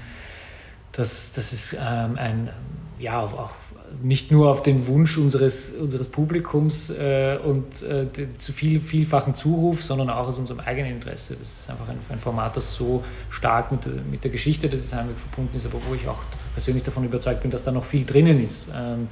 das, 1.01 1.33
das 1.33 1.53
ist 1.53 1.73
ähm, 1.73 2.17
ein, 2.19 2.51
ja, 2.99 3.21
auch 3.21 3.55
nicht 4.03 4.31
nur 4.31 4.51
auf 4.51 4.63
den 4.63 4.87
Wunsch 4.87 5.19
unseres, 5.19 5.73
unseres 5.73 6.09
Publikums 6.09 6.91
äh, 6.91 7.39
und 7.43 7.83
äh, 7.83 8.07
zu 8.37 8.53
viel, 8.53 8.81
vielfachen 8.81 9.35
Zuruf, 9.35 9.83
sondern 9.83 10.11
auch 10.11 10.29
aus 10.29 10.39
unserem 10.39 10.61
eigenen 10.61 10.93
Interesse. 10.93 11.37
Das 11.37 11.53
ist 11.53 11.71
einfach 11.71 11.89
ein, 11.89 11.99
ein 12.09 12.19
Format, 12.19 12.57
das 12.57 12.75
so 12.75 13.03
stark 13.31 13.73
mit 13.73 13.85
der, 13.85 13.93
mit 14.11 14.23
der 14.23 14.31
Geschichte 14.31 14.69
der 14.69 14.79
Designweg 14.79 15.19
verbunden 15.19 15.57
ist, 15.57 15.67
aber 15.67 15.79
wo 15.89 15.95
ich 15.95 16.07
auch 16.07 16.23
persönlich 16.53 16.85
davon 16.85 17.05
überzeugt 17.05 17.41
bin, 17.41 17.51
dass 17.51 17.65
da 17.65 17.73
noch 17.73 17.85
viel 17.85 18.05
drinnen 18.05 18.43
ist. 18.43 18.69
Ähm, 18.75 19.09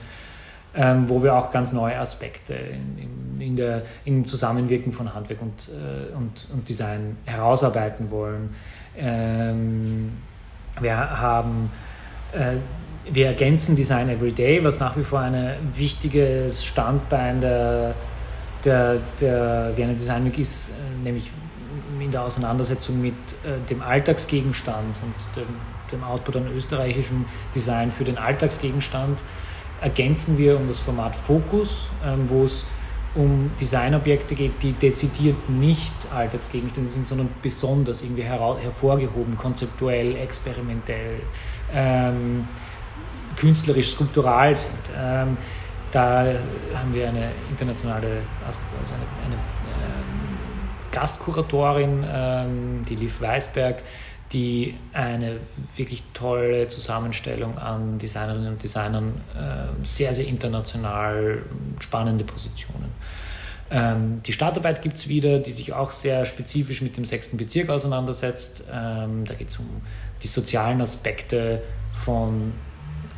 ähm, 0.74 1.09
wo 1.09 1.22
wir 1.22 1.34
auch 1.34 1.51
ganz 1.51 1.72
neue 1.72 1.99
Aspekte 1.99 2.55
in, 2.55 3.41
in, 3.41 3.57
der, 3.57 3.82
im 4.05 4.26
Zusammenwirken 4.26 4.93
von 4.93 5.14
Handwerk 5.14 5.41
und, 5.41 5.70
äh, 5.70 6.14
und, 6.14 6.47
und 6.53 6.68
Design 6.68 7.16
herausarbeiten 7.24 8.11
wollen. 8.11 8.51
Ähm, 8.97 10.12
Wir 10.81 10.97
haben 10.97 11.70
äh, 12.33 12.57
wir 13.11 13.26
ergänzen 13.26 13.76
Design 13.76 14.09
Everyday, 14.09 14.62
was 14.62 14.81
nach 14.81 14.97
wie 14.97 15.03
vor 15.03 15.20
ein 15.20 15.57
wichtiges 15.74 16.64
Standbein 16.64 17.41
der, 17.41 17.95
der, 18.64 19.01
der 19.20 19.72
Vienna 19.76 19.95
Design 19.95 20.24
Week 20.26 20.39
ist, 20.39 20.70
äh, 20.70 20.72
nämlich 21.03 21.31
in 22.01 22.11
der 22.11 22.22
Auseinandersetzung 22.22 23.01
mit 23.01 23.14
äh, 23.14 23.66
dem 23.68 23.83
Alltagsgegenstand 23.83 25.01
und 25.03 25.37
dem, 25.37 25.49
dem 25.91 26.05
Output 26.05 26.37
an 26.37 26.49
österreichischem 26.55 27.24
Design 27.55 27.91
für 27.91 28.05
den 28.05 28.18
Alltagsgegenstand. 28.18 29.24
Ergänzen 29.81 30.39
wir 30.39 30.57
um 30.57 30.68
das 30.68 30.81
Format 30.81 31.14
Fokus, 31.14 31.91
ähm, 32.05 32.29
wo 32.29 32.45
es 32.45 32.66
um 33.15 33.51
Designobjekte 33.61 34.35
geht, 34.35 34.63
die 34.63 34.73
dezidiert 34.73 35.49
nicht 35.49 35.95
Alltagsgegenstände 36.15 36.89
sind, 36.89 37.07
sondern 37.07 37.29
besonders 37.43 38.03
irgendwie 38.03 38.23
hervorgehoben, 38.23 39.37
konzeptuell, 39.37 40.17
experimentell. 40.17 41.21
Ähm, 41.73 42.47
künstlerisch, 43.37 43.91
skulptural 43.91 44.55
sind. 44.55 44.73
Ähm, 44.97 45.37
da 45.91 46.27
haben 46.75 46.93
wir 46.93 47.09
eine 47.09 47.31
internationale, 47.49 48.23
also, 48.45 48.59
also 48.79 48.95
eine, 48.95 49.05
eine 49.25 49.35
ähm, 49.35 50.29
Gastkuratorin, 50.93 52.05
ähm, 52.11 52.85
die 52.87 52.95
Liv 52.95 53.21
Weisberg, 53.21 53.83
die 54.33 54.74
eine 54.93 55.39
wirklich 55.76 56.03
tolle 56.12 56.68
Zusammenstellung 56.68 57.57
an 57.59 57.99
Designerinnen 57.99 58.53
und 58.53 58.62
Designern, 58.62 59.20
äh, 59.35 59.87
sehr, 59.87 60.12
sehr 60.12 60.26
international 60.26 61.43
spannende 61.81 62.24
Positionen. 62.24 62.93
Ähm, 63.70 64.22
die 64.24 64.33
Startarbeit 64.33 64.83
gibt 64.83 64.97
es 64.97 65.09
wieder, 65.09 65.39
die 65.39 65.53
sich 65.53 65.72
auch 65.72 65.91
sehr 65.91 66.24
spezifisch 66.24 66.81
mit 66.81 66.97
dem 66.97 67.05
sechsten 67.05 67.37
Bezirk 67.37 67.68
auseinandersetzt. 67.68 68.64
Ähm, 68.72 69.24
da 69.24 69.35
geht 69.35 69.49
es 69.49 69.59
um 69.59 69.66
die 70.22 70.29
sozialen 70.29 70.81
Aspekte 70.81 71.62
von 71.93 72.53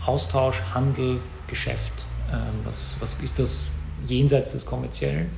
Austausch, 0.05 0.61
Handel, 0.75 1.21
Geschäft. 1.47 1.93
Ähm, 2.33 2.39
was, 2.65 2.97
was 3.01 3.15
ist 3.15 3.39
das 3.39 3.69
jenseits 4.07 4.53
des 4.53 4.67
Kommerziellen? 4.67 5.31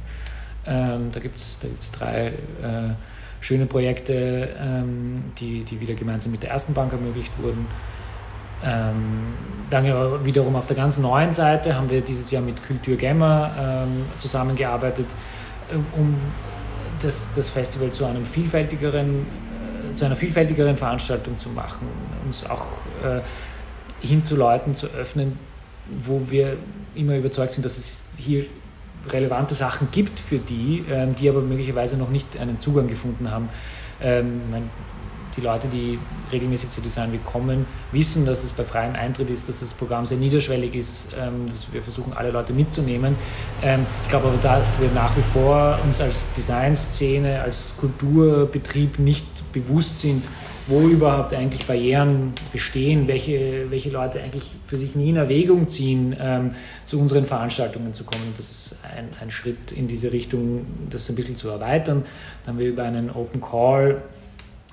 Ähm, 0.66 1.10
da 1.12 1.20
gibt 1.20 1.36
es 1.36 1.58
da 1.60 1.68
gibt's 1.68 1.90
drei 1.90 2.28
äh, 2.28 2.94
schöne 3.42 3.66
Projekte, 3.66 4.48
ähm, 4.58 5.24
die, 5.38 5.64
die 5.64 5.80
wieder 5.80 5.94
gemeinsam 5.94 6.32
mit 6.32 6.42
der 6.42 6.50
ersten 6.50 6.72
Bank 6.72 6.92
ermöglicht 6.92 7.32
wurden. 7.42 7.66
Ähm, 8.64 9.34
dann 9.68 10.24
wiederum 10.24 10.54
auf 10.54 10.66
der 10.66 10.76
ganz 10.76 10.96
neuen 10.96 11.32
Seite 11.32 11.74
haben 11.74 11.90
wir 11.90 12.00
dieses 12.00 12.30
Jahr 12.30 12.42
mit 12.42 12.64
Kultur 12.64 12.96
Gamma 12.96 13.82
ähm, 13.84 14.04
zusammengearbeitet, 14.18 15.06
äh, 15.70 15.98
um 15.98 16.16
das, 17.00 17.32
das 17.34 17.48
Festival 17.48 17.90
zu 17.90 18.04
einem 18.04 18.24
vielfältigeren, 18.24 19.26
äh, 19.90 19.94
zu 19.94 20.04
einer 20.04 20.14
vielfältigeren 20.14 20.76
Veranstaltung 20.76 21.36
zu 21.38 21.48
machen, 21.48 21.88
uns 22.24 22.48
auch 22.48 22.66
äh, 23.04 23.20
hin 24.06 24.22
zu 24.22 24.36
Leuten 24.36 24.74
zu 24.74 24.86
öffnen, 24.86 25.36
wo 26.04 26.20
wir 26.28 26.56
immer 26.94 27.16
überzeugt 27.16 27.52
sind, 27.52 27.64
dass 27.64 27.76
es 27.76 28.00
hier 28.16 28.46
relevante 29.08 29.54
Sachen 29.54 29.88
gibt 29.90 30.20
für 30.20 30.38
die, 30.38 30.84
ähm, 30.90 31.14
die 31.14 31.28
aber 31.28 31.40
möglicherweise 31.40 31.96
noch 31.96 32.10
nicht 32.10 32.36
einen 32.38 32.58
Zugang 32.58 32.88
gefunden 32.88 33.30
haben. 33.30 33.48
Ähm, 34.00 34.40
die 35.36 35.40
Leute, 35.40 35.66
die 35.66 35.98
regelmäßig 36.30 36.68
zu 36.70 36.82
Design 36.82 37.10
Week 37.10 37.24
kommen, 37.24 37.64
wissen, 37.90 38.26
dass 38.26 38.44
es 38.44 38.52
bei 38.52 38.64
freiem 38.64 38.94
Eintritt 38.94 39.30
ist, 39.30 39.48
dass 39.48 39.60
das 39.60 39.72
Programm 39.72 40.04
sehr 40.04 40.18
niederschwellig 40.18 40.74
ist, 40.74 41.16
ähm, 41.18 41.46
dass 41.46 41.72
wir 41.72 41.82
versuchen, 41.82 42.12
alle 42.12 42.30
Leute 42.30 42.52
mitzunehmen. 42.52 43.16
ich 43.62 44.08
glaube 44.10 44.28
aber, 44.28 44.36
dass 44.36 44.78
wir 44.78 44.90
nach 44.90 45.16
wie 45.16 45.22
vor 45.22 45.78
uns 45.84 46.02
als 46.02 46.30
Designszene, 46.34 47.40
als 47.40 47.74
Kulturbetrieb 47.78 48.98
nicht 48.98 49.26
bewusst 49.52 50.00
sind, 50.00 50.26
wo 50.66 50.80
überhaupt 50.80 51.34
eigentlich 51.34 51.66
Barrieren 51.66 52.32
bestehen, 52.52 53.08
welche, 53.08 53.70
welche 53.70 53.90
Leute 53.90 54.20
eigentlich 54.20 54.44
für 54.66 54.76
sich 54.76 54.94
nie 54.94 55.10
in 55.10 55.16
Erwägung 55.16 55.68
ziehen, 55.68 56.16
ähm, 56.18 56.52
zu 56.84 57.00
unseren 57.00 57.24
Veranstaltungen 57.24 57.94
zu 57.94 58.04
kommen. 58.04 58.32
Das 58.36 58.50
ist 58.50 58.76
ein, 58.96 59.08
ein 59.20 59.30
Schritt 59.30 59.72
in 59.72 59.88
diese 59.88 60.12
Richtung, 60.12 60.66
das 60.90 61.08
ein 61.08 61.16
bisschen 61.16 61.36
zu 61.36 61.48
erweitern. 61.48 62.04
Dann 62.44 62.54
haben 62.54 62.60
wir 62.60 62.68
über 62.68 62.84
einen 62.84 63.10
Open 63.10 63.40
Call 63.40 64.02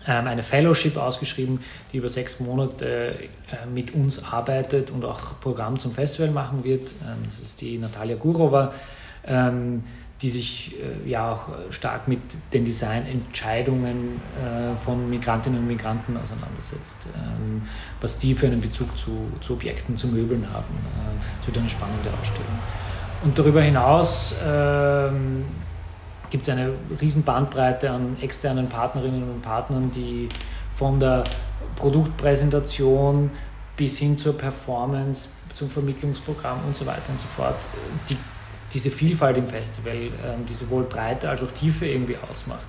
ähm, 0.07 0.27
eine 0.27 0.43
Fellowship 0.43 0.97
ausgeschrieben, 0.97 1.59
die 1.91 1.97
über 1.97 2.09
sechs 2.09 2.39
Monate 2.39 3.15
äh, 3.51 3.65
mit 3.73 3.93
uns 3.93 4.23
arbeitet 4.23 4.91
und 4.91 5.03
auch 5.03 5.39
Programm 5.41 5.77
zum 5.77 5.91
Festival 5.91 6.31
machen 6.31 6.63
wird. 6.63 6.89
Ähm, 7.01 7.23
das 7.25 7.39
ist 7.39 7.61
die 7.61 7.77
Natalia 7.77 8.15
Gurova. 8.15 8.73
Ähm, 9.27 9.83
die 10.21 10.29
sich 10.29 10.75
äh, 10.75 11.09
ja 11.09 11.31
auch 11.31 11.47
stark 11.69 12.07
mit 12.07 12.19
den 12.53 12.65
Designentscheidungen 12.65 14.19
äh, 14.35 14.75
von 14.75 15.09
Migrantinnen 15.09 15.59
und 15.59 15.67
Migranten 15.67 16.17
auseinandersetzt, 16.17 17.07
ähm, 17.15 17.61
was 18.01 18.17
die 18.17 18.35
für 18.35 18.47
einen 18.47 18.59
Bezug 18.59 18.97
zu, 18.97 19.29
zu 19.39 19.53
Objekten, 19.53 19.95
zu 19.95 20.07
Möbeln 20.07 20.45
haben. 20.51 20.75
Äh, 20.97 21.39
es 21.39 21.47
wird 21.47 21.57
eine 21.57 21.69
spannende 21.69 22.09
Ausstellung. 22.19 22.59
Und 23.23 23.37
darüber 23.37 23.61
hinaus 23.61 24.35
ähm, 24.45 25.45
gibt 26.29 26.43
es 26.43 26.49
eine 26.49 26.73
riesen 27.01 27.23
Bandbreite 27.23 27.89
an 27.89 28.17
externen 28.21 28.67
Partnerinnen 28.67 29.23
und 29.23 29.41
Partnern, 29.41 29.91
die 29.91 30.27
von 30.73 30.99
der 30.99 31.23
Produktpräsentation 31.75 33.31
bis 33.75 33.97
hin 33.97 34.17
zur 34.17 34.37
Performance, 34.37 35.29
zum 35.53 35.69
Vermittlungsprogramm 35.69 36.59
und 36.67 36.75
so 36.75 36.85
weiter 36.85 37.11
und 37.11 37.19
so 37.19 37.27
fort, 37.27 37.67
die 38.09 38.17
diese 38.73 38.91
Vielfalt 38.91 39.37
im 39.37 39.47
Festival, 39.47 39.95
ähm, 39.95 40.45
die 40.47 40.53
sowohl 40.53 40.83
Breite 40.83 41.29
als 41.29 41.43
auch 41.43 41.51
Tiefe 41.51 41.85
irgendwie 41.85 42.17
ausmacht, 42.17 42.67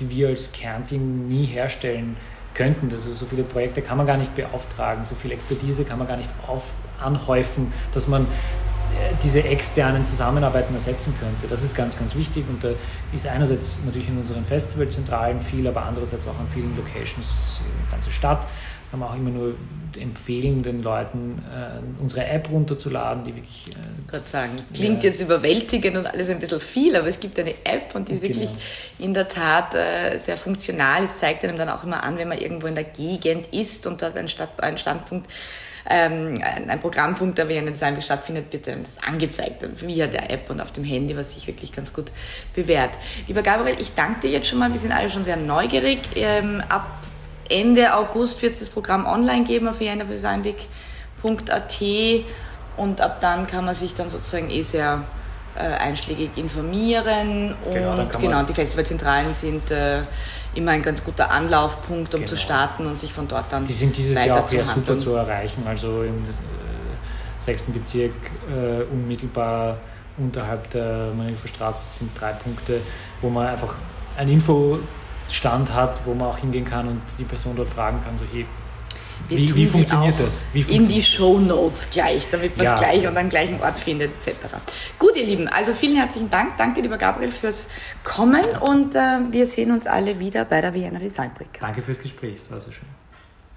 die 0.00 0.08
wir 0.10 0.28
als 0.28 0.52
Kernteam 0.52 1.28
nie 1.28 1.46
herstellen 1.46 2.16
könnten. 2.54 2.90
Also 2.90 3.12
so 3.14 3.26
viele 3.26 3.42
Projekte 3.42 3.82
kann 3.82 3.98
man 3.98 4.06
gar 4.06 4.16
nicht 4.16 4.34
beauftragen, 4.34 5.04
so 5.04 5.14
viel 5.14 5.32
Expertise 5.32 5.84
kann 5.84 5.98
man 5.98 6.08
gar 6.08 6.16
nicht 6.16 6.30
auf, 6.46 6.64
anhäufen, 7.00 7.72
dass 7.92 8.08
man 8.08 8.22
äh, 8.22 9.14
diese 9.22 9.42
externen 9.42 10.04
Zusammenarbeiten 10.04 10.74
ersetzen 10.74 11.14
könnte. 11.18 11.46
Das 11.46 11.62
ist 11.62 11.74
ganz, 11.74 11.98
ganz 11.98 12.14
wichtig 12.14 12.44
und 12.48 12.62
da 12.62 12.70
ist 13.12 13.26
einerseits 13.26 13.76
natürlich 13.84 14.08
in 14.08 14.18
unseren 14.18 14.44
Festivalzentralen 14.44 15.40
viel, 15.40 15.66
aber 15.66 15.82
andererseits 15.82 16.26
auch 16.26 16.38
an 16.38 16.46
vielen 16.46 16.76
Locations 16.76 17.62
in 17.64 17.84
der 17.84 17.92
ganzen 17.92 18.12
Stadt 18.12 18.46
kann 18.92 19.00
man 19.00 19.08
auch 19.08 19.16
immer 19.16 19.30
nur 19.30 19.54
empfehlen, 19.98 20.62
den 20.62 20.82
Leuten 20.82 21.42
äh, 21.50 22.02
unsere 22.02 22.26
App 22.26 22.50
runterzuladen, 22.50 23.24
die 23.24 23.34
wirklich. 23.34 23.64
Äh, 23.70 24.10
Gott 24.10 24.28
sagen, 24.28 24.52
das 24.54 24.66
klingt 24.78 25.02
ja, 25.02 25.08
jetzt 25.08 25.22
überwältigend 25.22 25.96
und 25.96 26.06
alles 26.06 26.28
ein 26.28 26.38
bisschen 26.38 26.60
viel, 26.60 26.94
aber 26.94 27.08
es 27.08 27.18
gibt 27.18 27.38
eine 27.38 27.54
App 27.64 27.94
und 27.94 28.08
die 28.08 28.12
ist 28.12 28.22
genau. 28.22 28.34
wirklich 28.34 28.54
in 28.98 29.14
der 29.14 29.28
Tat 29.28 29.74
äh, 29.74 30.18
sehr 30.18 30.36
funktional. 30.36 31.04
Es 31.04 31.18
zeigt 31.18 31.42
einem 31.42 31.56
dann 31.56 31.70
auch 31.70 31.84
immer 31.84 32.04
an, 32.04 32.18
wenn 32.18 32.28
man 32.28 32.36
irgendwo 32.36 32.66
in 32.66 32.74
der 32.74 32.84
Gegend 32.84 33.46
ist 33.50 33.86
und 33.86 34.02
dort 34.02 34.14
ein, 34.14 34.28
Stadt, 34.28 34.62
ein 34.62 34.76
Standpunkt 34.76 35.26
ähm, 35.88 36.34
ein 36.44 36.80
Programmpunkt, 36.80 37.38
der 37.38 37.48
während 37.48 37.70
des 37.70 37.82
einfach 37.82 38.02
stattfindet, 38.02 38.52
wird 38.52 38.66
dann 38.66 38.84
das 38.84 39.02
angezeigt 39.02 39.66
via 39.80 40.06
der 40.06 40.30
App 40.30 40.48
und 40.50 40.60
auf 40.60 40.70
dem 40.70 40.84
Handy, 40.84 41.16
was 41.16 41.32
sich 41.32 41.46
wirklich 41.46 41.72
ganz 41.72 41.92
gut 41.92 42.12
bewährt. 42.54 42.96
Lieber 43.26 43.42
Gabriel, 43.42 43.76
ich 43.80 43.94
danke 43.94 44.20
dir 44.20 44.30
jetzt 44.30 44.46
schon 44.46 44.60
mal. 44.60 44.70
Wir 44.70 44.78
sind 44.78 44.92
alle 44.92 45.10
schon 45.10 45.24
sehr 45.24 45.36
neugierig. 45.36 46.00
Ähm, 46.14 46.62
ab 46.68 46.86
Ende 47.48 47.94
August 47.94 48.42
wird 48.42 48.54
es 48.54 48.60
das 48.60 48.68
Programm 48.68 49.06
online 49.06 49.44
geben 49.44 49.68
auf 49.68 49.80
viennabesanweg.at 49.80 51.82
und 52.76 53.00
ab 53.00 53.20
dann 53.20 53.46
kann 53.46 53.64
man 53.64 53.74
sich 53.74 53.94
dann 53.94 54.10
sozusagen 54.10 54.50
eh 54.50 54.62
sehr 54.62 55.04
äh, 55.54 55.60
einschlägig 55.60 56.30
informieren. 56.36 57.54
Genau, 57.70 57.98
und 57.98 58.18
genau, 58.18 58.42
die 58.42 58.54
Festivalzentralen 58.54 59.32
sind 59.32 59.70
äh, 59.70 60.00
immer 60.54 60.72
ein 60.72 60.82
ganz 60.82 61.04
guter 61.04 61.30
Anlaufpunkt, 61.30 62.14
um 62.14 62.20
genau. 62.20 62.30
zu 62.30 62.36
starten 62.36 62.86
und 62.86 62.96
sich 62.96 63.12
von 63.12 63.28
dort 63.28 63.52
dann 63.52 63.64
Die 63.64 63.72
sind 63.72 63.96
dieses 63.96 64.24
Jahr 64.24 64.40
auch 64.40 64.48
sehr 64.48 64.64
super 64.64 64.96
zu 64.96 65.14
erreichen, 65.14 65.66
also 65.66 66.02
im 66.02 66.24
äh, 66.24 66.28
sechsten 67.38 67.72
Bezirk 67.72 68.12
äh, 68.48 68.82
unmittelbar 68.84 69.78
unterhalb 70.16 70.68
der 70.70 71.12
Manilfer 71.16 71.48
Straße 71.48 71.98
sind 71.98 72.18
drei 72.18 72.32
Punkte, 72.32 72.80
wo 73.20 73.30
man 73.30 73.48
einfach 73.48 73.74
ein 74.16 74.28
Info 74.28 74.78
Stand 75.32 75.74
hat, 75.74 76.02
wo 76.04 76.14
man 76.14 76.28
auch 76.28 76.38
hingehen 76.38 76.64
kann 76.64 76.88
und 76.88 77.00
die 77.18 77.24
Person 77.24 77.56
dort 77.56 77.68
fragen 77.68 78.00
kann, 78.04 78.16
so 78.16 78.24
hey, 78.32 78.46
wie, 79.28 79.54
wie, 79.54 79.66
funktioniert 79.66 80.14
das? 80.18 80.46
Wie 80.52 80.62
funktioniert 80.62 80.88
in 80.88 80.94
die 80.94 81.02
Show 81.02 81.38
Notes 81.38 81.88
gleich, 81.90 82.26
damit 82.30 82.56
man 82.56 82.66
es 82.66 82.72
ja, 82.72 82.78
gleich 82.78 83.06
und 83.06 83.16
am 83.16 83.30
gleichen 83.30 83.60
Ort 83.60 83.78
findet, 83.78 84.10
etc. 84.16 84.56
Gut, 84.98 85.16
ihr 85.16 85.24
Lieben, 85.24 85.48
also 85.48 85.72
vielen 85.72 85.96
herzlichen 85.96 86.28
Dank. 86.28 86.56
Danke, 86.58 86.80
lieber 86.80 86.98
Gabriel, 86.98 87.30
fürs 87.30 87.68
Kommen 88.04 88.44
und 88.60 88.94
äh, 88.94 89.18
wir 89.30 89.46
sehen 89.46 89.70
uns 89.70 89.86
alle 89.86 90.18
wieder 90.18 90.44
bei 90.44 90.60
der 90.60 90.74
Vienna 90.74 90.98
Design 90.98 91.30
Week. 91.38 91.58
Danke 91.60 91.82
fürs 91.82 92.00
Gespräch, 92.00 92.34
es 92.36 92.50
war 92.50 92.60
so 92.60 92.70
schön. 92.70 92.88